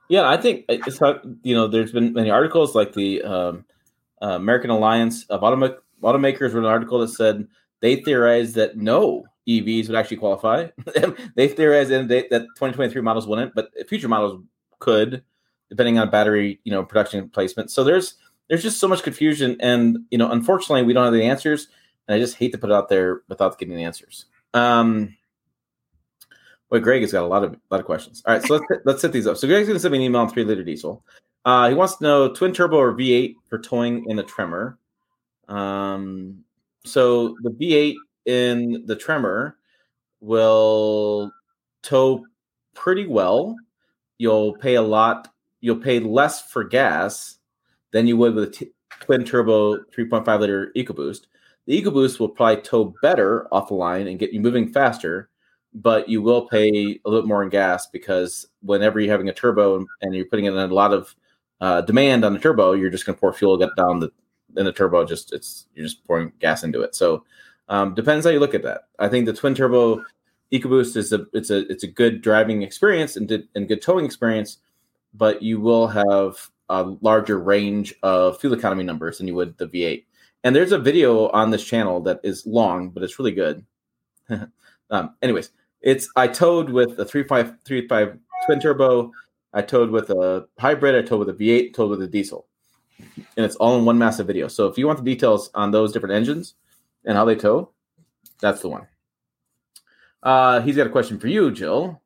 Yeah, 0.09 0.29
I 0.29 0.37
think 0.37 0.65
it's 0.69 0.99
how 0.99 1.19
you 1.43 1.55
know. 1.55 1.67
There's 1.67 1.91
been 1.91 2.13
many 2.13 2.29
articles 2.29 2.75
like 2.75 2.93
the 2.93 3.23
um, 3.23 3.65
uh, 4.21 4.35
American 4.35 4.69
Alliance 4.69 5.25
of 5.25 5.41
Automa- 5.41 5.77
Automakers 6.01 6.53
wrote 6.53 6.63
an 6.63 6.65
article 6.65 6.99
that 6.99 7.09
said 7.09 7.47
they 7.79 7.97
theorized 7.97 8.55
that 8.55 8.77
no 8.77 9.25
EVs 9.47 9.87
would 9.87 9.95
actually 9.95 10.17
qualify. 10.17 10.67
they 11.35 11.47
theorized 11.47 11.91
in 11.91 12.07
that 12.07 12.29
that 12.29 12.41
2023 12.41 13.01
models 13.01 13.27
wouldn't, 13.27 13.55
but 13.55 13.71
future 13.87 14.07
models 14.07 14.43
could, 14.79 15.23
depending 15.69 15.97
on 15.99 16.09
battery, 16.09 16.59
you 16.63 16.71
know, 16.71 16.83
production 16.83 17.29
placement. 17.29 17.71
So 17.71 17.83
there's 17.83 18.15
there's 18.49 18.63
just 18.63 18.79
so 18.79 18.87
much 18.87 19.03
confusion, 19.03 19.57
and 19.59 19.99
you 20.09 20.17
know, 20.17 20.31
unfortunately, 20.31 20.83
we 20.83 20.93
don't 20.93 21.05
have 21.05 21.13
the 21.13 21.23
answers, 21.23 21.67
and 22.07 22.15
I 22.15 22.19
just 22.19 22.35
hate 22.35 22.51
to 22.51 22.57
put 22.57 22.69
it 22.69 22.73
out 22.73 22.89
there 22.89 23.21
without 23.29 23.57
getting 23.57 23.75
the 23.75 23.83
answers. 23.83 24.25
Um, 24.53 25.15
Well, 26.69 26.81
Greg 26.81 27.01
has 27.01 27.11
got 27.11 27.23
a 27.23 27.27
lot 27.27 27.43
of 27.43 27.55
lot 27.71 27.79
of 27.79 27.85
questions. 27.85 28.23
All 28.25 28.33
right, 28.33 28.43
so 28.43 28.55
let's 28.55 28.85
let's 28.85 29.01
set 29.01 29.13
these 29.13 29.27
up. 29.27 29.37
So 29.37 29.47
Greg's 29.47 29.67
going 29.67 29.77
to 29.77 29.79
send 29.79 29.93
me 29.93 29.99
an 29.99 30.03
email 30.03 30.21
on 30.21 30.29
three 30.29 30.43
liter 30.43 30.63
diesel. 30.63 31.03
Uh, 31.45 31.69
he 31.69 31.75
wants 31.75 31.95
to 31.95 32.03
know 32.03 32.33
twin 32.33 32.53
turbo 32.53 32.77
or 32.77 32.93
V8 32.93 33.35
for 33.49 33.57
towing 33.57 34.09
in 34.09 34.17
the 34.17 34.23
Tremor. 34.23 34.77
Um, 35.47 36.43
so 36.83 37.35
the 37.43 37.51
V8 37.51 37.95
in 38.27 38.83
the 38.85 38.95
Tremor 38.95 39.57
will 40.21 41.31
tow 41.81 42.25
pretty 42.75 43.07
well. 43.07 43.55
You'll 44.19 44.53
pay 44.57 44.75
a 44.75 44.81
lot. 44.81 45.29
You'll 45.61 45.77
pay 45.77 45.99
less 45.99 46.51
for 46.51 46.63
gas 46.63 47.39
than 47.91 48.05
you 48.05 48.17
would 48.17 48.35
with 48.35 48.43
a 48.43 48.51
t- 48.51 48.71
twin 48.99 49.25
turbo 49.25 49.77
3.5 49.77 50.39
liter 50.39 50.71
EcoBoost. 50.75 51.21
The 51.65 51.81
EcoBoost 51.81 52.19
will 52.19 52.29
probably 52.29 52.61
tow 52.61 52.93
better 53.01 53.47
off 53.51 53.69
the 53.69 53.73
line 53.73 54.07
and 54.07 54.19
get 54.19 54.33
you 54.33 54.39
moving 54.39 54.71
faster 54.71 55.29
but 55.73 56.09
you 56.09 56.21
will 56.21 56.47
pay 56.47 56.99
a 57.05 57.09
little 57.09 57.27
more 57.27 57.43
in 57.43 57.49
gas 57.49 57.87
because 57.87 58.47
whenever 58.61 58.99
you're 58.99 59.11
having 59.11 59.29
a 59.29 59.33
turbo 59.33 59.85
and 60.01 60.15
you're 60.15 60.25
putting 60.25 60.45
in 60.45 60.57
a 60.57 60.67
lot 60.67 60.93
of 60.93 61.15
uh, 61.61 61.81
demand 61.81 62.25
on 62.25 62.33
the 62.33 62.39
turbo, 62.39 62.73
you're 62.73 62.89
just 62.89 63.05
going 63.05 63.15
to 63.15 63.19
pour 63.19 63.31
fuel 63.31 63.57
down 63.57 63.99
the 63.99 64.11
in 64.55 64.65
the 64.65 64.71
turbo. 64.71 65.05
Just 65.05 65.33
it's 65.33 65.67
you're 65.75 65.85
just 65.85 66.03
pouring 66.05 66.31
gas 66.39 66.63
into 66.63 66.81
it. 66.81 66.95
So 66.95 67.25
um, 67.69 67.93
depends 67.93 68.25
how 68.25 68.31
you 68.31 68.39
look 68.39 68.55
at 68.55 68.63
that. 68.63 68.83
I 68.99 69.09
think 69.09 69.25
the 69.25 69.33
twin 69.33 69.55
turbo 69.55 70.03
EcoBoost 70.51 70.95
is 70.95 71.11
a 71.11 71.25
it's 71.33 71.49
a 71.49 71.69
it's 71.71 71.83
a 71.83 71.87
good 71.87 72.21
driving 72.21 72.61
experience 72.61 73.15
and 73.15 73.47
and 73.55 73.67
good 73.67 73.81
towing 73.81 74.05
experience, 74.05 74.57
but 75.13 75.41
you 75.41 75.59
will 75.59 75.87
have 75.87 76.49
a 76.69 76.83
larger 77.01 77.39
range 77.39 77.93
of 78.03 78.39
fuel 78.39 78.53
economy 78.53 78.83
numbers 78.83 79.17
than 79.17 79.27
you 79.27 79.35
would 79.35 79.57
the 79.57 79.67
V8. 79.67 80.05
And 80.43 80.55
there's 80.55 80.71
a 80.71 80.79
video 80.79 81.29
on 81.29 81.51
this 81.51 81.63
channel 81.63 82.01
that 82.01 82.19
is 82.23 82.45
long, 82.45 82.89
but 82.89 83.03
it's 83.03 83.19
really 83.19 83.31
good. 83.31 83.65
um, 84.89 85.15
anyways, 85.21 85.51
it's 85.81 86.09
I 86.15 86.27
towed 86.27 86.69
with 86.69 86.99
a 86.99 87.05
3535 87.05 88.19
twin 88.45 88.59
turbo. 88.59 89.11
I 89.53 89.61
towed 89.61 89.89
with 89.89 90.09
a 90.09 90.47
hybrid. 90.59 90.95
I 90.95 91.05
towed 91.07 91.19
with 91.25 91.29
a 91.29 91.33
V8. 91.33 91.73
Towed 91.73 91.89
with 91.89 92.01
a 92.01 92.07
diesel, 92.07 92.47
and 92.99 93.45
it's 93.45 93.55
all 93.57 93.77
in 93.77 93.85
one 93.85 93.97
massive 93.97 94.27
video. 94.27 94.47
So 94.47 94.67
if 94.67 94.77
you 94.77 94.87
want 94.87 94.99
the 94.99 95.05
details 95.05 95.49
on 95.53 95.71
those 95.71 95.91
different 95.91 96.15
engines 96.15 96.55
and 97.07 97.17
how 97.17 97.25
they 97.25 97.33
tow, 97.35 97.71
that's 98.39 98.61
the 98.61 98.69
one. 98.69 98.85
Uh, 100.23 100.61
he's 100.61 100.75
got 100.75 100.87
a 100.87 100.91
question 100.91 101.19
for 101.19 101.27
you, 101.27 101.51
Jill. 101.51 102.01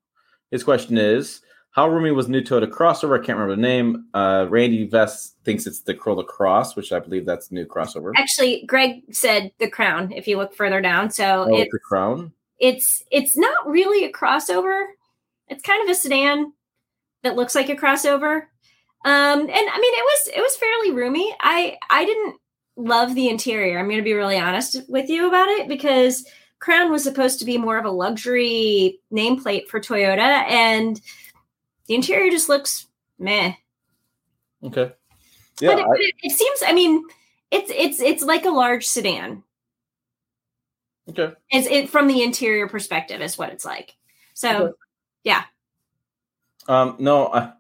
His 0.51 0.63
question 0.63 0.97
is: 0.97 1.41
How 1.71 1.87
roomy 1.89 2.11
was 2.11 2.27
new 2.27 2.41
Toyota 2.41 2.67
crossover? 2.69 3.15
I 3.19 3.25
can't 3.25 3.37
remember 3.39 3.55
the 3.55 3.61
name. 3.61 4.05
Uh, 4.13 4.45
Randy 4.49 4.85
Vest 4.87 5.35
thinks 5.43 5.65
it's 5.65 5.81
the 5.81 5.93
Corolla 5.93 6.23
Cross, 6.25 6.75
which 6.75 6.91
I 6.91 6.99
believe 6.99 7.25
that's 7.25 7.47
the 7.47 7.55
new 7.55 7.65
crossover. 7.65 8.11
Actually, 8.17 8.63
Greg 8.67 9.01
said 9.11 9.51
the 9.59 9.69
Crown. 9.69 10.11
If 10.11 10.27
you 10.27 10.37
look 10.37 10.53
further 10.53 10.81
down, 10.81 11.09
so 11.09 11.47
Oh, 11.49 11.55
it's 11.57 11.71
the 11.71 11.79
Crown. 11.79 12.31
it's 12.59 13.03
it's 13.11 13.37
not 13.37 13.57
really 13.69 14.03
a 14.05 14.11
crossover. 14.11 14.85
It's 15.47 15.63
kind 15.63 15.83
of 15.83 15.89
a 15.89 15.95
sedan 15.95 16.53
that 17.23 17.35
looks 17.35 17.55
like 17.55 17.69
a 17.69 17.75
crossover. 17.75 18.43
Um, 19.03 19.39
and 19.39 19.49
I 19.49 19.79
mean, 19.79 19.93
it 19.93 20.03
was 20.05 20.27
it 20.35 20.41
was 20.41 20.55
fairly 20.57 20.91
roomy. 20.91 21.33
I 21.39 21.77
I 21.89 22.03
didn't 22.05 22.35
love 22.75 23.15
the 23.15 23.29
interior. 23.29 23.77
I'm 23.79 23.85
going 23.87 23.97
to 23.97 24.03
be 24.03 24.13
really 24.13 24.37
honest 24.39 24.81
with 24.89 25.09
you 25.09 25.27
about 25.27 25.47
it 25.49 25.67
because 25.67 26.25
Crown 26.59 26.91
was 26.91 27.03
supposed 27.03 27.39
to 27.39 27.45
be 27.45 27.57
more 27.57 27.77
of 27.77 27.85
a 27.85 27.91
luxury 27.91 28.99
nameplate 29.11 29.67
for 29.67 29.79
Toyota, 29.79 30.19
and 30.47 30.99
the 31.87 31.95
interior 31.95 32.29
just 32.31 32.49
looks 32.49 32.87
meh. 33.19 33.53
Okay. 34.63 34.91
Yeah, 35.59 35.69
but 35.69 35.79
it, 35.79 35.85
I- 35.85 35.95
it, 35.95 36.15
it 36.23 36.31
seems. 36.31 36.59
I 36.65 36.73
mean, 36.73 37.03
it's 37.49 37.71
it's 37.75 37.99
it's 37.99 38.23
like 38.23 38.45
a 38.45 38.49
large 38.51 38.85
sedan. 38.87 39.43
okay. 41.09 41.33
It's 41.49 41.67
it 41.67 41.89
from 41.89 42.07
the 42.07 42.21
interior 42.23 42.67
perspective 42.67 43.21
is 43.21 43.37
what 43.37 43.49
it's 43.51 43.65
like. 43.65 43.95
So 44.33 44.49
Okay. 44.65 44.73
yeah. 45.23 45.43
Um, 46.67 46.95
no, 46.99 47.25
uh, 47.27 47.51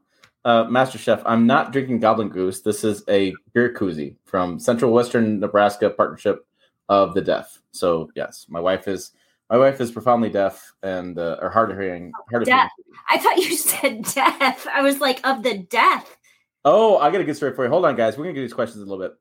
uh, 0.45 0.65
Master 0.65 0.97
Chef, 0.97 1.21
I'm 1.25 1.45
not 1.45 1.71
drinking 1.71 1.99
Goblin 1.99 2.29
Goose. 2.29 2.61
This 2.61 2.83
is 2.83 3.03
a 3.07 3.33
beer 3.53 3.73
koozie 3.73 4.15
from 4.25 4.59
Central 4.59 4.91
Western 4.91 5.39
Nebraska 5.39 5.89
Partnership 5.89 6.45
of 6.89 7.13
the 7.13 7.21
Deaf. 7.21 7.61
So 7.71 8.09
yes, 8.15 8.45
my 8.49 8.59
wife 8.59 8.87
is 8.87 9.11
my 9.49 9.57
wife 9.57 9.81
is 9.81 9.91
profoundly 9.91 10.29
deaf 10.29 10.73
and 10.81 11.19
uh, 11.19 11.37
or 11.41 11.49
hard 11.49 11.71
of 11.71 11.77
hearing. 11.77 12.11
Hard 12.31 12.43
of 12.43 12.47
hearing. 12.47 12.61
Deaf. 12.63 12.71
I 13.09 13.17
thought 13.17 13.37
you 13.37 13.55
said 13.57 14.03
deaf. 14.03 14.65
I 14.67 14.81
was 14.81 14.99
like 14.99 15.25
of 15.25 15.43
the 15.43 15.57
deaf. 15.57 16.17
Oh, 16.63 16.97
I 16.97 17.11
got 17.11 17.21
a 17.21 17.23
good 17.23 17.35
story 17.35 17.53
for 17.53 17.63
you. 17.63 17.69
Hold 17.69 17.85
on, 17.85 17.95
guys. 17.95 18.17
We're 18.17 18.23
gonna 18.23 18.33
get 18.33 18.41
these 18.41 18.53
questions 18.53 18.81
in 18.81 18.87
a 18.87 18.91
little 18.91 19.07
bit. 19.07 19.17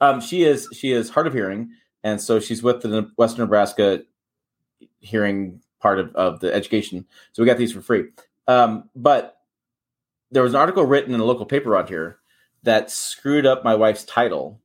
Um, 0.00 0.20
she 0.20 0.44
is 0.44 0.68
she 0.72 0.92
is 0.92 1.08
hard 1.10 1.26
of 1.26 1.32
hearing, 1.32 1.70
and 2.04 2.20
so 2.20 2.40
she's 2.40 2.62
with 2.62 2.82
the 2.82 3.10
Western 3.16 3.44
Nebraska 3.44 4.02
hearing 5.00 5.60
part 5.80 5.98
of, 5.98 6.14
of 6.14 6.40
the 6.40 6.52
education. 6.52 7.06
So 7.32 7.42
we 7.42 7.46
got 7.46 7.58
these 7.58 7.72
for 7.72 7.80
free. 7.80 8.08
Um, 8.46 8.90
but 8.94 9.39
there 10.30 10.42
was 10.42 10.54
an 10.54 10.60
article 10.60 10.84
written 10.84 11.14
in 11.14 11.20
a 11.20 11.24
local 11.24 11.46
paper 11.46 11.72
around 11.72 11.88
here 11.88 12.18
that 12.62 12.90
screwed 12.90 13.46
up 13.46 13.64
my 13.64 13.74
wife's 13.74 14.04
title, 14.04 14.60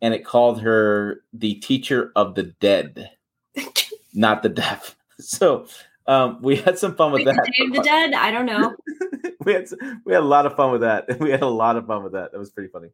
and 0.00 0.14
it 0.14 0.24
called 0.24 0.60
her 0.62 1.22
the 1.32 1.54
teacher 1.56 2.12
of 2.16 2.34
the 2.34 2.44
dead, 2.44 3.10
not 4.14 4.42
the 4.42 4.48
deaf. 4.48 4.94
So 5.20 5.66
um, 6.06 6.38
we 6.42 6.54
had 6.54 6.78
some 6.78 6.94
fun 6.94 7.10
with 7.10 7.26
Wait, 7.26 7.34
that. 7.34 7.52
the 7.56 7.64
of 7.66 7.72
the 7.72 7.82
Dead. 7.82 8.14
I 8.14 8.30
don't 8.30 8.46
know. 8.46 8.72
we 9.44 9.52
had 9.52 9.68
we 10.04 10.12
had 10.12 10.22
a 10.22 10.26
lot 10.26 10.46
of 10.46 10.54
fun 10.54 10.70
with 10.70 10.80
that. 10.80 11.18
We 11.18 11.30
had 11.30 11.42
a 11.42 11.48
lot 11.48 11.76
of 11.76 11.88
fun 11.88 12.04
with 12.04 12.12
that. 12.12 12.30
That 12.30 12.38
was 12.38 12.50
pretty 12.50 12.70
funny. 12.70 12.90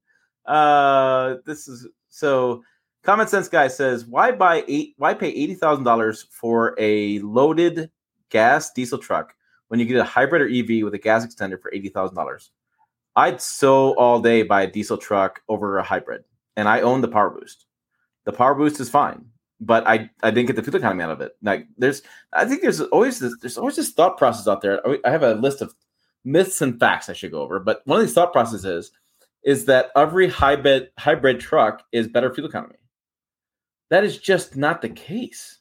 Uh, 0.47 1.36
this 1.45 1.68
is 1.68 1.86
so 2.09 2.62
common 3.03 3.28
sense 3.28 3.49
guy 3.49 3.68
says 3.68 4.07
why 4.07 4.32
buy 4.32 4.64
eight 4.66 4.95
why 4.97 5.12
pay 5.14 5.28
eighty 5.28 5.55
thousand 5.55 5.84
dollars 5.84 6.26
for 6.30 6.74
a 6.78 7.18
loaded 7.20 7.90
gas 8.30 8.72
diesel 8.72 8.99
truck 8.99 9.34
when 9.75 9.81
you 9.81 9.87
get 9.87 9.97
a 9.97 10.05
hybrid 10.05 10.41
or 10.41 10.47
EV 10.47 10.85
with 10.85 10.95
a 10.95 10.99
gas 10.99 11.27
extender 11.27 11.61
for 11.61 11.75
eighty 11.75 11.89
thousand 11.89 12.14
dollars? 12.14 12.53
I'd 13.16 13.41
so 13.41 13.97
all 13.97 14.20
day 14.20 14.45
buy 14.45 14.62
a 14.62 14.70
diesel 14.70 14.97
truck 14.97 15.43
over 15.49 15.79
a 15.79 15.83
hybrid, 15.83 16.22
and 16.57 16.68
I 16.68 16.83
own 16.83 17.01
the 17.01 17.09
Power 17.09 17.31
Boost. 17.31 17.66
The 18.25 18.31
Power 18.31 18.55
Boost 18.55 18.79
is 18.79 18.89
fine, 18.89 19.25
but 19.59 19.85
I 19.85 20.09
I 20.22 20.31
didn't 20.31 20.47
get 20.47 20.55
the 20.55 20.62
fuel 20.62 20.77
economy 20.77 21.03
out 21.03 21.11
of 21.11 21.20
it. 21.20 21.33
Like 21.43 21.66
there's 21.77 22.03
I 22.33 22.45
think 22.45 22.62
there's 22.62 22.83
always 22.83 23.18
this 23.18 23.35
there's 23.41 23.59
always 23.59 23.75
this 23.75 23.91
thought 23.91 24.16
process 24.16 24.47
out 24.47 24.61
there. 24.61 24.81
I 25.05 25.11
have 25.11 25.25
a 25.25 25.35
list 25.35 25.61
of 25.61 25.75
myths 26.25 26.62
and 26.62 26.79
facts 26.79 27.09
I 27.09 27.12
should 27.12 27.33
go 27.33 27.43
over, 27.43 27.59
but 27.59 27.83
one 27.85 27.99
of 27.99 28.07
these 28.07 28.14
thought 28.14 28.33
processes 28.33 28.93
is 29.43 29.64
that 29.64 29.91
every 29.97 30.29
hybrid 30.29 30.91
hybrid 31.01 31.41
truck 31.41 31.83
is 31.91 32.07
better 32.07 32.33
fuel 32.33 32.49
economy. 32.49 32.77
That 33.91 34.05
is 34.05 34.18
just 34.18 34.55
not 34.55 34.83
the 34.83 34.89
case. 34.91 35.59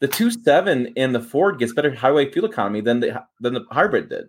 The 0.00 0.08
two 0.08 0.30
seven 0.30 0.86
in 0.96 1.12
the 1.12 1.20
Ford 1.20 1.58
gets 1.58 1.72
better 1.72 1.94
highway 1.94 2.30
fuel 2.30 2.46
economy 2.46 2.80
than 2.80 3.00
the 3.00 3.22
than 3.40 3.54
the 3.54 3.64
hybrid 3.70 4.08
did. 4.08 4.28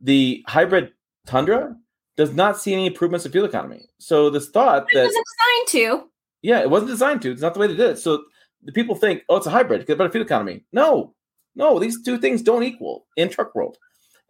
The 0.00 0.44
hybrid 0.46 0.92
Tundra 1.26 1.74
does 2.16 2.34
not 2.34 2.58
see 2.58 2.72
any 2.72 2.86
improvements 2.86 3.24
in 3.24 3.32
fuel 3.32 3.46
economy. 3.46 3.88
So 3.98 4.28
this 4.30 4.48
thought 4.50 4.86
It 4.90 4.94
that 4.94 5.04
wasn't 5.06 5.26
designed 5.26 5.68
to. 6.02 6.10
yeah, 6.42 6.60
it 6.60 6.70
wasn't 6.70 6.90
designed 6.90 7.22
to. 7.22 7.30
It's 7.32 7.40
not 7.42 7.54
the 7.54 7.60
way 7.60 7.66
they 7.68 7.76
did 7.76 7.90
it. 7.92 7.98
So 7.98 8.24
the 8.62 8.72
people 8.72 8.94
think, 8.96 9.22
oh, 9.28 9.36
it's 9.36 9.46
a 9.46 9.50
hybrid, 9.50 9.86
get 9.86 9.98
better 9.98 10.10
fuel 10.10 10.24
economy. 10.24 10.64
No, 10.72 11.14
no, 11.54 11.78
these 11.78 12.02
two 12.02 12.18
things 12.18 12.42
don't 12.42 12.62
equal 12.64 13.06
in 13.16 13.28
truck 13.28 13.54
world. 13.54 13.78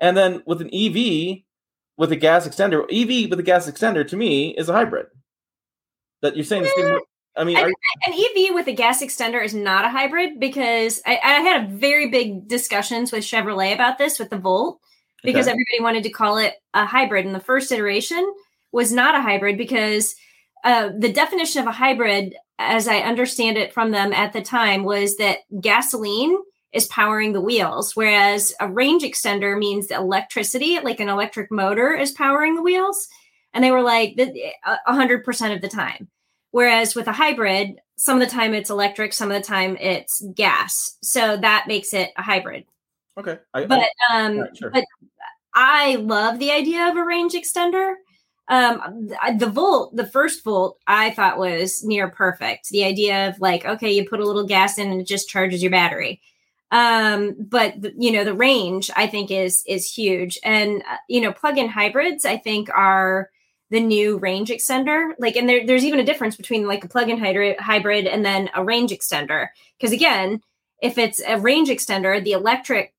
And 0.01 0.17
then 0.17 0.43
with 0.47 0.61
an 0.61 0.71
EV 0.73 1.39
with 1.97 2.13
a 2.13 2.17
gas 2.17 2.47
extender, 2.47 2.83
EV 2.93 3.29
with 3.31 3.41
a 3.41 3.43
gas 3.43 3.69
extender 3.69 4.07
to 4.07 4.17
me 4.17 4.51
is 4.57 4.69
a 4.69 4.73
hybrid. 4.73 5.07
That 6.23 6.37
you're 6.37 6.45
saying 6.45 6.63
the 6.65 6.71
same. 6.77 6.87
Eh. 6.95 6.99
I 7.39 7.45
mean, 7.45 7.57
are, 7.57 7.69
An 7.69 8.13
EV 8.13 8.55
with 8.55 8.67
a 8.67 8.73
gas 8.73 9.03
extender 9.03 9.43
is 9.43 9.55
not 9.55 9.85
a 9.85 9.89
hybrid 9.89 10.41
because 10.41 11.01
I, 11.07 11.19
I 11.23 11.33
had 11.41 11.63
a 11.65 11.69
very 11.69 12.11
big 12.11 12.49
discussions 12.49 13.13
with 13.13 13.23
Chevrolet 13.25 13.73
about 13.73 13.97
this 13.97 14.19
with 14.19 14.31
the 14.31 14.39
Volt 14.39 14.81
because 15.23 15.47
Okay. 15.47 15.53
everybody 15.53 15.81
wanted 15.83 16.03
to 16.03 16.11
call 16.11 16.39
it 16.39 16.55
a 16.75 16.85
hybrid. 16.85 17.27
And 17.27 17.35
the 17.35 17.41
first 17.41 17.71
iteration 17.73 18.35
was 18.73 18.93
not 18.93 19.15
a 19.15 19.23
hybrid 19.23 19.57
because 19.57 20.15
uh, 20.65 20.91
the 20.99 21.13
definition 21.13 21.63
of 21.63 21.69
a 21.69 21.73
hybrid, 21.73 22.35
as 22.59 22.89
I 22.89 22.99
understand 22.99 23.57
it 23.57 23.73
from 23.73 23.93
them 23.93 24.13
at 24.13 24.33
the 24.33 24.43
time, 24.43 24.83
was 24.83 25.17
that 25.17 25.39
gasoline 25.61 26.37
is 26.73 26.87
powering 26.89 27.33
the 27.33 27.41
wheels, 27.41 27.95
whereas 27.97 28.53
a 28.61 28.69
range 28.69 29.03
extender 29.03 29.57
means 29.57 29.91
electricity, 29.91 30.79
like 30.81 31.01
an 31.01 31.09
electric 31.09 31.51
motor, 31.51 31.95
is 31.95 32.11
powering 32.11 32.57
the 32.57 32.63
wheels. 32.63 33.09
And 33.55 33.65
they 33.65 33.71
were 33.71 33.81
like, 33.83 34.19
a 34.67 34.95
hundred 34.95 35.25
percent 35.25 35.55
of 35.55 35.63
the 35.63 35.69
time. 35.69 36.09
Whereas 36.51 36.95
with 36.95 37.07
a 37.09 37.13
hybrid, 37.13 37.81
some 37.97 38.21
of 38.21 38.27
the 38.29 38.35
time 38.35 38.55
it's 38.55 38.71
electric, 38.71 39.13
some 39.13 39.31
of 39.31 39.37
the 39.41 39.47
time 39.47 39.77
it's 39.79 40.23
gas. 40.35 40.97
So 41.03 41.37
that 41.37 41.67
makes 41.69 41.93
it 41.93 42.11
a 42.17 42.23
hybrid. 42.23 42.65
okay. 43.19 43.39
I, 43.55 43.67
But 43.67 43.81
I- 44.11 44.27
um, 44.27 44.49
sure. 44.55 44.71
but 44.71 44.85
I 45.55 45.97
love 45.97 46.39
the 46.39 46.51
idea 46.53 46.89
of 46.89 46.97
a 46.97 47.05
range 47.05 47.33
extender. 47.35 47.95
Um, 48.49 49.09
the 49.39 49.47
Volt, 49.51 49.95
the 49.95 50.07
first 50.07 50.43
Volt, 50.43 50.79
I 50.87 51.11
thought 51.11 51.39
was 51.39 51.85
near 51.85 52.09
perfect. 52.09 52.71
The 52.71 52.85
idea 52.85 53.29
of 53.29 53.41
like, 53.41 53.67
okay, 53.67 53.91
you 53.93 54.09
put 54.09 54.21
a 54.21 54.25
little 54.25 54.47
gas 54.47 54.79
in 54.79 54.91
and 54.91 55.01
it 55.03 55.07
just 55.07 55.29
charges 55.29 55.61
your 55.63 55.71
battery. 55.71 56.23
Um, 56.71 57.35
but 57.39 57.81
the, 57.81 57.93
you 57.99 58.11
know, 58.13 58.25
the 58.25 58.35
range 58.35 58.91
I 58.97 59.07
think 59.07 59.31
is 59.31 59.63
is 59.67 59.91
huge, 59.91 60.39
and 60.45 60.83
uh, 60.83 60.97
you 61.09 61.21
know, 61.23 61.33
plug-in 61.33 61.69
hybrids 61.69 62.25
I 62.27 62.37
think 62.37 62.69
are 62.75 63.31
the 63.71 63.81
new 63.81 64.19
range 64.19 64.49
extender. 64.49 65.13
Like, 65.19 65.37
and 65.37 65.49
there, 65.49 65.67
there's 65.67 65.85
even 65.85 66.01
a 66.01 66.05
difference 66.05 66.37
between 66.37 66.67
like 66.67 66.85
a 66.85 66.89
plug-in 66.89 67.19
hybrid, 67.19 67.61
hybrid 67.61 68.07
and 68.07 68.25
then 68.25 68.51
a 68.55 68.65
range 68.65 68.91
extender. 68.93 69.49
Because 69.79 69.93
again, 69.93 70.43
if 70.81 70.97
it's 70.97 71.21
a 71.27 71.39
range 71.39 71.69
extender, 71.69 72.23
the 72.23 72.33
electric 72.33 72.95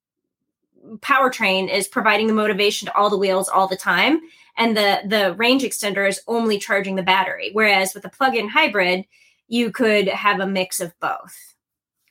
powertrain 0.97 1.71
is 1.71 1.87
providing 1.87 2.27
the 2.27 2.33
motivation 2.33 2.87
to 2.87 2.95
all 2.95 3.09
the 3.09 3.17
wheels 3.17 3.49
all 3.49 3.67
the 3.67 3.75
time 3.75 4.21
and 4.57 4.75
the 4.75 5.01
the 5.05 5.33
range 5.35 5.63
extender 5.63 6.07
is 6.07 6.21
only 6.27 6.57
charging 6.57 6.95
the 6.95 7.03
battery 7.03 7.49
whereas 7.53 7.93
with 7.93 8.05
a 8.05 8.09
plug-in 8.09 8.49
hybrid 8.49 9.05
you 9.47 9.71
could 9.71 10.07
have 10.07 10.39
a 10.39 10.47
mix 10.47 10.79
of 10.79 10.97
both 10.99 11.55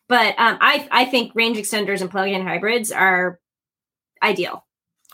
but 0.07 0.39
um, 0.39 0.59
I, 0.61 0.89
I 0.91 1.05
think 1.05 1.35
range 1.35 1.59
extenders 1.59 2.01
and 2.01 2.11
plug-in 2.11 2.47
hybrids 2.47 2.93
are 2.93 3.41
ideal 4.23 4.65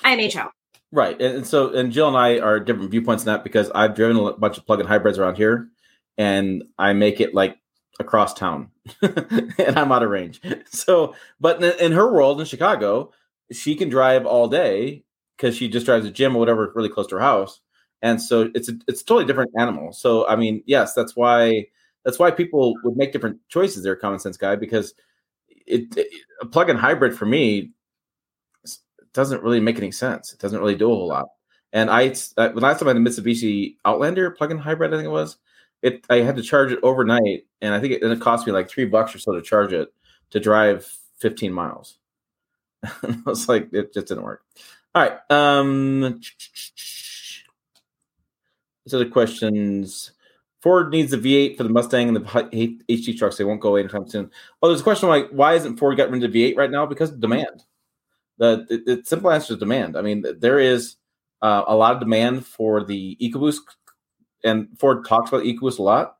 imho 0.05 0.51
Right. 0.95 1.21
And, 1.21 1.45
so, 1.45 1.75
and 1.75 1.91
Jill 1.91 2.07
and 2.07 2.17
I 2.17 2.39
are 2.39 2.61
different 2.61 2.93
viewpoints 2.93 3.25
on 3.27 3.35
that 3.35 3.43
because 3.43 3.69
I've 3.75 3.97
driven 3.97 4.17
a 4.17 4.33
bunch 4.35 4.59
of 4.59 4.67
plug-in 4.67 4.87
hybrids 4.87 5.19
around 5.19 5.37
here, 5.37 5.69
and 6.17 6.63
I 6.79 6.93
make 6.93 7.21
it 7.21 7.35
like 7.35 7.57
across 7.99 8.33
town, 8.33 8.71
and 9.03 9.77
I'm 9.77 9.91
out 9.91 10.05
of 10.05 10.11
range. 10.11 10.41
So, 10.67 11.15
but 11.41 11.63
in, 11.65 11.73
in 11.81 11.93
her 11.93 12.13
world 12.13 12.39
in 12.41 12.47
Chicago, 12.47 13.11
she 13.51 13.75
can 13.75 13.89
drive 13.89 14.25
all 14.25 14.47
day 14.49 15.05
because 15.37 15.57
she 15.57 15.69
just 15.69 15.85
drives 15.87 16.07
a 16.07 16.13
gym 16.13 16.37
or 16.37 16.39
whatever 16.39 16.71
really 16.77 16.89
close 16.89 17.09
to 17.09 17.17
her 17.17 17.21
house, 17.21 17.61
and 18.01 18.23
so 18.23 18.51
it's 18.55 18.69
a, 18.69 18.75
it's 18.87 19.03
a 19.03 19.05
totally 19.05 19.27
different 19.27 19.51
animal. 19.59 19.93
So, 19.93 20.29
I 20.29 20.37
mean, 20.37 20.63
yes, 20.67 20.95
that's 20.95 21.17
why 21.17 21.67
that's 22.05 22.21
why 22.21 22.31
people 22.31 22.75
would 22.85 22.97
make 22.97 23.13
different 23.13 23.39
choices. 23.49 23.83
There, 23.83 23.97
common 23.97 24.21
sense 24.21 24.37
guy, 24.37 24.55
because 24.55 24.95
it, 25.67 25.97
it 25.97 26.09
a 26.41 26.47
plug-in 26.47 26.77
hybrid 26.77 27.17
for 27.17 27.27
me 27.27 27.73
doesn't 29.15 29.43
really 29.43 29.61
make 29.61 29.79
any 29.79 29.93
sense. 29.93 30.33
It 30.33 30.41
doesn't 30.41 30.59
really 30.59 30.75
do 30.75 30.91
a 30.91 30.95
whole 30.95 31.09
lot. 31.09 31.29
And 31.73 31.91
I, 31.91 32.09
uh, 32.37 32.49
the 32.49 32.61
last 32.61 32.79
time 32.79 32.89
I 32.89 32.91
had 32.93 32.99
a 32.99 33.01
Mitsubishi 33.01 33.77
Outlander 33.85 34.31
plug-in 34.31 34.59
hybrid, 34.59 34.93
I 34.93 34.97
think 34.97 35.07
it 35.07 35.11
was, 35.11 35.39
it 35.83 36.05
I 36.11 36.17
had 36.17 36.37
to 36.37 36.43
charge 36.43 36.73
it 36.73 36.79
overnight, 36.83 37.47
and 37.61 37.75
I 37.75 37.81
think 37.81 37.95
it, 37.95 38.03
and 38.03 38.13
it 38.13 38.21
cost 38.21 38.47
me 38.47 38.53
like 38.53 38.69
three 38.69 38.85
bucks 38.85 39.15
or 39.15 39.19
so 39.19 39.33
to 39.33 39.43
charge 39.43 39.73
it 39.73 39.93
to 40.31 40.41
drive 40.41 40.87
15 41.19 41.53
miles. 41.53 41.99
I 42.85 43.17
was 43.27 43.49
like, 43.49 43.73
it 43.73 43.93
just 43.93 44.09
didn't 44.09 44.25
work. 44.25 44.43
All 44.95 45.03
right. 45.03 45.31
Um, 45.31 46.21
so 48.87 48.99
the 48.99 49.07
questions. 49.07 50.13
Ford 50.61 50.91
needs 50.91 51.13
a 51.13 51.19
V8 51.19 51.59
for 51.59 51.63
the 51.63 51.69
Mustang 51.69 52.09
and 52.09 52.17
the 52.17 52.21
HD 52.21 53.19
trucks. 53.19 53.37
They 53.37 53.45
won't 53.45 53.61
go 53.61 53.71
away 53.71 53.81
anytime 53.81 54.09
soon. 54.09 54.31
Oh, 54.63 54.69
there's 54.69 54.81
a 54.81 54.85
question 54.85 55.11
like, 55.11 55.29
why 55.29 55.55
isn't 55.55 55.77
Ford 55.77 55.97
getting 55.97 56.15
rid 56.15 56.25
of 56.25 56.31
V8 56.31 56.57
right 56.57 56.71
now? 56.71 56.87
Because 56.87 57.11
of 57.11 57.21
demand 57.21 57.65
The, 58.39 58.67
the, 58.69 58.97
the 58.97 59.03
simple 59.05 59.31
answer 59.31 59.55
is 59.55 59.61
demand. 59.61 59.97
I 59.97 60.03
mean, 60.03 60.25
there 60.39 60.59
is 60.59 60.97
uh, 61.43 61.65
a 61.67 61.77
lot 61.77 61.95
of 61.95 62.01
demand 62.01 62.47
for 62.47 62.83
the 62.83 63.17
EcoBoost, 63.21 63.59
and 64.43 64.69
Ford 64.79 65.05
talks 65.07 65.31
about 65.31 65.45
EcoBoost 65.45 65.79
a 65.79 65.83
lot, 65.83 66.17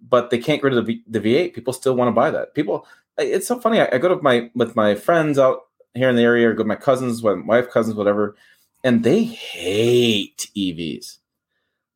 but 0.00 0.30
they 0.30 0.38
can't 0.38 0.62
get 0.62 0.68
rid 0.68 0.76
of 0.76 0.86
the, 0.86 0.94
v, 0.94 1.02
the 1.08 1.20
V8. 1.20 1.54
People 1.54 1.72
still 1.72 1.94
want 1.96 2.08
to 2.08 2.12
buy 2.12 2.30
that. 2.30 2.54
People, 2.54 2.86
it's 3.18 3.48
so 3.48 3.58
funny. 3.58 3.80
I, 3.80 3.88
I 3.92 3.98
go 3.98 4.08
to 4.08 4.22
my 4.22 4.50
with 4.54 4.76
my 4.76 4.94
friends 4.94 5.38
out 5.38 5.62
here 5.94 6.08
in 6.08 6.16
the 6.16 6.22
area, 6.22 6.48
or 6.48 6.54
go 6.54 6.62
to 6.62 6.68
my 6.68 6.76
cousins, 6.76 7.22
my 7.22 7.34
wife 7.34 7.70
cousins, 7.70 7.96
whatever, 7.96 8.36
and 8.84 9.02
they 9.02 9.24
hate 9.24 10.50
EVs. 10.56 11.18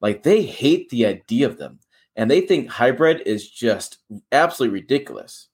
Like 0.01 0.23
they 0.23 0.43
hate 0.43 0.91
the 0.91 1.07
idea 1.07 1.47
of 1.47 1.59
them, 1.59 1.79
and 2.17 2.31
they 2.31 2.41
think 2.41 2.69
hybrid 2.69 3.23
is 3.27 3.49
just 3.49 3.99
absolutely 4.33 4.81
ridiculous. 4.81 5.49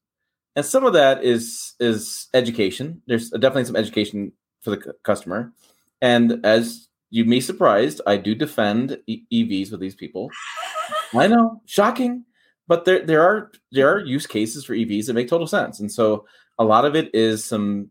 And 0.57 0.65
some 0.65 0.85
of 0.85 0.93
that 0.95 1.25
is 1.25 1.75
is 1.79 2.29
education. 2.35 3.03
There's 3.07 3.31
definitely 3.31 3.65
some 3.67 3.77
education 3.77 4.33
for 4.63 4.71
the 4.71 4.83
c- 4.83 4.91
customer, 5.05 5.53
and 6.03 6.45
as 6.45 6.89
you 7.11 7.25
may 7.25 7.37
be 7.37 7.41
surprised, 7.41 8.01
I 8.07 8.17
do 8.17 8.35
defend 8.35 8.99
e- 9.07 9.23
EVs 9.33 9.71
with 9.71 9.81
these 9.81 9.95
people. 9.95 10.31
I 11.15 11.27
know, 11.29 11.63
shocking, 11.67 12.25
but 12.67 12.85
there 12.85 13.05
there 13.05 13.23
are 13.23 13.53
there 13.73 13.93
are 13.93 14.01
use 14.01 14.27
cases 14.27 14.65
for 14.65 14.75
EVs 14.75 15.07
that 15.07 15.15
make 15.15 15.29
total 15.29 15.47
sense, 15.47 15.81
and 15.81 15.91
so 15.91 16.27
a 16.59 16.65
lot 16.65 16.85
of 16.85 16.97
it 16.97 17.15
is 17.15 17.45
some 17.45 17.91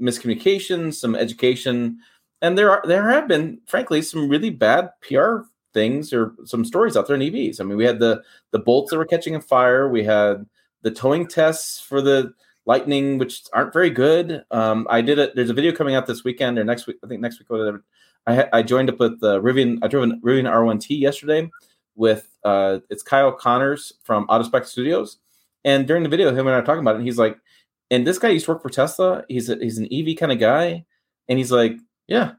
miscommunication, 0.00 0.92
some 0.92 1.14
education, 1.14 1.98
and 2.42 2.58
there 2.58 2.70
are 2.70 2.82
there 2.86 3.08
have 3.10 3.28
been, 3.28 3.60
frankly, 3.66 4.02
some 4.02 4.28
really 4.28 4.50
bad 4.50 4.90
PR 5.00 5.38
things 5.72 6.12
or 6.12 6.34
some 6.44 6.64
stories 6.64 6.96
out 6.96 7.06
there 7.06 7.16
in 7.16 7.22
EVs. 7.22 7.60
I 7.60 7.64
mean, 7.64 7.76
we 7.76 7.84
had 7.84 7.98
the 7.98 8.22
the 8.50 8.58
bolts 8.58 8.90
that 8.90 8.98
were 8.98 9.06
catching 9.06 9.34
on 9.34 9.40
fire. 9.40 9.88
We 9.88 10.04
had 10.04 10.46
the 10.84 10.90
towing 10.92 11.26
tests 11.26 11.80
for 11.80 12.00
the 12.00 12.32
Lightning, 12.66 13.18
which 13.18 13.42
aren't 13.52 13.72
very 13.72 13.90
good. 13.90 14.44
Um, 14.50 14.86
I 14.88 15.02
did 15.02 15.18
it. 15.18 15.34
There's 15.34 15.50
a 15.50 15.54
video 15.54 15.72
coming 15.72 15.94
out 15.96 16.06
this 16.06 16.24
weekend 16.24 16.58
or 16.58 16.64
next 16.64 16.86
week. 16.86 16.96
I 17.04 17.08
think 17.08 17.20
next 17.20 17.38
week. 17.38 17.50
Whatever. 17.50 17.84
I, 18.26 18.46
I 18.52 18.62
joined 18.62 18.88
up 18.88 18.98
with 18.98 19.20
the 19.20 19.40
Rivian. 19.42 19.80
I 19.82 19.88
drove 19.88 20.04
a 20.04 20.12
Rivian 20.24 20.50
R1T 20.50 20.98
yesterday 20.98 21.50
with 21.94 22.26
uh, 22.42 22.78
it's 22.88 23.02
Kyle 23.02 23.32
Connors 23.32 23.92
from 24.02 24.26
Out 24.30 24.40
of 24.40 24.46
Spec 24.46 24.66
Studios. 24.66 25.18
And 25.64 25.86
during 25.86 26.04
the 26.04 26.08
video, 26.08 26.30
him 26.30 26.46
and 26.46 26.50
I 26.50 26.60
were 26.60 26.64
talking 26.64 26.80
about 26.80 26.94
it. 26.94 26.98
And 26.98 27.06
he's 27.06 27.18
like, 27.18 27.38
and 27.90 28.06
this 28.06 28.18
guy 28.18 28.30
used 28.30 28.46
to 28.46 28.52
work 28.52 28.62
for 28.62 28.70
Tesla. 28.70 29.24
He's 29.28 29.50
a, 29.50 29.56
he's 29.56 29.78
an 29.78 29.88
EV 29.92 30.16
kind 30.16 30.32
of 30.32 30.38
guy, 30.38 30.84
and 31.28 31.38
he's 31.38 31.52
like, 31.52 31.76
yeah, 32.06 32.32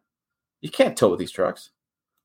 you 0.61 0.69
can't 0.69 0.97
tow 0.97 1.09
with 1.09 1.19
these 1.19 1.31
trucks. 1.31 1.69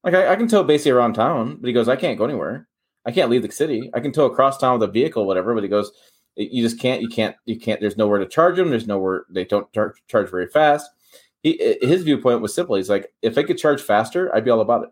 Like 0.02 0.14
I, 0.14 0.32
I, 0.32 0.36
can 0.36 0.48
tow 0.48 0.62
basically 0.62 0.92
around 0.92 1.14
town, 1.14 1.58
but 1.60 1.68
he 1.68 1.74
goes, 1.74 1.88
I 1.88 1.96
can't 1.96 2.16
go 2.16 2.24
anywhere. 2.24 2.66
I 3.04 3.12
can't 3.12 3.30
leave 3.30 3.42
the 3.42 3.52
city. 3.52 3.90
I 3.94 4.00
can 4.00 4.12
tow 4.12 4.24
across 4.24 4.58
town 4.58 4.78
with 4.78 4.88
a 4.88 4.92
vehicle, 4.92 5.26
whatever. 5.26 5.54
But 5.54 5.62
he 5.62 5.68
goes, 5.68 5.92
you 6.40 6.62
just 6.62 6.80
can't. 6.80 7.02
You 7.02 7.08
can't. 7.08 7.36
You 7.44 7.58
can't. 7.58 7.80
There's 7.80 7.96
nowhere 7.96 8.18
to 8.18 8.26
charge 8.26 8.56
them. 8.56 8.70
There's 8.70 8.86
nowhere. 8.86 9.24
They 9.30 9.44
don't 9.44 9.70
tar- 9.72 9.94
charge 10.08 10.30
very 10.30 10.46
fast. 10.46 10.90
He, 11.42 11.76
his 11.80 12.02
viewpoint 12.02 12.42
was 12.42 12.54
simple. 12.54 12.76
He's 12.76 12.90
like, 12.90 13.12
if 13.22 13.38
I 13.38 13.42
could 13.42 13.58
charge 13.58 13.80
faster, 13.80 14.34
I'd 14.34 14.44
be 14.44 14.50
all 14.50 14.60
about 14.60 14.84
it. 14.84 14.90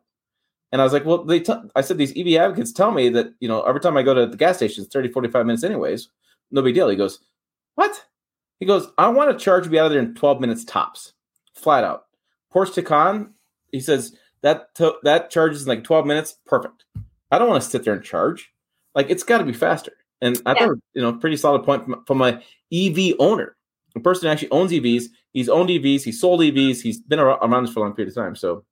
And 0.73 0.81
I 0.81 0.85
was 0.85 0.93
like, 0.93 1.05
well, 1.05 1.25
they. 1.25 1.41
T-, 1.41 1.55
I 1.75 1.81
said 1.81 1.99
these 1.99 2.17
EV 2.17 2.41
advocates 2.41 2.73
tell 2.73 2.91
me 2.91 3.09
that 3.11 3.29
you 3.41 3.49
know 3.49 3.63
every 3.63 3.81
time 3.81 3.97
I 3.97 4.03
go 4.03 4.15
to 4.15 4.27
the 4.27 4.37
gas 4.37 4.57
station, 4.57 4.85
it's 4.85 4.93
30, 4.93 5.11
45 5.11 5.47
minutes 5.47 5.65
anyways. 5.65 6.09
No 6.51 6.63
big 6.63 6.75
deal. 6.75 6.89
He 6.89 6.97
goes, 6.97 7.21
what? 7.75 8.07
He 8.61 8.67
goes, 8.67 8.89
I 8.99 9.09
want 9.09 9.31
to 9.31 9.43
charge 9.43 9.71
be 9.71 9.79
out 9.79 9.87
of 9.87 9.93
there 9.93 10.01
in 10.01 10.15
12 10.15 10.41
minutes 10.41 10.65
tops, 10.65 11.13
flat 11.55 11.85
out. 11.85 12.07
Porsche 12.53 12.83
Taycan, 12.83 13.31
he 13.71 13.81
says 13.81 14.17
that 14.43 14.69
that 15.03 15.31
charges 15.31 15.63
in 15.63 15.69
like 15.69 15.85
12 15.85 16.07
minutes, 16.07 16.39
perfect. 16.47 16.85
I 17.31 17.39
don't 17.39 17.49
want 17.49 17.63
to 17.63 17.69
sit 17.69 17.85
there 17.85 17.95
and 17.95 18.03
charge. 18.03 18.53
Like 18.95 19.11
it's 19.11 19.23
got 19.23 19.39
to 19.39 19.45
be 19.45 19.53
faster. 19.53 19.93
And 20.21 20.41
I 20.47 20.53
yeah. 20.55 20.67
thought, 20.67 20.79
you 20.95 21.03
know, 21.03 21.13
pretty 21.15 21.37
solid 21.37 21.65
point 21.65 21.85
from, 21.85 22.05
from 22.05 22.19
my 22.19 22.43
EV 22.73 23.15
owner, 23.19 23.57
a 23.97 24.01
person 24.01 24.27
who 24.27 24.33
actually 24.33 24.51
owns 24.51 24.73
EVs. 24.73 25.05
He's 25.33 25.49
owned 25.49 25.71
EVs, 25.71 26.03
he's 26.03 26.21
sold 26.21 26.41
EVs, 26.41 26.81
he's 26.81 27.01
been 27.01 27.21
around 27.21 27.65
this 27.65 27.73
for 27.73 27.81
a 27.81 27.83
long 27.83 27.95
period 27.95 28.11
of 28.11 28.15
time. 28.15 28.35
So, 28.35 28.65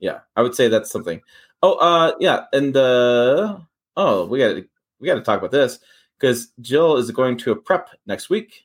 yeah, 0.00 0.20
I 0.36 0.42
would 0.42 0.54
say 0.54 0.68
that's 0.68 0.90
something. 0.90 1.20
Oh, 1.62 1.74
uh, 1.74 2.12
yeah, 2.18 2.44
and 2.52 2.76
uh, 2.76 3.58
oh, 3.96 4.26
we 4.26 4.38
got 4.38 4.56
we 5.00 5.06
got 5.06 5.14
to 5.14 5.22
talk 5.22 5.38
about 5.38 5.50
this 5.50 5.78
because 6.18 6.48
Jill 6.60 6.96
is 6.96 7.10
going 7.10 7.36
to 7.38 7.52
a 7.52 7.56
prep 7.56 7.90
next 8.06 8.30
week. 8.30 8.64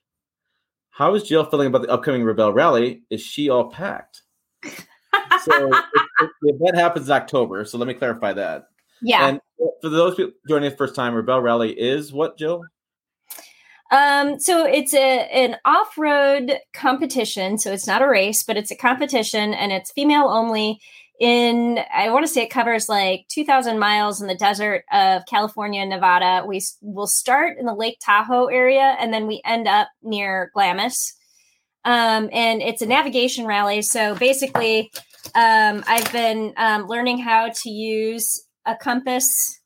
How 0.89 1.13
is 1.15 1.23
Jill 1.23 1.45
feeling 1.45 1.67
about 1.67 1.81
the 1.81 1.89
upcoming 1.89 2.23
Rebelle 2.23 2.53
Rally? 2.53 3.03
Is 3.09 3.21
she 3.21 3.49
all 3.49 3.69
packed? 3.69 4.23
so 4.65 4.71
if, 5.73 5.85
if 6.21 6.29
the 6.41 6.53
event 6.55 6.75
happens 6.75 7.07
in 7.07 7.13
October, 7.13 7.63
so 7.65 7.77
let 7.77 7.87
me 7.87 7.93
clarify 7.93 8.33
that. 8.33 8.65
Yeah. 9.01 9.27
And 9.27 9.41
for 9.81 9.89
those 9.89 10.15
people 10.15 10.33
joining 10.47 10.69
the 10.69 10.75
first 10.75 10.95
time, 10.95 11.13
Rebelle 11.13 11.41
Rally 11.41 11.71
is 11.71 12.11
what, 12.11 12.37
Jill? 12.37 12.63
Um, 13.91 14.39
so 14.39 14.65
it's 14.65 14.93
a 14.93 14.99
an 14.99 15.57
off-road 15.65 16.59
competition. 16.73 17.57
So 17.57 17.71
it's 17.73 17.87
not 17.87 18.01
a 18.01 18.07
race, 18.07 18.43
but 18.43 18.57
it's 18.57 18.71
a 18.71 18.75
competition 18.75 19.53
and 19.53 19.71
it's 19.71 19.91
female 19.91 20.27
only 20.27 20.79
in 21.19 21.79
I 21.93 22.09
want 22.11 22.25
to 22.25 22.31
say 22.31 22.43
it 22.43 22.49
covers 22.49 22.87
like 22.87 23.25
2000 23.29 23.79
miles 23.79 24.21
in 24.21 24.27
the 24.27 24.35
desert 24.35 24.85
of 24.91 25.25
California 25.25 25.81
and 25.81 25.89
Nevada. 25.89 26.45
We 26.47 26.61
will 26.81 27.07
start 27.07 27.57
in 27.57 27.65
the 27.65 27.73
Lake 27.73 27.97
Tahoe 27.99 28.45
area 28.45 28.95
and 28.99 29.11
then 29.11 29.27
we 29.27 29.41
end 29.43 29.67
up 29.67 29.89
near 30.03 30.51
Glamis. 30.53 31.13
Um, 31.83 32.29
and 32.31 32.61
it's 32.61 32.81
a 32.81 32.85
navigation 32.85 33.45
rally. 33.45 33.81
So 33.81 34.13
basically, 34.15 34.91
um, 35.33 35.83
I've 35.87 36.11
been 36.11 36.53
um, 36.57 36.87
learning 36.87 37.19
how 37.19 37.49
to 37.49 37.69
use 37.69 38.43
a 38.69 38.75
compass. 38.75 39.59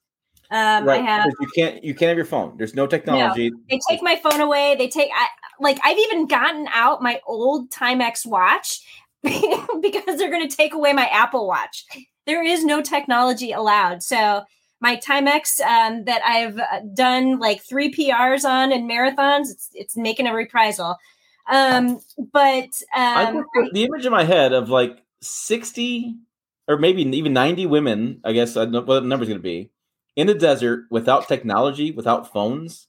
Um, 0.52 0.86
right. 0.86 1.02
I 1.02 1.06
have 1.06 1.32
you 1.40 1.48
can't 1.56 1.84
you 1.84 1.96
can't 1.96 2.10
have 2.10 2.18
your 2.18 2.26
phone. 2.26 2.58
There's 2.58 2.76
no 2.76 2.86
technology. 2.86 3.50
No, 3.50 3.58
they 3.70 3.80
take 3.90 4.04
my 4.04 4.16
phone 4.18 4.40
away. 4.40 4.76
They 4.78 4.88
take 4.88 5.10
I, 5.16 5.28
like 5.60 5.80
I've 5.84 5.98
even 5.98 6.28
gotten 6.28 6.68
out 6.74 7.02
my 7.02 7.20
old 7.26 7.72
Timex 7.72 8.26
watch 8.26 8.82
because 9.24 10.18
they're 10.18 10.32
going 10.32 10.48
to 10.48 10.56
take 10.56 10.74
away 10.74 10.94
my 10.94 11.08
Apple 11.08 11.48
Watch. 11.48 11.86
There 12.26 12.44
is 12.46 12.64
no 12.64 12.82
technology 12.82 13.52
allowed. 13.52 14.04
So 14.04 14.44
my 14.80 14.98
Timex 14.98 15.62
um, 15.62 16.04
that 16.04 16.22
I've 16.26 16.60
uh, 16.60 16.82
done 16.94 17.40
like 17.40 17.64
three 17.64 17.92
PRs 17.92 18.44
on 18.44 18.72
in 18.72 18.88
marathons, 18.88 19.50
it's 19.50 19.70
it's 19.74 19.98
making 19.98 20.28
a 20.28 20.36
reprisal. 20.36 20.98
Um, 21.50 22.00
but 22.32 22.70
um, 22.96 23.46
the 23.72 23.86
image 23.86 24.06
in 24.06 24.12
my 24.12 24.24
head 24.24 24.54
of 24.54 24.70
like 24.70 24.98
sixty 25.22 26.16
or 26.68 26.78
maybe 26.78 27.04
even 27.04 27.34
90 27.34 27.66
women, 27.66 28.22
I 28.24 28.34
guess 28.34 28.56
I 28.58 28.66
know 28.66 28.82
what 28.82 29.02
the 29.02 29.08
number's 29.08 29.28
going 29.28 29.40
to 29.40 29.44
be, 29.44 29.72
in 30.16 30.28
the 30.28 30.34
desert 30.34 30.86
without 30.90 31.28
technology, 31.28 31.92
without 31.92 32.32
phones. 32.32 32.88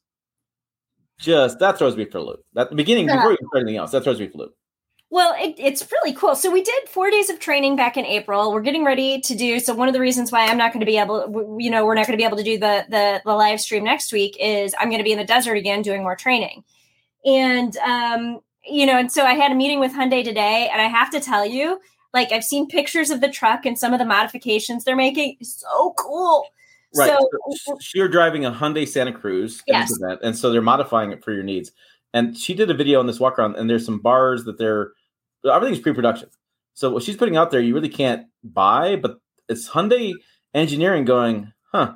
Just 1.19 1.61
that 1.61 1.79
throws 1.79 1.97
me 1.97 2.05
for 2.07 2.19
a 2.19 2.23
loop. 2.23 2.45
At 2.57 2.71
the 2.71 2.77
beginning, 2.77 3.09
yeah. 3.09 3.17
before 3.17 3.33
you 3.33 3.39
start 3.49 3.63
anything 3.63 3.77
else, 3.77 3.93
that 3.93 4.03
throws 4.03 4.19
me 4.19 4.29
for 4.29 4.39
a 4.39 4.41
loop. 4.43 4.55
Well, 5.11 5.33
it, 5.39 5.55
it's 5.59 5.87
really 5.93 6.13
cool. 6.13 6.35
So 6.35 6.51
we 6.51 6.61
did 6.61 6.89
four 6.89 7.09
days 7.09 7.31
of 7.31 7.39
training 7.39 7.77
back 7.77 7.97
in 7.97 8.05
April. 8.05 8.53
We're 8.53 8.63
getting 8.63 8.85
ready 8.85 9.21
to 9.21 9.35
do. 9.37 9.61
So 9.61 9.73
one 9.73 9.87
of 9.87 9.95
the 9.95 10.01
reasons 10.01 10.33
why 10.33 10.47
I'm 10.47 10.59
not 10.59 10.73
going 10.73 10.81
to 10.81 10.87
be 10.87 10.99
able, 10.99 11.57
you 11.61 11.71
know, 11.71 11.87
we're 11.87 11.95
not 11.95 12.09
going 12.09 12.19
to 12.19 12.21
be 12.21 12.27
able 12.27 12.39
to 12.39 12.43
do 12.43 12.59
the, 12.59 12.85
the 12.89 13.23
the 13.25 13.33
live 13.33 13.61
stream 13.61 13.85
next 13.85 14.13
week 14.13 14.37
is 14.41 14.75
I'm 14.77 14.89
going 14.89 14.99
to 14.99 15.05
be 15.05 15.13
in 15.13 15.19
the 15.19 15.25
desert 15.25 15.57
again 15.57 15.83
doing 15.83 16.03
more 16.03 16.17
training, 16.17 16.65
and 17.25 17.77
um, 17.77 18.41
you 18.67 18.87
know, 18.87 18.99
and 18.99 19.13
so 19.13 19.25
I 19.25 19.35
had 19.35 19.53
a 19.53 19.55
meeting 19.55 19.79
with 19.79 19.93
Hyundai 19.93 20.25
today, 20.25 20.69
and 20.73 20.83
I 20.83 20.87
have 20.87 21.11
to 21.11 21.21
tell 21.21 21.47
you, 21.47 21.79
like 22.15 22.33
I've 22.33 22.45
seen 22.45 22.67
pictures 22.69 23.11
of 23.11 23.21
the 23.21 23.29
truck 23.29 23.67
and 23.67 23.79
some 23.79 23.93
of 23.93 23.99
the 23.99 24.05
modifications 24.05 24.85
they're 24.85 24.97
making. 24.97 25.37
So 25.43 25.95
cool. 25.99 26.47
Right. 26.97 27.11
So, 27.11 27.29
so 27.57 27.77
you're 27.95 28.09
driving 28.09 28.45
a 28.45 28.53
Hyundai 28.53 28.87
Santa 28.87 29.13
Cruz 29.13 29.63
yes. 29.67 29.93
event, 30.01 30.21
and 30.23 30.37
so 30.39 30.53
they're 30.53 30.63
modifying 30.63 31.11
it 31.11 31.25
for 31.25 31.33
your 31.33 31.43
needs. 31.43 31.73
And 32.13 32.39
she 32.39 32.55
did 32.55 32.71
a 32.71 32.75
video 32.75 33.01
on 33.01 33.09
this 33.09 33.19
walk 33.19 33.39
around, 33.39 33.57
and 33.57 33.69
there's 33.69 33.85
some 33.85 33.99
bars 33.99 34.45
that 34.45 34.59
they're 34.59 34.93
everything's 35.45 35.81
pre-production. 35.81 36.31
So 36.75 36.91
what 36.91 37.03
she's 37.03 37.17
putting 37.17 37.37
out 37.37 37.51
there, 37.51 37.61
you 37.61 37.75
really 37.75 37.89
can't 37.89 38.27
buy, 38.45 38.97
but 38.97 39.19
it's 39.49 39.69
Hyundai 39.69 40.13
engineering 40.55 41.05
going, 41.05 41.53
huh? 41.73 41.95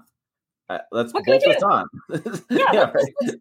Uh, 0.68 0.78
let's 0.90 1.12
bolt 1.12 1.24
this 1.26 1.62
on. 1.62 1.86
yeah, 2.50 2.66
yeah 2.72 2.90
right. 2.90 3.34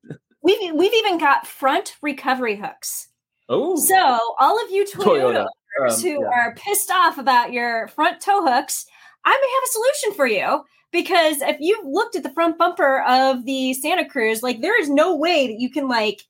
we've 0.43 0.73
we've 0.75 0.93
even 0.93 1.17
got 1.17 1.47
front 1.47 1.95
recovery 2.01 2.55
hooks. 2.55 3.09
Oh, 3.49 3.75
so 3.78 4.36
all 4.39 4.63
of 4.63 4.69
you 4.69 4.86
Toyota, 4.86 5.03
Toyota 5.03 5.47
um, 5.82 6.01
who 6.01 6.21
yeah. 6.21 6.28
are 6.28 6.55
pissed 6.55 6.91
off 6.91 7.17
about 7.17 7.51
your 7.51 7.88
front 7.89 8.21
tow 8.21 8.43
hooks, 8.43 8.86
I 9.25 9.32
may 9.32 9.53
have 9.53 9.63
a 9.63 9.71
solution 9.71 10.13
for 10.15 10.28
you 10.28 10.63
because 10.91 11.41
if 11.41 11.57
you've 11.59 11.86
looked 11.86 12.15
at 12.15 12.23
the 12.23 12.32
front 12.32 12.57
bumper 12.57 13.03
of 13.03 13.45
the 13.45 13.73
Santa 13.73 14.07
Cruz, 14.07 14.41
like 14.41 14.61
there 14.61 14.80
is 14.80 14.89
no 14.89 15.15
way 15.15 15.47
that 15.47 15.59
you 15.59 15.69
can 15.69 15.88
like 15.88 16.23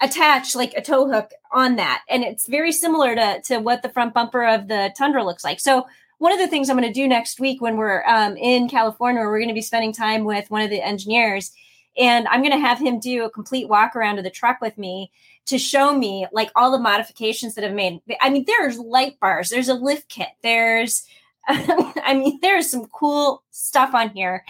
attach 0.00 0.56
like 0.56 0.72
a 0.74 0.82
tow 0.82 1.10
hook 1.10 1.30
on 1.52 1.76
that, 1.76 2.02
and 2.08 2.24
it's 2.24 2.48
very 2.48 2.72
similar 2.72 3.14
to 3.14 3.40
to 3.44 3.58
what 3.58 3.82
the 3.82 3.90
front 3.90 4.14
bumper 4.14 4.44
of 4.44 4.68
the 4.68 4.92
Tundra 4.96 5.24
looks 5.24 5.44
like. 5.44 5.60
So 5.60 5.86
one 6.18 6.32
of 6.32 6.38
the 6.38 6.48
things 6.48 6.68
I'm 6.68 6.76
going 6.76 6.88
to 6.88 6.92
do 6.92 7.08
next 7.08 7.40
week 7.40 7.62
when 7.62 7.76
we're 7.76 8.04
um, 8.04 8.36
in 8.36 8.68
California, 8.68 9.22
we're 9.22 9.38
going 9.38 9.48
to 9.48 9.54
be 9.54 9.62
spending 9.62 9.92
time 9.92 10.24
with 10.24 10.50
one 10.50 10.62
of 10.62 10.70
the 10.70 10.82
engineers, 10.82 11.52
and 11.98 12.26
I'm 12.28 12.40
going 12.40 12.52
to 12.52 12.58
have 12.58 12.78
him 12.78 12.98
do 12.98 13.24
a 13.24 13.30
complete 13.30 13.68
walk 13.68 13.94
around 13.94 14.18
of 14.18 14.24
the 14.24 14.30
truck 14.30 14.60
with 14.60 14.78
me 14.78 15.10
to 15.50 15.58
show 15.58 15.96
me 15.96 16.26
like 16.32 16.50
all 16.56 16.72
the 16.72 16.78
modifications 16.78 17.54
that 17.54 17.64
have 17.64 17.74
made. 17.74 18.00
I 18.20 18.30
mean, 18.30 18.44
there's 18.46 18.78
light 18.78 19.20
bars, 19.20 19.50
there's 19.50 19.68
a 19.68 19.74
lift 19.74 20.08
kit, 20.08 20.30
there's, 20.42 21.04
I 21.48 22.14
mean, 22.14 22.38
there's 22.42 22.70
some 22.70 22.86
cool 22.86 23.42
stuff 23.50 23.94
on 23.94 24.10
here. 24.10 24.44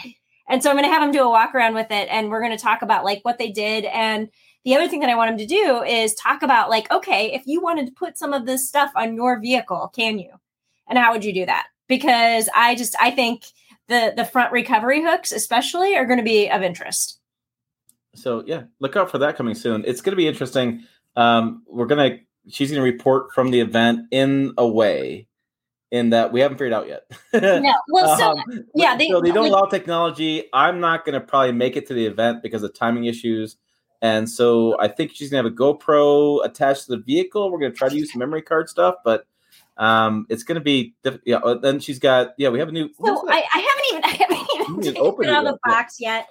And 0.49 0.63
so 0.63 0.71
I'm 0.71 0.77
going 0.77 0.87
to 0.87 0.93
have 0.93 1.03
them 1.03 1.13
do 1.13 1.23
a 1.23 1.31
walk 1.31 1.55
around 1.55 1.75
with 1.75 1.91
it, 1.91 2.09
and 2.11 2.29
we're 2.29 2.41
going 2.41 2.57
to 2.57 2.63
talk 2.63 2.83
about 2.83 3.05
like 3.05 3.21
what 3.23 3.39
they 3.39 3.51
did 3.51 3.85
and 3.85 4.29
the 4.65 4.75
other 4.77 4.89
thing 4.89 5.01
that 5.01 5.11
I 5.11 5.15
want 5.15 5.31
him 5.31 5.39
to 5.39 5.47
do 5.47 5.83
is 5.83 6.15
talk 6.15 6.43
about 6.43 6.69
like, 6.69 6.91
okay, 6.91 7.33
if 7.33 7.47
you 7.47 7.63
wanted 7.63 7.87
to 7.87 7.93
put 7.93 8.19
some 8.19 8.33
of 8.33 8.47
this 8.47 8.69
stuff 8.69 8.93
on 8.95 9.15
your 9.15 9.41
vehicle, 9.41 9.91
can 9.95 10.19
you? 10.19 10.31
And 10.89 10.99
how 10.99 11.13
would 11.13 11.25
you 11.25 11.33
do 11.33 11.47
that? 11.47 11.69
Because 11.89 12.49
I 12.55 12.75
just 12.75 12.95
I 13.01 13.11
think 13.11 13.45
the 13.89 14.13
the 14.15 14.25
front 14.25 14.53
recovery 14.53 15.03
hooks 15.03 15.33
especially 15.33 15.97
are 15.97 16.05
going 16.05 16.19
to 16.19 16.25
be 16.25 16.51
of 16.51 16.63
interest. 16.63 17.20
So 18.15 18.43
yeah, 18.47 18.65
look 18.81 18.97
out 18.97 19.11
for 19.11 19.19
that 19.19 19.37
coming 19.37 19.55
soon. 19.55 19.85
It's 19.87 20.01
going 20.01 20.13
to 20.13 20.17
be 20.17 20.29
interesting. 20.29 20.85
Um, 21.17 21.63
we're 21.67 21.87
gonna 21.87 22.19
she's 22.49 22.71
going 22.71 22.83
to 22.85 22.91
report 22.91 23.33
from 23.33 23.51
the 23.51 23.61
event 23.61 24.07
in 24.11 24.55
a 24.59 24.67
way 24.67 25.29
in 25.91 26.11
that 26.11 26.33
we 26.33 26.41
haven't 26.41 26.59
figured 26.59 26.73
out 26.73 26.89
yet. 26.89 27.03
no, 27.33 27.75
well, 27.89 28.17
so 28.17 28.31
um, 28.31 28.65
yeah, 28.75 28.97
they, 28.97 29.09
so 29.09 29.21
they 29.21 29.33
don't 29.33 29.45
like, 29.45 29.53
allow 29.53 29.65
technology. 29.65 30.45
I'm 30.53 30.81
not 30.81 31.05
going 31.05 31.15
to 31.15 31.21
probably 31.21 31.53
make 31.53 31.77
it 31.77 31.87
to 31.89 31.95
the 31.95 32.07
event 32.07 32.43
because 32.43 32.63
of 32.63 32.75
timing 32.75 33.07
issues. 33.07 33.57
And 34.03 34.29
so 34.29 34.81
I 34.81 34.89
think 34.89 35.13
she's 35.15 35.31
gonna 35.31 35.43
have 35.43 35.53
a 35.53 35.55
GoPro 35.55 36.45
attached 36.45 36.87
to 36.87 36.97
the 36.97 37.03
vehicle. 37.03 37.51
We're 37.51 37.59
gonna 37.59 37.75
try 37.75 37.89
to 37.89 37.97
use 37.97 38.13
some 38.13 38.21
memory 38.21 38.43
card 38.43 38.69
stuff, 38.69 38.95
but 39.05 39.27
um, 39.77 40.27
it's 40.31 40.43
gonna 40.43 40.61
be 40.61 40.95
diff- 41.03 41.21
yeah. 41.27 41.37
Uh, 41.37 41.59
then 41.59 41.81
she's 41.81 41.99
got 41.99 42.31
yeah. 42.39 42.49
We 42.49 42.59
have 42.61 42.69
a 42.69 42.73
new. 42.73 42.89
So 42.95 43.29
I, 43.29 43.45
I, 43.55 43.59
haven't 43.59 43.85
even 43.91 44.05
I 44.05 44.09
haven't 44.09 44.49
even 44.55 44.95
taken 44.95 45.25
it 45.25 45.31
out 45.31 45.47
of 45.47 45.53
the 45.53 45.59
box 45.65 46.01
yet, 46.01 46.29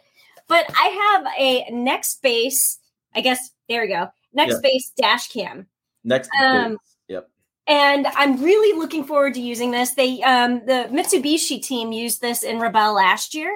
but 0.50 0.66
I 0.78 0.88
have 1.14 1.28
a 1.38 1.72
Nextbase. 1.72 2.78
I 3.16 3.22
guess 3.22 3.52
there 3.70 3.82
we 3.82 3.88
go. 3.88 4.10
Next 4.34 4.56
yeah. 4.56 4.60
base 4.62 4.92
dash 4.98 5.30
cam. 5.30 5.68
Next. 6.04 6.30
Um, 6.44 6.78
yep. 7.08 7.30
And 7.66 8.08
I'm 8.08 8.44
really 8.44 8.78
looking 8.78 9.06
forward 9.06 9.36
to 9.36 9.42
using 9.42 9.72
this. 9.72 9.92
They 9.92 10.22
um, 10.24 10.66
the 10.66 10.90
Mitsubishi 10.92 11.62
team 11.62 11.94
used 11.94 12.20
this 12.20 12.44
in 12.44 12.58
Rebelle 12.58 12.94
last 12.94 13.34
year 13.34 13.56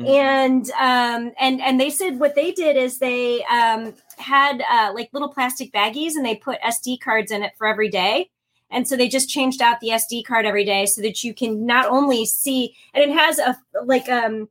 Mm-hmm. 0.00 0.08
And 0.08 0.70
um, 0.72 1.32
and 1.38 1.60
and 1.60 1.78
they 1.78 1.90
said 1.90 2.20
what 2.20 2.34
they 2.34 2.52
did 2.52 2.76
is 2.76 2.98
they 2.98 3.44
um, 3.44 3.94
had 4.16 4.62
uh, 4.70 4.92
like 4.94 5.10
little 5.12 5.28
plastic 5.28 5.72
baggies 5.72 6.14
and 6.14 6.24
they 6.24 6.36
put 6.36 6.60
SD 6.62 7.00
cards 7.00 7.30
in 7.30 7.42
it 7.42 7.52
for 7.58 7.66
every 7.66 7.90
day. 7.90 8.30
And 8.70 8.86
so 8.86 8.96
they 8.96 9.08
just 9.08 9.28
changed 9.28 9.60
out 9.60 9.80
the 9.80 9.88
SD 9.88 10.24
card 10.24 10.46
every 10.46 10.64
day 10.64 10.86
so 10.86 11.02
that 11.02 11.24
you 11.24 11.34
can 11.34 11.66
not 11.66 11.86
only 11.86 12.24
see 12.24 12.74
and 12.94 13.02
it 13.02 13.14
has 13.14 13.38
a 13.38 13.58
like 13.84 14.08
um 14.08 14.48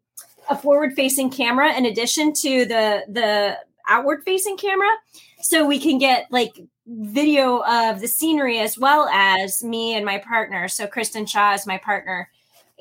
a 0.50 0.58
forward 0.58 0.94
facing 0.94 1.30
camera 1.30 1.74
in 1.76 1.86
addition 1.86 2.34
to 2.34 2.66
the 2.66 3.04
the 3.08 3.58
outward 3.88 4.24
facing 4.24 4.58
camera 4.58 4.90
so 5.42 5.66
we 5.66 5.80
can 5.80 5.98
get 5.98 6.28
like 6.32 6.60
video 6.86 7.64
of 7.64 8.02
the 8.02 8.08
scenery 8.08 8.60
as 8.60 8.78
well 8.78 9.08
as 9.10 9.64
me 9.64 9.96
and 9.96 10.06
my 10.06 10.18
partner 10.18 10.68
so 10.68 10.88
kristen 10.88 11.26
shaw 11.26 11.54
is 11.54 11.68
my 11.68 11.78
partner 11.78 12.30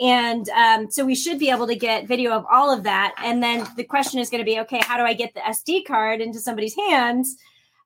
and 0.01 0.49
um, 0.51 0.91
so 0.91 1.05
we 1.05 1.15
should 1.15 1.39
be 1.39 1.51
able 1.51 1.67
to 1.67 1.75
get 1.75 2.07
video 2.07 2.33
of 2.33 2.47
all 2.51 2.73
of 2.73 2.85
that. 2.85 3.15
And 3.19 3.43
then 3.43 3.67
the 3.77 3.85
question 3.85 4.21
is 4.21 4.31
going 4.31 4.41
to 4.41 4.45
be 4.45 4.61
okay, 4.61 4.81
how 4.85 4.97
do 4.97 5.03
I 5.03 5.13
get 5.13 5.35
the 5.35 5.41
SD 5.41 5.87
card 5.87 6.21
into 6.21 6.39
somebody's 6.39 6.77
hands 6.77 7.37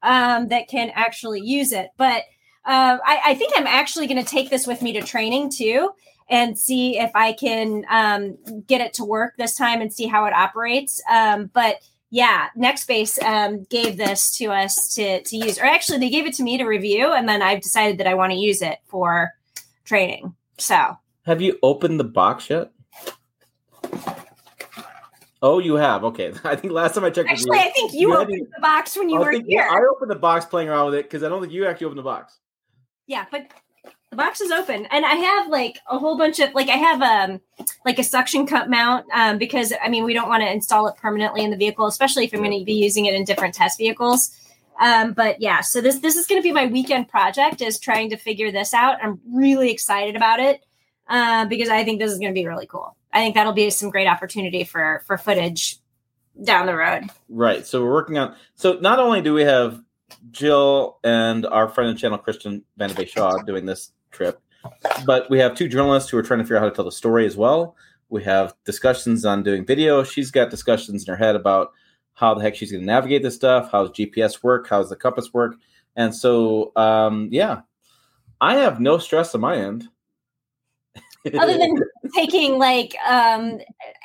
um, 0.03 0.49
that 0.49 0.69
can 0.69 0.91
actually 0.95 1.41
use 1.41 1.73
it? 1.73 1.89
But 1.97 2.25
uh, 2.65 2.99
I, 3.05 3.21
I, 3.27 3.35
think 3.35 3.55
I'm 3.57 3.67
actually 3.67 4.07
going 4.07 4.23
to 4.23 4.31
take 4.31 4.49
this 4.49 4.69
with 4.69 4.83
me 4.83 4.93
to 4.93 5.03
training 5.03 5.51
too 5.51 5.91
and 6.33 6.59
see 6.59 6.99
if 6.99 7.11
I 7.15 7.35
can 7.35 7.85
um, 7.91 8.39
get 8.67 8.81
it 8.81 8.95
to 8.95 9.05
work 9.05 9.35
this 9.37 9.55
time 9.55 9.83
and 9.83 9.93
see 9.93 10.07
how 10.07 10.25
it 10.25 10.33
operates. 10.33 11.01
Um, 11.09 11.51
but 11.53 11.77
yeah, 12.09 12.49
Nextbase 12.59 13.23
um, 13.23 13.65
gave 13.65 13.99
this 13.99 14.33
to 14.39 14.47
us 14.47 14.95
to, 14.95 15.23
to 15.23 15.37
use, 15.37 15.59
or 15.59 15.65
actually, 15.65 15.99
they 15.99 16.09
gave 16.09 16.27
it 16.27 16.35
to 16.35 16.43
me 16.43 16.57
to 16.57 16.65
review, 16.65 17.13
and 17.13 17.29
then 17.29 17.43
I've 17.43 17.61
decided 17.61 17.99
that 17.99 18.07
I 18.07 18.15
want 18.15 18.33
to 18.33 18.39
use 18.39 18.63
it 18.63 18.79
for 18.87 19.33
training. 19.85 20.35
So 20.57 20.97
have 21.25 21.43
you 21.43 21.59
opened 21.63 22.01
the 22.01 22.05
box 22.05 22.49
yet? 22.49 22.73
Oh, 25.43 25.59
you 25.59 25.75
have. 25.75 26.03
Okay, 26.05 26.33
I 26.45 26.57
think 26.57 26.73
last 26.73 26.95
time 26.95 27.05
I 27.05 27.11
checked. 27.11 27.29
Actually, 27.29 27.59
you, 27.59 27.63
I 27.63 27.71
think 27.71 27.93
you, 27.93 28.01
you 28.01 28.17
opened 28.17 28.47
the 28.55 28.61
box 28.61 28.97
when 28.97 29.11
you 29.11 29.19
were 29.19 29.33
think, 29.33 29.47
here. 29.47 29.69
I 29.69 29.81
opened 29.91 30.11
the 30.11 30.17
box 30.17 30.47
playing 30.47 30.71
around 30.71 30.87
with 30.87 30.95
it 30.95 31.05
because 31.05 31.23
I 31.23 31.29
don't 31.29 31.43
think 31.43 31.53
you 31.53 31.67
actually 31.67 31.87
opened 31.87 31.99
the 31.99 32.05
box. 32.05 32.39
Yeah, 33.07 33.27
but 33.31 33.51
the 34.13 34.17
box 34.17 34.43
is 34.43 34.51
open, 34.51 34.87
and 34.91 35.07
I 35.07 35.15
have 35.15 35.49
like 35.49 35.79
a 35.89 35.99
whole 35.99 36.19
bunch 36.19 36.39
of 36.39 36.53
like 36.53 36.69
I 36.69 36.77
have 36.77 37.01
um 37.01 37.41
like 37.87 37.99
a 37.99 38.05
suction 38.05 38.47
cup 38.47 38.69
mount 38.69 39.07
um 39.15 39.39
because 39.39 39.73
I 39.83 39.89
mean 39.89 40.05
we 40.05 40.13
don't 40.13 40.29
want 40.29 40.43
to 40.43 40.53
install 40.53 40.87
it 40.87 40.97
permanently 40.97 41.43
in 41.43 41.51
the 41.51 41.57
vehicle, 41.57 41.87
especially 41.87 42.27
if 42.27 42.35
I'm 42.35 42.41
going 42.41 42.59
to 42.59 42.65
be 42.65 42.75
using 42.75 43.07
it 43.07 43.15
in 43.15 43.25
different 43.25 43.55
test 43.55 43.79
vehicles. 43.79 44.31
Um, 44.79 45.15
but 45.15 45.41
yeah, 45.41 45.63
so 45.63 45.81
this 45.81 46.01
this 46.01 46.17
is 46.17 46.27
going 46.27 46.43
to 46.43 46.47
be 46.47 46.53
my 46.53 46.67
weekend 46.67 47.09
project 47.09 47.63
is 47.63 47.81
trying 47.81 48.11
to 48.11 48.19
figure 48.19 48.53
this 48.53 48.75
out. 48.75 48.99
I'm 49.03 49.19
really 49.33 49.71
excited 49.71 50.15
about 50.15 50.41
it 50.41 50.63
uh, 51.09 51.47
because 51.47 51.71
I 51.71 51.83
think 51.83 51.99
this 51.99 52.13
is 52.13 52.19
going 52.19 52.33
to 52.33 52.39
be 52.39 52.47
really 52.47 52.67
cool. 52.67 52.95
I 53.15 53.21
think 53.21 53.35
that'll 53.35 53.55
be 53.55 53.71
some 53.71 53.89
great 53.89 54.09
opportunity 54.09 54.65
for 54.65 55.03
for 55.07 55.17
footage 55.17 55.79
down 56.45 56.67
the 56.67 56.77
road. 56.77 57.05
Right. 57.31 57.67
So 57.67 57.83
we're 57.83 57.93
working 57.93 58.19
on. 58.19 58.37
So 58.57 58.75
not 58.75 58.99
only 58.99 59.23
do 59.23 59.33
we 59.33 59.45
have 59.45 59.81
Jill 60.33 60.99
and 61.03 61.47
our 61.47 61.67
friend 61.67 61.89
and 61.89 61.99
channel 61.99 62.19
Christian 62.19 62.63
Van 62.77 62.95
Shaw 63.07 63.39
doing 63.39 63.65
this 63.65 63.91
trip, 64.13 64.41
but 65.05 65.29
we 65.31 65.39
have 65.39 65.55
two 65.55 65.69
journalists 65.69 66.11
who 66.11 66.19
are 66.19 66.23
trying 66.23 66.39
to 66.39 66.45
figure 66.45 66.57
out 66.57 66.63
how 66.63 66.69
to 66.69 66.75
tell 66.75 66.85
the 66.85 66.93
story 66.93 67.27
as 67.27 67.37
well. 67.37 67.77
We 68.09 68.23
have 68.25 68.55
discussions 68.65 69.25
on 69.25 69.43
doing 69.43 69.65
video. 69.65 70.05
She's 70.05 70.31
got 70.31 70.51
discussions 70.51 71.07
in 71.07 71.13
her 71.13 71.17
head 71.17 71.35
about 71.35 71.73
how 72.15 72.35
the 72.35 72.43
heck 72.43 72.55
she's 72.55 72.71
going 72.71 72.83
to 72.83 72.87
navigate 72.87 73.23
this 73.23 73.35
stuff. 73.35 73.71
How's 73.73 73.91
GPS 73.91 74.43
work? 74.43 74.69
How's 74.69 74.91
the 74.91 74.97
compass 74.97 75.33
work? 75.33 75.57
And 75.97 76.15
so, 76.15 76.73
um, 76.77 77.29
yeah, 77.33 77.63
I 78.41 78.57
have 78.57 78.81
no 78.81 78.99
stress 78.99 79.35
on 79.35 79.41
my 79.41 79.57
end 79.57 79.89
other 81.39 81.57
than 81.57 81.75
taking 82.15 82.59
like 82.59 82.97
um 83.09 83.61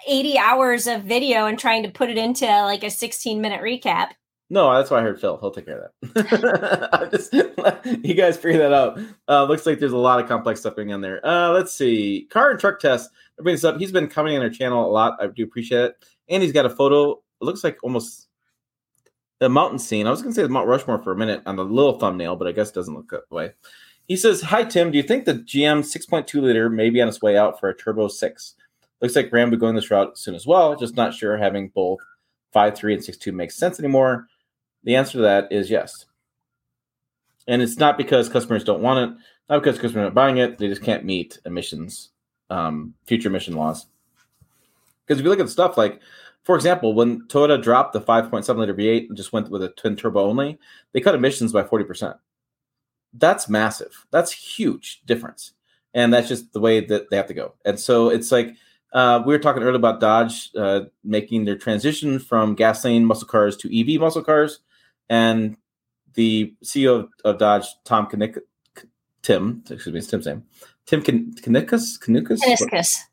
80 0.08 0.38
hours 0.38 0.88
of 0.88 1.04
video 1.04 1.48
and 1.48 1.58
trying 1.58 1.84
to 1.84 1.90
put 1.90 2.10
it 2.10 2.18
into 2.18 2.46
like 2.46 2.84
a 2.84 2.92
16 2.92 3.42
minute 3.42 3.62
recap 3.62 4.10
no 4.50 4.74
that's 4.74 4.90
why 4.90 5.00
i 5.00 5.02
heard 5.02 5.20
phil. 5.20 5.38
He'll 5.40 5.52
take 5.52 5.66
care 5.66 5.92
of 6.02 6.14
that. 6.14 7.10
Just 7.12 7.34
you 8.06 8.14
guys 8.14 8.38
figure 8.38 8.60
that 8.60 8.74
out. 8.74 9.00
Uh 9.28 9.44
looks 9.46 9.66
like 9.66 9.80
there's 9.80 9.92
a 9.94 9.98
lot 9.98 10.20
of 10.20 10.28
complex 10.28 10.60
stuff 10.62 10.76
going 10.76 10.94
on 10.94 11.02
there. 11.02 11.26
Uh 11.26 11.52
let's 11.52 11.74
see. 11.74 12.28
Car 12.30 12.52
and 12.52 12.60
truck 12.60 12.80
test 12.80 13.10
this 13.40 13.64
up 13.64 13.78
he's 13.78 13.92
been 13.92 14.08
coming 14.08 14.36
on 14.36 14.42
our 14.42 14.50
channel 14.50 14.86
a 14.86 14.92
lot. 14.92 15.18
I 15.22 15.28
do 15.28 15.44
appreciate 15.44 15.86
it. 15.86 16.06
And 16.30 16.42
he's 16.42 16.52
got 16.52 16.66
a 16.66 16.70
photo. 16.70 17.12
It 17.14 17.46
looks 17.46 17.64
like 17.64 17.78
almost 17.84 18.28
the 19.40 19.50
mountain 19.50 19.80
scene. 19.80 20.08
I 20.08 20.12
was 20.12 20.22
gonna 20.22 20.34
say 20.34 20.44
the 20.44 20.50
mount 20.50 20.68
rushmore 20.68 21.02
for 21.02 21.12
a 21.12 21.18
minute 21.18 21.44
on 21.46 21.56
the 21.56 21.66
little 21.66 22.00
thumbnail 22.00 22.36
but 22.36 22.48
i 22.48 22.52
guess 22.52 22.70
it 22.70 22.76
doesn't 22.76 22.94
look 22.94 23.10
that 23.10 23.30
way. 23.30 23.52
He 24.08 24.16
says, 24.16 24.42
Hi, 24.42 24.64
Tim. 24.64 24.90
Do 24.92 24.98
you 24.98 25.04
think 25.04 25.26
the 25.26 25.34
GM 25.34 25.80
6.2 25.80 26.42
liter 26.42 26.70
may 26.70 26.90
be 26.90 27.02
on 27.02 27.10
its 27.10 27.22
way 27.22 27.38
out 27.38 27.60
for 27.60 27.70
a 27.70 27.76
Turbo 27.76 28.08
6? 28.08 28.56
Looks 29.02 29.16
like 29.16 29.32
Ram 29.32 29.50
will 29.50 29.58
be 29.58 29.60
going 29.60 29.76
this 29.76 29.92
route 29.92 30.18
soon 30.18 30.34
as 30.34 30.48
well. 30.48 30.76
Just 30.76 30.96
not 30.96 31.14
sure 31.14 31.38
having 31.38 31.70
both 31.70 32.00
5.3 32.56 32.94
and 32.94 33.04
6.2 33.04 33.34
makes 33.34 33.56
sense 33.56 33.80
anymore. 33.80 34.28
The 34.88 34.96
answer 34.96 35.20
to 35.20 35.22
that 35.24 35.52
is 35.52 35.70
yes. 35.70 36.06
And 37.48 37.62
it's 37.62 37.78
not 37.78 37.98
because 37.98 38.30
customers 38.30 38.64
don't 38.64 38.82
want 38.82 39.12
it, 39.12 39.18
not 39.50 39.62
because 39.62 39.76
customers 39.76 40.02
are 40.02 40.06
not 40.06 40.14
buying 40.14 40.38
it. 40.38 40.58
They 40.58 40.68
just 40.68 40.82
can't 40.82 41.06
meet 41.06 41.40
emissions, 41.46 42.10
um, 42.50 42.94
future 43.06 43.28
emission 43.28 43.56
laws. 43.56 43.86
Because 45.06 45.20
if 45.20 45.24
you 45.24 45.30
look 45.30 45.40
at 45.40 45.50
stuff 45.50 45.78
like, 45.78 46.02
for 46.44 46.56
example, 46.56 46.94
when 46.94 47.22
Toyota 47.28 47.62
dropped 47.62 47.94
the 47.94 48.02
5.7 48.02 48.58
liter 48.58 48.74
V8 48.74 49.10
and 49.10 49.18
just 49.18 49.34
went 49.34 49.50
with 49.50 49.62
a 49.62 49.70
twin 49.70 49.96
turbo 49.96 50.22
only, 50.22 50.58
they 50.94 51.02
cut 51.02 51.16
emissions 51.16 51.52
by 51.52 51.64
40% 51.64 52.18
that's 53.14 53.50
massive. 53.50 54.06
That's 54.12 54.32
huge 54.32 55.02
difference. 55.06 55.54
And 55.94 56.14
that's 56.14 56.28
just 56.28 56.54
the 56.54 56.60
way 56.60 56.86
that 56.86 57.10
they 57.10 57.18
have 57.18 57.28
to 57.28 57.34
go. 57.34 57.56
And 57.66 57.80
so 57.80 58.10
it's 58.10 58.32
like 58.32 58.56
uh, 58.94 59.24
we 59.26 59.34
were 59.34 59.40
talking 59.40 59.64
earlier 59.64 59.76
about 59.76 60.00
Dodge 60.00 60.52
uh, 60.56 60.82
making 61.04 61.46
their 61.46 61.58
transition 61.58 62.20
from 62.20 62.56
gasoline 62.56 63.06
muscle 63.06 63.28
cars 63.28 63.58
to 63.58 63.80
EV 63.80 64.00
muscle 64.00 64.24
cars. 64.24 64.60
And 65.10 65.58
the 66.14 66.54
CEO 66.64 67.00
of, 67.00 67.10
of 67.24 67.38
Dodge, 67.38 67.66
Tom 67.86 68.08
Knick, 68.14 68.38
Tim, 69.22 69.64
excuse 69.70 69.94
me, 69.94 70.00
it's 70.00 70.08
Tim's 70.08 70.26
name. 70.26 70.44
Tim 70.86 71.02
Knikas? 71.02 72.00
Knikas? 72.00 72.40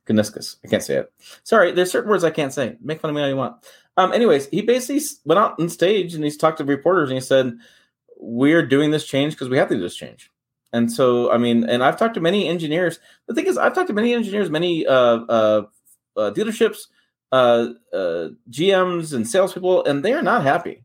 Kniskus. 0.07 0.57
I 0.65 0.69
can't 0.69 0.83
say 0.83 0.97
it. 0.99 1.13
Sorry, 1.43 1.73
there's 1.73 1.91
certain 1.91 2.09
words 2.09 2.23
I 2.23 2.31
can't 2.31 2.53
say. 2.53 2.77
Make 2.81 3.01
fun 3.01 3.11
of 3.11 3.17
me 3.17 3.23
all 3.23 3.29
you 3.29 3.37
want. 3.37 3.57
Um, 3.97 4.13
anyways, 4.13 4.47
he 4.47 4.63
basically 4.63 5.03
went 5.25 5.41
out 5.41 5.59
on 5.59 5.69
stage 5.69 6.15
and 6.15 6.23
he's 6.23 6.37
talked 6.37 6.59
to 6.59 6.65
reporters 6.65 7.11
and 7.11 7.17
he 7.17 7.21
said, 7.21 7.55
we're 8.17 8.65
doing 8.65 8.91
this 8.91 9.07
change 9.07 9.35
because 9.35 9.49
we 9.49 9.59
have 9.59 9.69
to 9.69 9.75
do 9.75 9.81
this 9.81 9.97
change. 9.97 10.31
And 10.73 10.91
so, 10.91 11.31
I 11.31 11.39
mean, 11.39 11.65
and 11.69 11.85
I've 11.85 11.97
talked 11.97 12.15
to 12.15 12.21
many 12.21 12.49
engineers. 12.49 12.99
The 13.27 13.35
thing 13.35 13.47
is, 13.47 13.59
I've 13.59 13.75
talked 13.75 13.89
to 13.89 13.93
many 13.93 14.13
engineers, 14.13 14.51
many 14.51 14.87
uh, 14.87 14.93
uh, 14.95 15.63
uh, 16.17 16.31
dealerships, 16.33 16.87
uh, 17.31 17.69
uh, 17.93 18.29
GMs, 18.51 19.15
and 19.15 19.29
salespeople, 19.29 19.85
and 19.85 20.05
they 20.05 20.13
are 20.13 20.23
not 20.23 20.43
happy. 20.43 20.84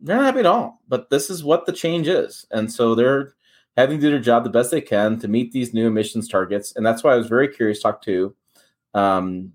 They're 0.00 0.16
not 0.16 0.26
happy 0.26 0.40
at 0.40 0.46
all. 0.46 0.80
But 0.88 1.10
this 1.10 1.30
is 1.30 1.44
what 1.44 1.66
the 1.66 1.72
change 1.72 2.08
is, 2.08 2.46
and 2.50 2.72
so 2.72 2.94
they're 2.94 3.34
having 3.76 3.98
to 3.98 4.06
do 4.06 4.10
their 4.10 4.18
job 4.18 4.42
the 4.42 4.50
best 4.50 4.70
they 4.72 4.80
can 4.80 5.18
to 5.20 5.28
meet 5.28 5.52
these 5.52 5.72
new 5.72 5.86
emissions 5.86 6.28
targets. 6.28 6.74
And 6.74 6.84
that's 6.84 7.04
why 7.04 7.12
I 7.12 7.16
was 7.16 7.28
very 7.28 7.46
curious 7.46 7.78
to 7.78 7.82
talk 7.82 8.02
to 8.02 8.34
um, 8.92 9.52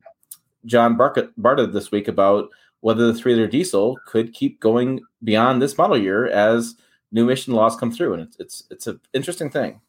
John 0.66 0.98
Barta 0.98 1.74
this 1.74 1.92
week 1.92 2.08
about 2.08 2.50
whether 2.80 3.08
the 3.08 3.18
three 3.18 3.34
liter 3.34 3.48
diesel 3.48 3.98
could 4.06 4.34
keep 4.34 4.60
going 4.60 5.02
beyond 5.24 5.62
this 5.62 5.78
model 5.78 5.98
year 5.98 6.28
as 6.28 6.76
new 7.12 7.24
emission 7.24 7.54
laws 7.54 7.76
come 7.76 7.92
through, 7.92 8.14
and 8.14 8.24
it's 8.24 8.38
it's 8.40 8.64
it's 8.70 8.88
an 8.88 9.00
interesting 9.14 9.50
thing. 9.50 9.82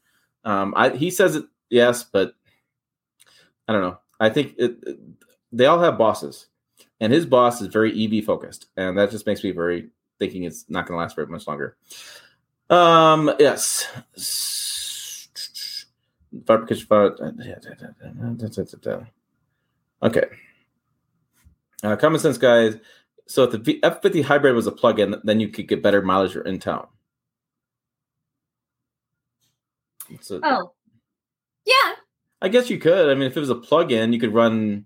Um, 0.44 0.74
I, 0.76 0.90
he 0.90 1.10
says 1.10 1.36
it 1.36 1.44
yes, 1.70 2.04
but 2.04 2.34
I 3.66 3.72
don't 3.72 3.82
know. 3.82 3.98
I 4.20 4.30
think 4.30 4.54
it, 4.58 4.78
it, 4.86 4.98
they 5.52 5.66
all 5.66 5.80
have 5.80 5.98
bosses, 5.98 6.46
and 7.00 7.12
his 7.12 7.26
boss 7.26 7.60
is 7.60 7.68
very 7.68 7.92
EV 8.04 8.24
focused, 8.24 8.66
and 8.76 8.96
that 8.98 9.10
just 9.10 9.26
makes 9.26 9.42
me 9.42 9.50
very 9.50 9.88
thinking 10.18 10.44
it's 10.44 10.64
not 10.68 10.86
going 10.86 10.96
to 10.96 11.02
last 11.02 11.16
very 11.16 11.26
much 11.26 11.46
longer. 11.46 11.76
Um, 12.70 13.32
yes. 13.38 13.86
Okay. 20.02 20.24
Uh, 21.82 21.96
common 21.96 22.20
sense, 22.20 22.38
guys. 22.38 22.76
So 23.26 23.44
if 23.44 23.62
the 23.62 23.82
F 23.82 24.02
fifty 24.02 24.22
hybrid 24.22 24.54
was 24.54 24.66
a 24.66 24.72
plug-in, 24.72 25.16
then 25.24 25.40
you 25.40 25.48
could 25.48 25.68
get 25.68 25.82
better 25.82 26.02
mileage 26.02 26.36
in 26.36 26.58
town. 26.58 26.86
So, 30.20 30.40
Oh, 30.42 30.72
yeah. 31.64 31.92
I 32.42 32.48
guess 32.48 32.68
you 32.68 32.78
could. 32.78 33.08
I 33.10 33.14
mean, 33.14 33.28
if 33.28 33.36
it 33.36 33.40
was 33.40 33.50
a 33.50 33.54
plug-in, 33.54 34.12
you 34.12 34.20
could 34.20 34.34
run 34.34 34.84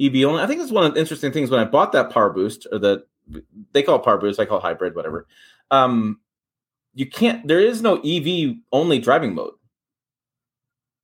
EV 0.00 0.24
only. 0.24 0.42
I 0.42 0.46
think 0.46 0.60
that's 0.60 0.70
one 0.70 0.84
of 0.84 0.94
the 0.94 1.00
interesting 1.00 1.32
things 1.32 1.50
when 1.50 1.60
I 1.60 1.64
bought 1.64 1.92
that 1.92 2.10
Power 2.10 2.30
Boost, 2.30 2.66
or 2.70 2.78
the 2.78 3.04
they 3.72 3.82
call 3.82 3.96
it 3.96 4.04
Power 4.04 4.18
Boost, 4.18 4.40
I 4.40 4.46
call 4.46 4.58
it 4.58 4.62
hybrid, 4.62 4.94
whatever. 4.94 5.26
Um, 5.70 6.20
you 6.94 7.06
can't. 7.08 7.46
There 7.46 7.60
is 7.60 7.82
no 7.82 8.00
EV 8.02 8.56
only 8.72 8.98
driving 8.98 9.34
mode. 9.34 9.54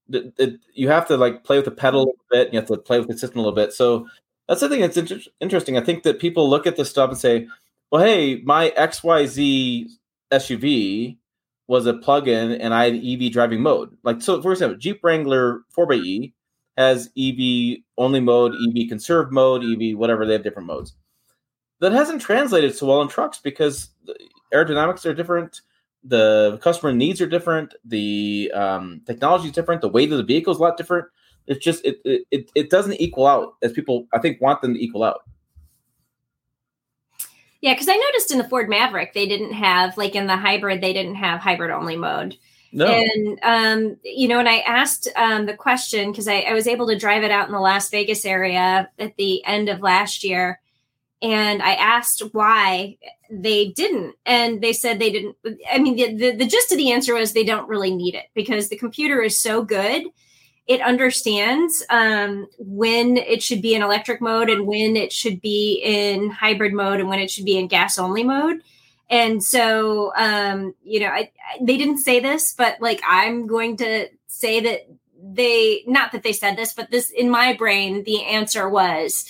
It, 0.08 0.34
it- 0.38 0.60
you 0.74 0.88
have 0.88 1.08
to 1.08 1.16
like 1.16 1.44
play 1.44 1.56
with 1.56 1.64
the 1.64 1.70
pedal 1.70 2.00
a 2.00 2.06
little 2.06 2.16
bit. 2.30 2.52
You 2.52 2.58
have 2.60 2.68
to 2.68 2.76
play 2.76 2.98
with 2.98 3.08
the 3.08 3.18
system 3.18 3.40
a 3.40 3.42
little 3.42 3.54
bit. 3.56 3.72
So 3.72 4.06
that's 4.48 4.60
the 4.60 4.68
thing 4.68 4.80
that's 4.80 4.96
inter- 4.96 5.20
interesting. 5.40 5.76
I 5.76 5.80
think 5.80 6.02
that 6.04 6.20
people 6.20 6.48
look 6.48 6.66
at 6.66 6.76
this 6.76 6.90
stuff 6.90 7.10
and 7.10 7.18
say, 7.18 7.48
"Well, 7.90 8.04
hey, 8.04 8.40
my 8.44 8.72
XYZ 8.76 9.86
SUV 10.30 11.18
was 11.68 11.86
a 11.86 11.94
plug-in 11.94 12.52
and 12.52 12.72
I 12.74 12.84
had 12.84 12.94
EV 13.04 13.32
driving 13.32 13.62
mode." 13.62 13.96
Like 14.04 14.22
so, 14.22 14.40
for 14.42 14.52
example, 14.52 14.78
Jeep 14.78 15.00
Wrangler 15.02 15.62
4xE 15.70 16.34
has 16.76 17.10
EV 17.16 17.78
only 17.98 18.20
mode, 18.20 18.54
EV 18.54 18.88
conserve 18.88 19.32
mode, 19.32 19.64
EV 19.64 19.96
whatever. 19.98 20.24
They 20.26 20.34
have 20.34 20.44
different 20.44 20.66
modes. 20.68 20.94
That 21.80 21.92
hasn't 21.92 22.22
translated 22.22 22.74
so 22.74 22.86
well 22.86 23.02
in 23.02 23.08
trucks 23.08 23.38
because 23.38 23.90
the 24.04 24.16
aerodynamics 24.52 25.04
are 25.04 25.14
different, 25.14 25.60
the 26.04 26.58
customer 26.62 26.92
needs 26.92 27.20
are 27.20 27.26
different, 27.26 27.74
the 27.84 28.50
um, 28.54 29.02
technology 29.06 29.48
is 29.48 29.52
different, 29.52 29.82
the 29.82 29.88
weight 29.88 30.10
of 30.10 30.18
the 30.18 30.24
vehicle 30.24 30.52
is 30.52 30.58
a 30.58 30.62
lot 30.62 30.76
different. 30.76 31.06
It's 31.46 31.64
just 31.64 31.84
it, 31.84 31.98
it 32.04 32.26
it 32.30 32.50
it 32.54 32.70
doesn't 32.70 33.00
equal 33.00 33.26
out 33.26 33.54
as 33.62 33.72
people 33.72 34.06
I 34.12 34.18
think 34.18 34.40
want 34.40 34.62
them 34.62 34.74
to 34.74 34.82
equal 34.82 35.04
out. 35.04 35.22
Yeah, 37.60 37.74
because 37.74 37.88
I 37.88 37.96
noticed 37.96 38.32
in 38.32 38.38
the 38.38 38.48
Ford 38.48 38.68
Maverick 38.68 39.12
they 39.14 39.26
didn't 39.26 39.52
have 39.52 39.96
like 39.96 40.14
in 40.14 40.26
the 40.26 40.36
hybrid 40.36 40.80
they 40.80 40.92
didn't 40.92 41.16
have 41.16 41.40
hybrid 41.40 41.70
only 41.70 41.96
mode. 41.96 42.36
No, 42.72 42.86
And 42.86 43.38
um, 43.42 43.96
you 44.02 44.28
know, 44.28 44.38
and 44.38 44.48
I 44.48 44.58
asked 44.58 45.08
um, 45.16 45.46
the 45.46 45.54
question 45.54 46.10
because 46.10 46.28
I, 46.28 46.40
I 46.40 46.52
was 46.52 46.66
able 46.66 46.86
to 46.88 46.98
drive 46.98 47.22
it 47.22 47.30
out 47.30 47.46
in 47.46 47.52
the 47.52 47.60
Las 47.60 47.88
Vegas 47.90 48.24
area 48.24 48.90
at 48.98 49.16
the 49.16 49.44
end 49.44 49.68
of 49.68 49.80
last 49.80 50.24
year, 50.24 50.60
and 51.22 51.62
I 51.62 51.74
asked 51.74 52.22
why 52.32 52.98
they 53.30 53.68
didn't, 53.68 54.14
and 54.24 54.60
they 54.60 54.72
said 54.72 54.98
they 54.98 55.10
didn't. 55.10 55.36
I 55.70 55.78
mean, 55.78 55.96
the, 55.96 56.14
the 56.14 56.36
the 56.36 56.46
gist 56.46 56.72
of 56.72 56.78
the 56.78 56.92
answer 56.92 57.14
was 57.14 57.32
they 57.32 57.44
don't 57.44 57.68
really 57.68 57.94
need 57.94 58.14
it 58.14 58.26
because 58.34 58.68
the 58.68 58.76
computer 58.76 59.22
is 59.22 59.40
so 59.40 59.62
good. 59.62 60.04
It 60.66 60.80
understands 60.80 61.84
um, 61.90 62.48
when 62.58 63.16
it 63.16 63.42
should 63.42 63.62
be 63.62 63.74
in 63.74 63.82
electric 63.82 64.20
mode 64.20 64.50
and 64.50 64.66
when 64.66 64.96
it 64.96 65.12
should 65.12 65.40
be 65.40 65.80
in 65.82 66.30
hybrid 66.30 66.72
mode 66.72 66.98
and 66.98 67.08
when 67.08 67.20
it 67.20 67.30
should 67.30 67.44
be 67.44 67.56
in 67.56 67.68
gas 67.68 67.98
only 67.98 68.24
mode. 68.24 68.62
And 69.08 69.42
so, 69.42 70.12
um, 70.16 70.74
you 70.82 70.98
know, 71.00 71.06
I, 71.06 71.30
I, 71.50 71.58
they 71.60 71.76
didn't 71.76 71.98
say 71.98 72.18
this, 72.18 72.52
but 72.52 72.80
like 72.80 73.00
I'm 73.06 73.46
going 73.46 73.76
to 73.76 74.08
say 74.26 74.60
that 74.60 74.88
they, 75.22 75.84
not 75.86 76.10
that 76.12 76.24
they 76.24 76.32
said 76.32 76.56
this, 76.56 76.72
but 76.72 76.90
this 76.90 77.10
in 77.10 77.30
my 77.30 77.52
brain, 77.52 78.02
the 78.02 78.24
answer 78.24 78.68
was 78.68 79.24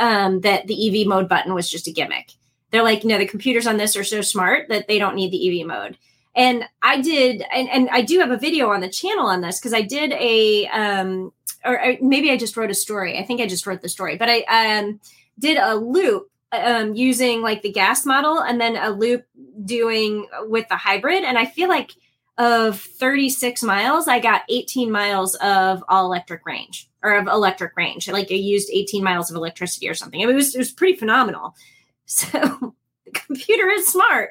um, 0.00 0.40
that 0.40 0.66
the 0.66 1.02
EV 1.02 1.06
mode 1.06 1.28
button 1.28 1.54
was 1.54 1.70
just 1.70 1.86
a 1.86 1.92
gimmick. 1.92 2.32
They're 2.70 2.82
like, 2.82 3.04
no, 3.04 3.18
the 3.18 3.26
computers 3.26 3.66
on 3.66 3.76
this 3.76 3.96
are 3.96 4.04
so 4.04 4.22
smart 4.22 4.68
that 4.68 4.88
they 4.88 4.98
don't 4.98 5.14
need 5.14 5.30
the 5.30 5.60
EV 5.60 5.66
mode. 5.66 5.98
And 6.34 6.64
I 6.82 7.00
did, 7.00 7.44
and, 7.52 7.68
and 7.68 7.88
I 7.90 8.02
do 8.02 8.18
have 8.20 8.30
a 8.30 8.36
video 8.36 8.70
on 8.70 8.80
the 8.80 8.88
channel 8.88 9.26
on 9.26 9.40
this 9.40 9.58
because 9.58 9.74
I 9.74 9.82
did 9.82 10.12
a, 10.12 10.66
um, 10.68 11.32
or, 11.64 11.84
or 11.84 11.96
maybe 12.00 12.30
I 12.30 12.36
just 12.36 12.56
wrote 12.56 12.70
a 12.70 12.74
story. 12.74 13.18
I 13.18 13.24
think 13.24 13.40
I 13.40 13.46
just 13.46 13.66
wrote 13.66 13.82
the 13.82 13.88
story, 13.88 14.16
but 14.16 14.28
I 14.30 14.78
um, 14.78 15.00
did 15.38 15.58
a 15.58 15.74
loop 15.74 16.30
um, 16.52 16.94
using 16.94 17.42
like 17.42 17.62
the 17.62 17.72
gas 17.72 18.06
model 18.06 18.38
and 18.40 18.60
then 18.60 18.76
a 18.76 18.90
loop 18.90 19.26
doing 19.64 20.26
with 20.42 20.68
the 20.68 20.76
hybrid. 20.76 21.24
And 21.24 21.36
I 21.36 21.46
feel 21.46 21.68
like 21.68 21.92
of 22.38 22.80
36 22.80 23.62
miles, 23.64 24.08
I 24.08 24.20
got 24.20 24.42
18 24.48 24.90
miles 24.90 25.34
of 25.36 25.84
all 25.88 26.06
electric 26.06 26.46
range 26.46 26.89
or 27.02 27.16
of 27.16 27.26
electric 27.26 27.76
range. 27.76 28.08
Like 28.08 28.30
it 28.30 28.36
used 28.36 28.70
18 28.72 29.02
miles 29.02 29.30
of 29.30 29.36
electricity 29.36 29.88
or 29.88 29.94
something. 29.94 30.20
It 30.20 30.26
was, 30.26 30.54
it 30.54 30.58
was 30.58 30.72
pretty 30.72 30.96
phenomenal. 30.96 31.54
So 32.12 32.74
the 33.04 33.12
computer 33.12 33.68
is 33.68 33.86
smart. 33.86 34.30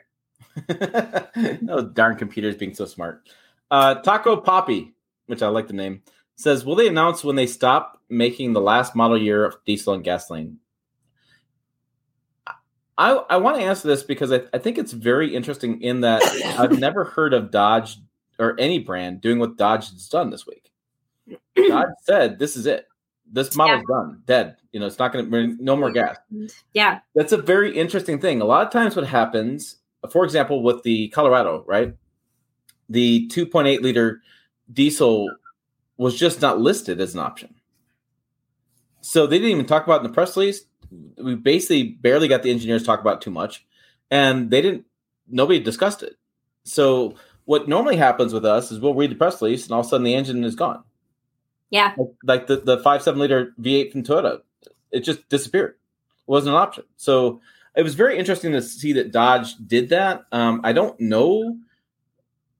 oh 1.70 1.90
darn 1.94 2.18
computers 2.18 2.58
being 2.58 2.74
so 2.74 2.84
smart. 2.84 3.30
Uh, 3.72 3.96
Taco 3.96 4.36
Poppy, 4.36 4.94
which 5.28 5.42
I 5.42 5.48
like 5.48 5.68
the 5.68 5.74
name, 5.74 6.02
says, 6.36 6.66
"Will 6.66 6.76
they 6.76 6.90
announce 6.90 7.24
when 7.24 7.38
they 7.38 7.48
stop 7.48 8.02
making 8.10 8.52
the 8.52 8.60
last 8.60 8.98
model 8.98 9.18
year 9.18 9.46
of 9.46 9.56
diesel 9.66 9.94
and 9.94 10.04
gasoline?" 10.04 10.58
I, 13.00 13.12
I 13.30 13.38
want 13.38 13.58
to 13.58 13.64
answer 13.64 13.88
this 13.88 14.04
because 14.04 14.34
I, 14.34 14.42
I 14.54 14.58
think 14.58 14.78
it's 14.78 14.92
very 14.92 15.34
interesting 15.34 15.82
in 15.82 16.02
that 16.02 16.22
I've 16.60 16.78
never 16.80 17.06
heard 17.06 17.34
of 17.34 17.50
Dodge 17.50 17.98
or 18.38 18.60
any 18.60 18.80
brand 18.80 19.22
doing 19.22 19.40
what 19.40 19.58
Dodge 19.58 19.90
has 19.92 20.10
done 20.10 20.32
this 20.32 20.46
week. 20.46 20.69
Dodge 21.56 21.88
said, 22.02 22.40
"This 22.40 22.56
is 22.56 22.66
it. 22.66 22.88
This 23.32 23.56
model's 23.56 23.84
done, 23.88 24.22
dead. 24.26 24.58
You 24.72 24.80
know, 24.80 24.88
it's 24.88 25.00
not 25.00 25.14
going 25.14 25.30
to 25.30 25.64
no 25.64 25.76
more 25.76 25.92
gas." 25.92 26.18
Yeah. 26.74 27.00
That's 27.16 27.32
a 27.32 27.38
very 27.38 27.76
interesting 27.76 28.20
thing. 28.20 28.42
A 28.42 28.46
lot 28.46 28.66
of 28.66 28.72
times, 28.72 28.96
what 28.96 29.08
happens, 29.08 29.78
for 30.12 30.24
example, 30.24 30.64
with 30.64 30.84
the 30.84 31.10
Colorado, 31.10 31.64
right? 31.68 31.96
The 32.90 33.30
2.8 33.30 33.82
liter 33.82 34.22
diesel 34.72 35.30
was 35.98 36.18
just 36.18 36.42
not 36.42 36.60
listed 36.60 37.00
as 37.00 37.14
an 37.14 37.20
option. 37.20 37.54
So 39.02 39.28
they 39.28 39.38
didn't 39.38 39.52
even 39.52 39.66
talk 39.66 39.84
about 39.84 40.02
it 40.02 40.06
in 40.06 40.12
the 40.12 40.14
press 40.14 40.36
release. 40.36 40.66
We 41.18 41.36
basically 41.36 41.84
barely 41.84 42.28
got 42.28 42.42
the 42.42 42.52
engineers 42.52 42.82
to 42.82 42.86
talk 42.88 43.02
about 43.02 43.18
it 43.18 43.22
too 43.22 43.32
much, 43.32 43.66
and 44.10 44.50
they 44.50 44.62
didn't. 44.62 44.86
Nobody 45.28 45.60
discussed 45.60 46.02
it. 46.02 46.16
So 46.64 47.16
what 47.46 47.68
normally 47.68 47.96
happens 47.96 48.34
with 48.34 48.46
us 48.46 48.72
is 48.72 48.80
we'll 48.80 48.96
read 48.96 49.12
the 49.12 49.16
press 49.16 49.42
release, 49.42 49.66
and 49.66 49.74
all 49.74 49.82
of 49.82 49.86
a 49.86 49.90
sudden 49.90 50.04
the 50.04 50.16
engine 50.16 50.44
is 50.44 50.56
gone. 50.56 50.84
Yeah. 51.70 51.96
Like 52.24 52.48
the 52.48 52.58
the 52.58 52.80
five 52.80 53.02
seven 53.04 53.20
liter 53.20 53.54
V8 53.62 53.92
from 53.92 54.04
Toyota, 54.04 54.42
it 54.92 55.02
just 55.02 55.28
disappeared. 55.30 55.72
It 55.72 56.32
wasn't 56.32 56.56
an 56.56 56.62
option. 56.62 56.84
So 56.98 57.42
it 57.76 57.84
was 57.84 57.96
very 57.96 58.18
interesting 58.18 58.52
to 58.54 58.62
see 58.62 58.94
that 58.94 59.12
Dodge 59.12 59.56
did 59.68 59.90
that. 59.90 60.24
Um, 60.32 60.62
I 60.64 60.74
don't 60.74 61.00
know 61.00 61.58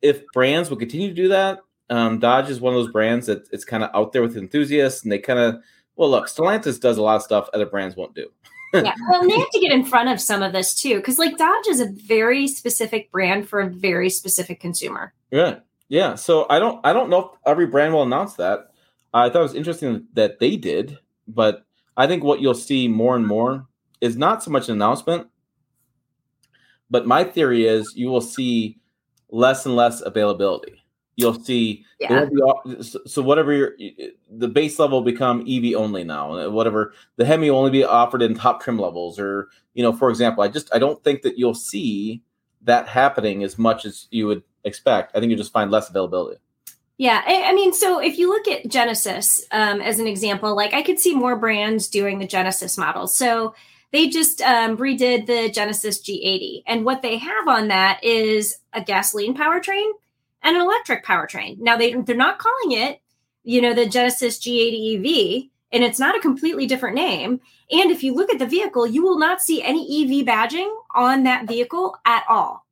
if 0.02 0.24
brands 0.34 0.70
will 0.70 0.78
continue 0.78 1.10
to 1.10 1.14
do 1.14 1.28
that. 1.30 1.60
Um, 1.90 2.20
Dodge 2.20 2.50
is 2.50 2.62
one 2.62 2.74
of 2.74 2.80
those 2.84 2.92
brands 2.92 3.26
that 3.26 3.48
it's 3.52 3.66
kind 3.66 3.84
of 3.84 3.90
out 3.94 4.14
there 4.14 4.22
with 4.22 4.38
enthusiasts, 4.38 5.04
and 5.04 5.12
they 5.12 5.18
kind 5.18 5.40
of 5.40 5.62
well, 6.00 6.10
look, 6.10 6.28
Stellantis 6.28 6.80
does 6.80 6.98
a 6.98 7.02
lot 7.02 7.18
of 7.18 7.24
stuff 7.24 7.50
other 7.54 7.66
brands 7.66 7.98
won't 7.98 8.16
do. 8.16 8.32
yeah. 8.74 8.94
Well, 9.10 9.22
and 9.22 9.30
they 9.30 9.38
have 9.38 9.50
to 9.50 9.60
get 9.60 9.74
in 9.74 9.84
front 9.84 10.08
of 10.08 10.22
some 10.22 10.42
of 10.42 10.54
this 10.54 10.74
too, 10.74 10.96
because 10.96 11.20
like 11.20 11.38
Dodge 11.38 11.68
is 11.68 11.82
a 11.82 11.88
very 11.88 12.48
specific 12.48 13.12
brand 13.12 13.50
for 13.50 13.60
a 13.60 13.68
very 13.68 14.10
specific 14.10 14.62
consumer. 14.62 15.14
Yeah, 15.30 15.60
yeah. 15.90 16.16
So 16.16 16.46
I 16.50 16.58
don't, 16.58 16.80
I 16.86 16.94
don't 16.94 17.10
know 17.10 17.32
if 17.32 17.40
every 17.46 17.68
brand 17.68 17.94
will 17.94 18.04
announce 18.04 18.36
that. 18.36 18.69
I 19.14 19.30
thought 19.30 19.40
it 19.40 19.44
was 19.44 19.56
interesting 19.56 20.08
that 20.14 20.40
they 20.40 20.56
did, 20.56 20.98
but 21.28 21.66
I 21.98 22.08
think 22.08 22.24
what 22.24 22.42
you'll 22.42 22.54
see 22.54 22.88
more 22.88 23.16
and 23.16 23.26
more 23.26 23.68
is 24.02 24.16
not 24.16 24.44
so 24.44 24.52
much 24.52 24.70
an 24.70 24.76
announcement, 24.76 25.28
but 26.90 27.06
my 27.06 27.24
theory 27.24 27.66
is 27.66 27.94
you 27.96 28.08
will 28.08 28.22
see 28.22 28.80
less 29.30 29.66
and 29.66 29.76
less 29.76 30.02
availability. 30.02 30.82
You'll 31.16 31.40
see 31.44 31.86
Yeah. 32.00 32.26
Be, 32.26 32.82
so 32.82 33.22
whatever 33.22 33.52
your, 33.52 33.74
the 34.32 34.48
base 34.48 34.80
level 34.80 35.02
become 35.02 35.42
EV 35.42 35.76
only 35.76 36.06
now. 36.06 36.50
Whatever 36.50 36.94
the 37.18 37.26
Hemi 37.26 37.50
will 37.50 37.58
only 37.58 37.72
be 37.72 37.84
offered 37.84 38.22
in 38.22 38.36
top 38.36 38.62
trim 38.62 38.80
levels, 38.80 39.20
or 39.20 39.50
you 39.74 39.84
know, 39.84 39.92
for 39.92 40.10
example, 40.10 40.44
I 40.44 40.48
just 40.48 40.74
I 40.74 40.80
don't 40.80 41.04
think 41.04 41.24
that 41.24 41.38
you'll 41.38 41.54
see 41.54 42.22
that 42.62 42.88
happening 42.88 43.44
as 43.44 43.58
much 43.58 43.86
as 43.86 44.08
you 44.12 44.28
would 44.28 44.44
expect. 44.64 45.16
I 45.16 45.20
think 45.20 45.30
you 45.30 45.36
just 45.36 45.52
find 45.52 45.70
less 45.70 45.90
availability. 45.90 46.40
Yeah, 47.00 47.24
I, 47.26 47.44
I 47.44 47.54
mean, 47.54 47.72
so 47.72 48.00
if 48.00 48.18
you 48.18 48.28
look 48.28 48.50
at 48.50 48.68
Genesis 48.68 49.48
um, 49.52 49.80
as 49.80 50.00
an 50.00 50.08
example, 50.08 50.54
like 50.54 50.74
I 50.74 50.82
could 50.82 51.00
see 51.00 51.16
more 51.16 51.38
brands 51.38 51.88
doing 51.88 52.20
the 52.20 52.28
Genesis 52.28 52.78
model. 52.78 53.08
So 53.08 53.56
they 53.94 54.10
just 54.10 54.42
um, 54.42 54.76
redid 54.76 55.26
the 55.26 55.50
Genesis 55.50 56.02
G80, 56.02 56.64
and 56.68 56.84
what 56.84 57.02
they 57.02 57.18
have 57.18 57.48
on 57.48 57.70
that 57.70 58.04
is 58.04 58.58
a 58.74 58.84
gasoline 58.84 59.34
powertrain 59.34 59.90
and 60.44 60.58
an 60.58 60.62
electric 60.62 61.06
powertrain. 61.06 61.58
Now 61.60 61.78
they 61.78 61.94
they're 61.94 62.18
not 62.18 62.38
calling 62.38 62.78
it, 62.78 63.00
you 63.44 63.62
know, 63.62 63.74
the 63.74 63.88
Genesis 63.88 64.38
G80 64.38 64.98
EV, 64.98 65.50
and 65.72 65.86
it's 65.86 66.00
not 66.00 66.18
a 66.18 66.22
completely 66.22 66.68
different 66.68 66.96
name. 66.98 67.40
And 67.72 67.92
if 67.92 68.04
you 68.04 68.14
look 68.14 68.30
at 68.30 68.40
the 68.40 68.46
vehicle, 68.46 68.86
you 68.86 69.04
will 69.04 69.18
not 69.18 69.42
see 69.42 69.64
any 69.64 70.04
EV 70.04 70.28
badging 70.28 70.70
on 70.94 71.24
that 71.24 71.48
vehicle 71.48 71.96
at 72.06 72.26
all. 72.28 72.66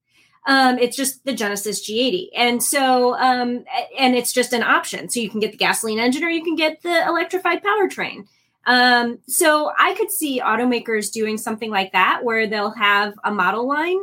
Um, 0.47 0.79
it's 0.79 0.95
just 0.95 1.25
the 1.25 1.33
Genesis 1.33 1.87
G80. 1.87 2.29
And 2.33 2.63
so, 2.63 3.15
um, 3.17 3.65
and 3.99 4.15
it's 4.15 4.31
just 4.31 4.53
an 4.53 4.63
option. 4.63 5.09
So 5.09 5.19
you 5.19 5.29
can 5.29 5.41
get 5.41 5.51
the 5.51 5.57
gasoline 5.57 5.99
engine 5.99 6.23
or 6.23 6.29
you 6.29 6.41
can 6.41 6.55
get 6.55 6.81
the 6.81 7.05
electrified 7.05 7.61
powertrain. 7.61 8.27
Um, 8.65 9.19
so 9.27 9.71
I 9.77 9.93
could 9.95 10.09
see 10.09 10.41
automakers 10.41 11.11
doing 11.11 11.37
something 11.37 11.69
like 11.69 11.91
that 11.91 12.23
where 12.23 12.47
they'll 12.47 12.71
have 12.71 13.13
a 13.25 13.31
model 13.31 13.67
line 13.67 13.99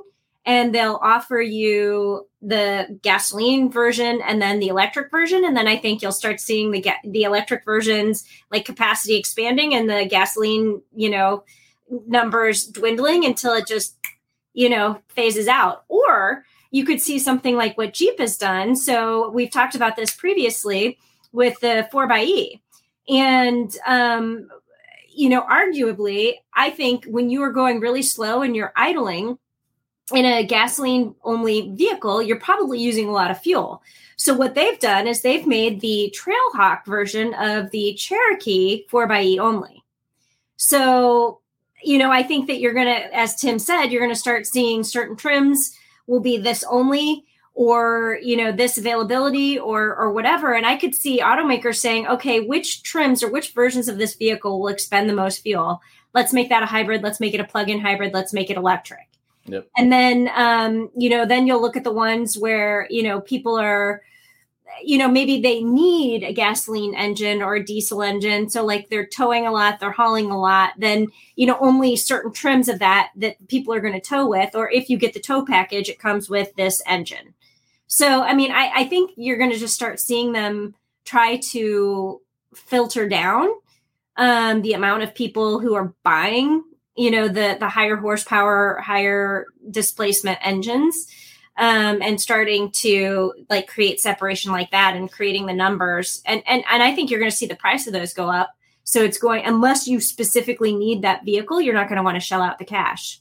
and 0.46 0.74
they'll 0.74 0.98
offer 1.02 1.40
you 1.40 2.28
the 2.42 2.98
gasoline 3.02 3.70
version 3.70 4.20
and 4.20 4.40
then 4.40 4.60
the 4.60 4.68
electric 4.68 5.10
version 5.10 5.44
and 5.44 5.56
then 5.56 5.66
i 5.66 5.76
think 5.76 6.02
you'll 6.02 6.12
start 6.12 6.38
seeing 6.40 6.70
the 6.70 6.80
ga- 6.82 7.00
the 7.04 7.22
electric 7.22 7.64
versions 7.64 8.24
like 8.52 8.66
capacity 8.66 9.16
expanding 9.16 9.74
and 9.74 9.88
the 9.88 10.06
gasoline 10.06 10.82
you 10.94 11.08
know 11.08 11.42
numbers 12.06 12.66
dwindling 12.66 13.24
until 13.24 13.54
it 13.54 13.66
just 13.66 13.96
you 14.54 14.68
know 14.68 14.98
phases 15.08 15.48
out 15.48 15.84
or 15.88 16.44
you 16.70 16.84
could 16.84 17.00
see 17.00 17.18
something 17.18 17.56
like 17.56 17.76
what 17.76 17.92
jeep 17.92 18.18
has 18.18 18.38
done 18.38 18.74
so 18.74 19.30
we've 19.30 19.50
talked 19.50 19.74
about 19.74 19.96
this 19.96 20.14
previously 20.14 20.98
with 21.32 21.58
the 21.60 21.88
4xe 21.92 22.60
and 23.08 23.76
um 23.86 24.48
you 25.12 25.28
know 25.28 25.42
arguably 25.42 26.34
i 26.54 26.70
think 26.70 27.04
when 27.04 27.28
you 27.28 27.42
are 27.42 27.52
going 27.52 27.80
really 27.80 28.02
slow 28.02 28.42
and 28.42 28.56
you're 28.56 28.72
idling 28.74 29.38
in 30.12 30.24
a 30.24 30.44
gasoline 30.44 31.14
only 31.24 31.70
vehicle, 31.74 32.22
you're 32.22 32.40
probably 32.40 32.78
using 32.78 33.08
a 33.08 33.12
lot 33.12 33.30
of 33.30 33.40
fuel. 33.40 33.82
So 34.16 34.34
what 34.34 34.54
they've 34.54 34.78
done 34.78 35.06
is 35.06 35.22
they've 35.22 35.46
made 35.46 35.80
the 35.80 36.14
Trailhawk 36.16 36.84
version 36.84 37.34
of 37.34 37.70
the 37.70 37.94
Cherokee 37.94 38.86
4xE 38.90 39.38
only. 39.38 39.82
So, 40.56 41.40
you 41.84 41.98
know, 41.98 42.10
I 42.10 42.22
think 42.22 42.46
that 42.46 42.58
you're 42.58 42.74
going 42.74 42.86
to 42.86 43.14
as 43.14 43.36
Tim 43.36 43.58
said, 43.58 43.86
you're 43.86 44.00
going 44.00 44.12
to 44.14 44.18
start 44.18 44.46
seeing 44.46 44.84
certain 44.84 45.16
trims 45.16 45.76
will 46.06 46.20
be 46.20 46.38
this 46.38 46.64
only 46.68 47.24
or, 47.54 48.18
you 48.22 48.36
know, 48.36 48.50
this 48.50 48.78
availability 48.78 49.58
or 49.58 49.94
or 49.94 50.12
whatever 50.12 50.54
and 50.54 50.66
I 50.66 50.76
could 50.76 50.94
see 50.94 51.20
automakers 51.20 51.76
saying, 51.76 52.06
"Okay, 52.06 52.40
which 52.40 52.82
trims 52.82 53.22
or 53.22 53.30
which 53.30 53.52
versions 53.52 53.88
of 53.88 53.98
this 53.98 54.14
vehicle 54.14 54.60
will 54.60 54.68
expend 54.68 55.08
the 55.08 55.14
most 55.14 55.42
fuel? 55.42 55.80
Let's 56.14 56.32
make 56.32 56.48
that 56.48 56.62
a 56.62 56.66
hybrid, 56.66 57.02
let's 57.02 57.20
make 57.20 57.34
it 57.34 57.40
a 57.40 57.44
plug-in 57.44 57.80
hybrid, 57.80 58.12
let's 58.12 58.32
make 58.32 58.50
it 58.50 58.56
electric." 58.56 59.08
Yep. 59.46 59.68
And 59.76 59.92
then, 59.92 60.30
um, 60.34 60.90
you 60.96 61.10
know, 61.10 61.26
then 61.26 61.46
you'll 61.46 61.60
look 61.60 61.76
at 61.76 61.84
the 61.84 61.92
ones 61.92 62.38
where, 62.38 62.86
you 62.90 63.02
know, 63.02 63.20
people 63.20 63.58
are, 63.58 64.02
you 64.82 64.98
know, 64.98 65.08
maybe 65.08 65.40
they 65.40 65.62
need 65.62 66.22
a 66.22 66.32
gasoline 66.32 66.94
engine 66.94 67.42
or 67.42 67.54
a 67.54 67.64
diesel 67.64 68.02
engine. 68.02 68.48
So 68.48 68.64
like 68.64 68.88
they're 68.88 69.06
towing 69.06 69.46
a 69.46 69.52
lot, 69.52 69.80
they're 69.80 69.92
hauling 69.92 70.30
a 70.30 70.40
lot, 70.40 70.72
then, 70.78 71.08
you 71.36 71.46
know, 71.46 71.58
only 71.60 71.96
certain 71.96 72.32
trims 72.32 72.68
of 72.68 72.78
that 72.78 73.10
that 73.16 73.48
people 73.48 73.74
are 73.74 73.80
going 73.80 73.94
to 73.94 74.00
tow 74.00 74.28
with. 74.28 74.54
Or 74.54 74.70
if 74.70 74.88
you 74.88 74.98
get 74.98 75.14
the 75.14 75.20
tow 75.20 75.44
package, 75.44 75.88
it 75.88 75.98
comes 75.98 76.28
with 76.28 76.54
this 76.56 76.82
engine. 76.86 77.34
So, 77.86 78.22
I 78.22 78.34
mean, 78.34 78.50
I, 78.50 78.70
I 78.74 78.84
think 78.84 79.12
you're 79.16 79.38
going 79.38 79.52
to 79.52 79.58
just 79.58 79.74
start 79.74 80.00
seeing 80.00 80.32
them 80.32 80.74
try 81.04 81.36
to 81.36 82.20
filter 82.54 83.08
down 83.08 83.48
um, 84.16 84.62
the 84.62 84.72
amount 84.72 85.02
of 85.02 85.14
people 85.14 85.60
who 85.60 85.74
are 85.74 85.92
buying 86.02 86.62
you 86.96 87.10
know 87.10 87.28
the 87.28 87.56
the 87.58 87.68
higher 87.68 87.96
horsepower 87.96 88.78
higher 88.80 89.46
displacement 89.70 90.38
engines 90.42 91.08
um, 91.56 92.02
and 92.02 92.20
starting 92.20 92.70
to 92.72 93.32
like 93.48 93.68
create 93.68 94.00
separation 94.00 94.50
like 94.50 94.70
that 94.72 94.96
and 94.96 95.10
creating 95.10 95.46
the 95.46 95.52
numbers 95.52 96.22
and 96.26 96.42
and 96.46 96.64
and 96.70 96.82
I 96.82 96.94
think 96.94 97.10
you're 97.10 97.20
going 97.20 97.30
to 97.30 97.36
see 97.36 97.46
the 97.46 97.56
price 97.56 97.86
of 97.86 97.92
those 97.92 98.12
go 98.12 98.28
up. 98.28 98.50
So 98.82 99.02
it's 99.02 99.18
going 99.18 99.44
unless 99.44 99.86
you 99.86 100.00
specifically 100.00 100.74
need 100.74 101.02
that 101.02 101.24
vehicle, 101.24 101.60
you're 101.60 101.74
not 101.74 101.88
going 101.88 101.96
to 101.96 102.02
want 102.02 102.16
to 102.16 102.20
shell 102.20 102.42
out 102.42 102.58
the 102.58 102.64
cash. 102.64 103.20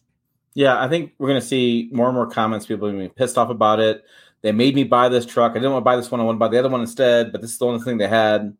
Yeah, 0.55 0.81
I 0.81 0.87
think 0.87 1.13
we're 1.17 1.29
going 1.29 1.41
to 1.41 1.45
see 1.45 1.89
more 1.91 2.07
and 2.07 2.15
more 2.15 2.27
comments. 2.27 2.65
People 2.65 2.91
being 2.91 3.09
pissed 3.09 3.37
off 3.37 3.49
about 3.49 3.79
it. 3.79 4.03
They 4.41 4.51
made 4.51 4.75
me 4.75 4.83
buy 4.83 5.09
this 5.09 5.25
truck. 5.25 5.51
I 5.51 5.55
didn't 5.55 5.71
want 5.71 5.83
to 5.83 5.85
buy 5.85 5.95
this 5.95 6.11
one. 6.11 6.19
I 6.19 6.23
want 6.23 6.35
to 6.35 6.39
buy 6.39 6.49
the 6.49 6.59
other 6.59 6.69
one 6.69 6.81
instead. 6.81 7.31
But 7.31 7.41
this 7.41 7.51
is 7.51 7.57
the 7.57 7.65
only 7.65 7.83
thing 7.83 7.97
they 7.97 8.07
had, 8.07 8.55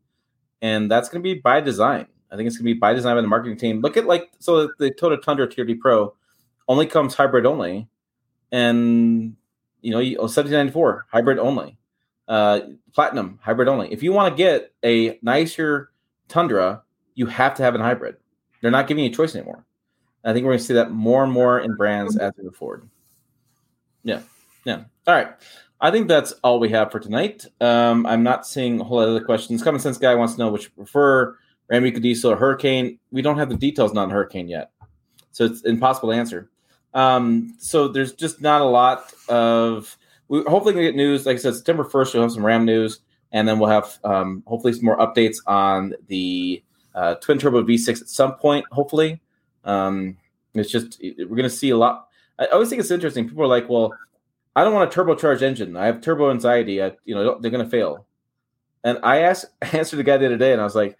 and 0.61 0.89
that's 0.89 1.09
going 1.09 1.21
to 1.21 1.23
be 1.23 1.39
by 1.39 1.61
design. 1.61 2.07
I 2.31 2.35
think 2.35 2.47
it's 2.47 2.57
going 2.57 2.65
to 2.65 2.73
be 2.73 2.79
by 2.79 2.93
design 2.93 3.15
by 3.15 3.21
the 3.21 3.27
marketing 3.27 3.57
team. 3.57 3.81
Look 3.81 3.97
at 3.97 4.05
like 4.05 4.31
so 4.39 4.71
the 4.79 4.91
Toyota 4.91 5.21
Tundra 5.21 5.47
TRD 5.47 5.79
Pro 5.79 6.15
only 6.67 6.87
comes 6.87 7.13
hybrid 7.13 7.45
only, 7.45 7.87
and 8.51 9.35
you 9.83 9.91
know, 9.91 9.97
1794 9.97 11.05
hybrid 11.11 11.37
only, 11.37 11.77
uh, 12.27 12.61
platinum 12.93 13.37
hybrid 13.41 13.67
only. 13.67 13.91
If 13.91 14.01
you 14.01 14.13
want 14.13 14.35
to 14.35 14.37
get 14.37 14.73
a 14.83 15.19
nicer 15.21 15.91
Tundra, 16.27 16.83
you 17.15 17.27
have 17.27 17.53
to 17.55 17.63
have 17.63 17.75
a 17.75 17.79
hybrid. 17.79 18.15
They're 18.61 18.71
not 18.71 18.87
giving 18.87 19.03
you 19.03 19.11
a 19.11 19.13
choice 19.13 19.35
anymore. 19.35 19.65
I 20.23 20.31
think 20.31 20.45
we're 20.45 20.51
going 20.51 20.59
to 20.59 20.65
see 20.65 20.73
that 20.75 20.91
more 20.91 21.23
and 21.23 21.31
more 21.31 21.59
in 21.59 21.75
brands 21.75 22.17
as 22.17 22.31
we 22.37 22.45
move 22.45 22.55
forward. 22.55 22.89
Yeah, 24.03 24.21
yeah. 24.65 24.85
All 25.05 25.13
right. 25.13 25.33
I 25.81 25.91
think 25.91 26.07
that's 26.07 26.31
all 26.43 26.61
we 26.61 26.69
have 26.69 26.91
for 26.91 26.99
tonight. 26.99 27.45
Um, 27.59 28.05
I'm 28.05 28.23
not 28.23 28.47
seeing 28.47 28.79
a 28.79 28.85
whole 28.85 28.99
lot 28.99 29.09
of 29.09 29.15
other 29.15 29.25
questions. 29.25 29.61
Common 29.61 29.81
Sense 29.81 29.97
Guy 29.97 30.15
wants 30.15 30.35
to 30.35 30.39
know 30.39 30.49
which 30.49 30.63
you 30.63 30.69
prefer, 30.77 31.37
Ram 31.69 31.83
Diesel 31.91 32.31
or 32.31 32.37
Hurricane. 32.37 32.99
We 33.11 33.21
don't 33.21 33.37
have 33.37 33.49
the 33.49 33.57
details 33.57 33.95
on 33.97 34.09
Hurricane 34.09 34.47
yet, 34.47 34.71
so 35.31 35.43
it's 35.43 35.61
impossible 35.63 36.11
to 36.11 36.15
answer. 36.15 36.49
Um, 36.93 37.55
so 37.57 37.87
there's 37.87 38.13
just 38.13 38.41
not 38.41 38.61
a 38.61 38.65
lot 38.65 39.13
of. 39.29 39.97
We 40.27 40.41
hopefully 40.43 40.73
gonna 40.73 40.85
get 40.85 40.95
news. 40.95 41.25
Like 41.25 41.35
I 41.35 41.39
said, 41.39 41.55
September 41.55 41.83
first, 41.83 42.13
we'll 42.13 42.23
have 42.23 42.31
some 42.31 42.45
Ram 42.45 42.65
news, 42.65 42.99
and 43.31 43.47
then 43.47 43.59
we'll 43.59 43.69
have 43.69 43.97
um, 44.03 44.43
hopefully 44.45 44.73
some 44.73 44.85
more 44.85 44.97
updates 44.97 45.37
on 45.47 45.93
the 46.07 46.63
uh, 46.95 47.15
twin 47.15 47.39
turbo 47.39 47.63
V6 47.63 48.01
at 48.01 48.07
some 48.07 48.35
point. 48.35 48.65
Hopefully, 48.71 49.21
um, 49.65 50.17
it's 50.53 50.71
just 50.71 51.01
we're 51.01 51.35
gonna 51.35 51.49
see 51.49 51.71
a 51.71 51.77
lot. 51.77 52.07
I 52.39 52.45
always 52.47 52.69
think 52.69 52.79
it's 52.79 52.91
interesting. 52.91 53.27
People 53.27 53.43
are 53.43 53.47
like, 53.47 53.69
"Well, 53.69 53.93
I 54.55 54.63
don't 54.63 54.73
want 54.73 54.93
a 54.93 54.95
turbocharged 54.95 55.41
engine. 55.41 55.75
I 55.75 55.87
have 55.87 56.01
turbo 56.01 56.31
anxiety. 56.31 56.81
I, 56.81 56.93
you 57.05 57.15
know, 57.15 57.39
they're 57.39 57.51
gonna 57.51 57.69
fail." 57.69 58.05
And 58.83 58.99
I 59.03 59.19
asked, 59.19 59.45
answered 59.73 59.97
the 59.97 60.03
guy 60.03 60.17
the 60.17 60.27
other 60.27 60.37
day, 60.37 60.51
and 60.51 60.61
I 60.61 60.63
was 60.63 60.75
like, 60.75 60.97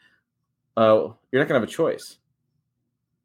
"Oh, 0.75 1.17
you're 1.31 1.41
not 1.41 1.47
gonna 1.47 1.59
have 1.59 1.69
a 1.69 1.71
choice." 1.71 2.17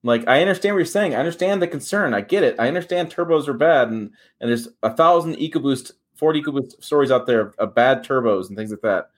Like 0.03 0.29
I 0.29 0.41
understand 0.41 0.75
what 0.75 0.79
you're 0.79 0.87
saying. 0.87 1.15
I 1.15 1.19
understand 1.19 1.61
the 1.61 1.67
concern. 1.67 2.15
I 2.15 2.21
get 2.21 2.45
it. 2.45 2.57
I 2.59 2.69
understand 2.69 3.11
turbos 3.11 3.49
are 3.49 3.55
bad, 3.55 3.89
and 3.89 4.11
and 4.41 4.49
there's 4.49 4.69
a 4.83 4.95
thousand 4.95 5.37
EcoBoost, 5.37 5.93
Ford 6.15 6.37
EcoBoost 6.37 6.83
stories 6.83 7.11
out 7.11 7.27
there 7.27 7.53
of, 7.59 7.75
bad 7.75 8.05
turbos 8.05 8.49
and 8.49 8.57
things 8.57 8.71
like 8.71 8.83
that. 8.83 9.11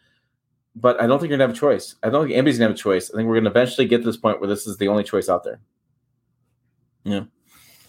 But 0.74 1.00
I 1.00 1.06
don't 1.06 1.18
think 1.18 1.28
you're 1.30 1.38
gonna 1.38 1.48
have 1.48 1.56
a 1.56 1.60
choice. 1.60 1.96
I 2.02 2.08
don't 2.08 2.24
think 2.24 2.34
anybody's 2.34 2.58
gonna 2.58 2.70
have 2.70 2.76
a 2.76 2.82
choice. 2.82 3.10
I 3.10 3.16
think 3.16 3.28
we're 3.28 3.36
gonna 3.36 3.50
eventually 3.50 3.86
get 3.86 3.98
to 3.98 4.04
this 4.04 4.16
point 4.16 4.40
where 4.40 4.48
this 4.48 4.66
is 4.66 4.78
the 4.78 4.88
only 4.88 5.04
choice 5.04 5.28
out 5.28 5.44
there. 5.44 5.60
Yeah, 7.04 7.24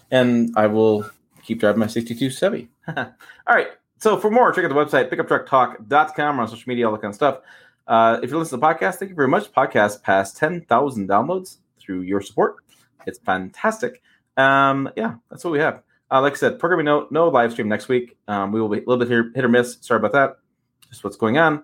and 0.10 0.52
I 0.58 0.68
will 0.68 1.10
keep 1.44 1.60
driving 1.60 1.80
my 1.80 1.88
62 1.88 2.30
Chevy. 2.30 2.70
all 2.98 3.06
right. 3.50 3.68
So 4.00 4.18
for 4.18 4.32
more, 4.32 4.52
check 4.52 4.66
out 4.66 4.70
the 4.70 4.76
website 4.76 5.10
pickuptrucktalk.com. 5.10 6.38
We're 6.38 6.44
on 6.44 6.50
social 6.50 6.68
media, 6.68 6.88
all 6.88 6.94
that 6.94 7.02
kind 7.02 7.12
of 7.12 7.16
stuff. 7.16 7.39
Uh, 7.88 8.20
if 8.22 8.30
you're 8.30 8.39
listening 8.39 8.60
to 8.60 8.68
the 8.68 8.74
podcast, 8.74 8.96
thank 8.96 9.10
you 9.10 9.16
very 9.16 9.28
much. 9.28 9.52
Podcast 9.52 10.02
past 10.02 10.38
10,000 10.38 11.08
downloads 11.08 11.58
through 11.80 12.02
your 12.02 12.22
support. 12.22 12.58
It's 13.06 13.20
fantastic. 13.20 14.02
Um, 14.38 14.89
yeah, 14.95 15.16
that's 15.30 15.43
what 15.43 15.52
we 15.52 15.60
have. 15.60 15.82
Uh, 16.10 16.22
like 16.22 16.34
I 16.34 16.36
said, 16.36 16.60
programming 16.60 16.86
no 16.86 17.08
no 17.10 17.30
live 17.30 17.54
stream 17.54 17.70
next 17.70 17.88
week. 17.88 18.18
Um, 18.28 18.52
we 18.52 18.60
will 18.62 18.70
be 18.70 18.78
a 18.78 18.82
little 18.82 18.97
bit 18.97 19.08
here, 19.08 19.32
hit 19.34 19.45
or 19.45 19.49
miss. 19.49 19.78
Sorry 19.82 19.97
about 19.99 20.12
that. 20.14 20.38
Just 20.89 21.04
what's 21.04 21.16
going 21.16 21.38
on. 21.38 21.64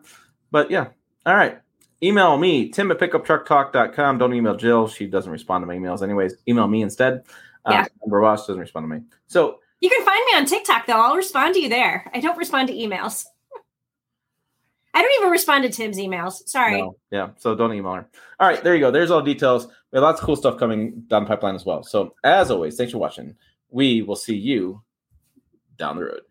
But 0.51 0.71
yeah. 0.71 0.87
All 1.25 1.35
right. 1.35 1.59
Email 2.01 2.37
me, 2.37 2.69
tim 2.69 2.91
at 2.91 2.99
pickuptrucktalk.com. 2.99 4.17
Don't 4.19 4.33
email 4.33 4.55
Jill. 4.55 4.87
She 4.87 5.07
doesn't 5.07 5.31
respond 5.31 5.63
to 5.63 5.65
my 5.65 5.75
emails 5.75 6.03
anyways. 6.03 6.35
Email 6.47 6.67
me 6.67 6.81
instead. 6.83 7.23
Yeah. 7.67 7.81
Um, 8.03 8.11
Ross 8.11 8.47
doesn't 8.47 8.61
respond 8.61 8.85
to 8.85 8.95
me. 8.95 9.01
So 9.25 9.59
You 9.81 9.89
can 9.89 10.05
find 10.05 10.23
me 10.31 10.37
on 10.37 10.45
TikTok 10.45 10.85
though. 10.85 11.01
I'll 11.01 11.15
respond 11.15 11.55
to 11.55 11.59
you 11.59 11.69
there. 11.69 12.09
I 12.13 12.19
don't 12.19 12.37
respond 12.37 12.69
to 12.69 12.73
emails. 12.73 13.25
I 14.93 15.01
don't 15.01 15.11
even 15.19 15.31
respond 15.31 15.63
to 15.63 15.69
Tim's 15.69 15.97
emails. 15.97 16.47
Sorry. 16.47 16.81
No, 16.81 16.95
yeah. 17.11 17.29
So 17.37 17.55
don't 17.55 17.73
email 17.73 17.93
her. 17.93 18.09
All 18.39 18.47
right, 18.47 18.63
there 18.63 18.73
you 18.75 18.79
go. 18.79 18.91
There's 18.91 19.11
all 19.11 19.21
the 19.21 19.33
details. 19.33 19.67
Lots 20.01 20.19
of 20.19 20.25
cool 20.25 20.35
stuff 20.35 20.57
coming 20.57 21.03
down 21.07 21.23
the 21.23 21.27
pipeline 21.27 21.55
as 21.55 21.65
well. 21.65 21.83
So 21.83 22.13
as 22.23 22.51
always, 22.51 22.75
thanks 22.77 22.91
for 22.91 22.99
watching. 22.99 23.35
We 23.69 24.01
will 24.01 24.15
see 24.15 24.35
you 24.35 24.81
down 25.77 25.97
the 25.97 26.03
road. 26.03 26.21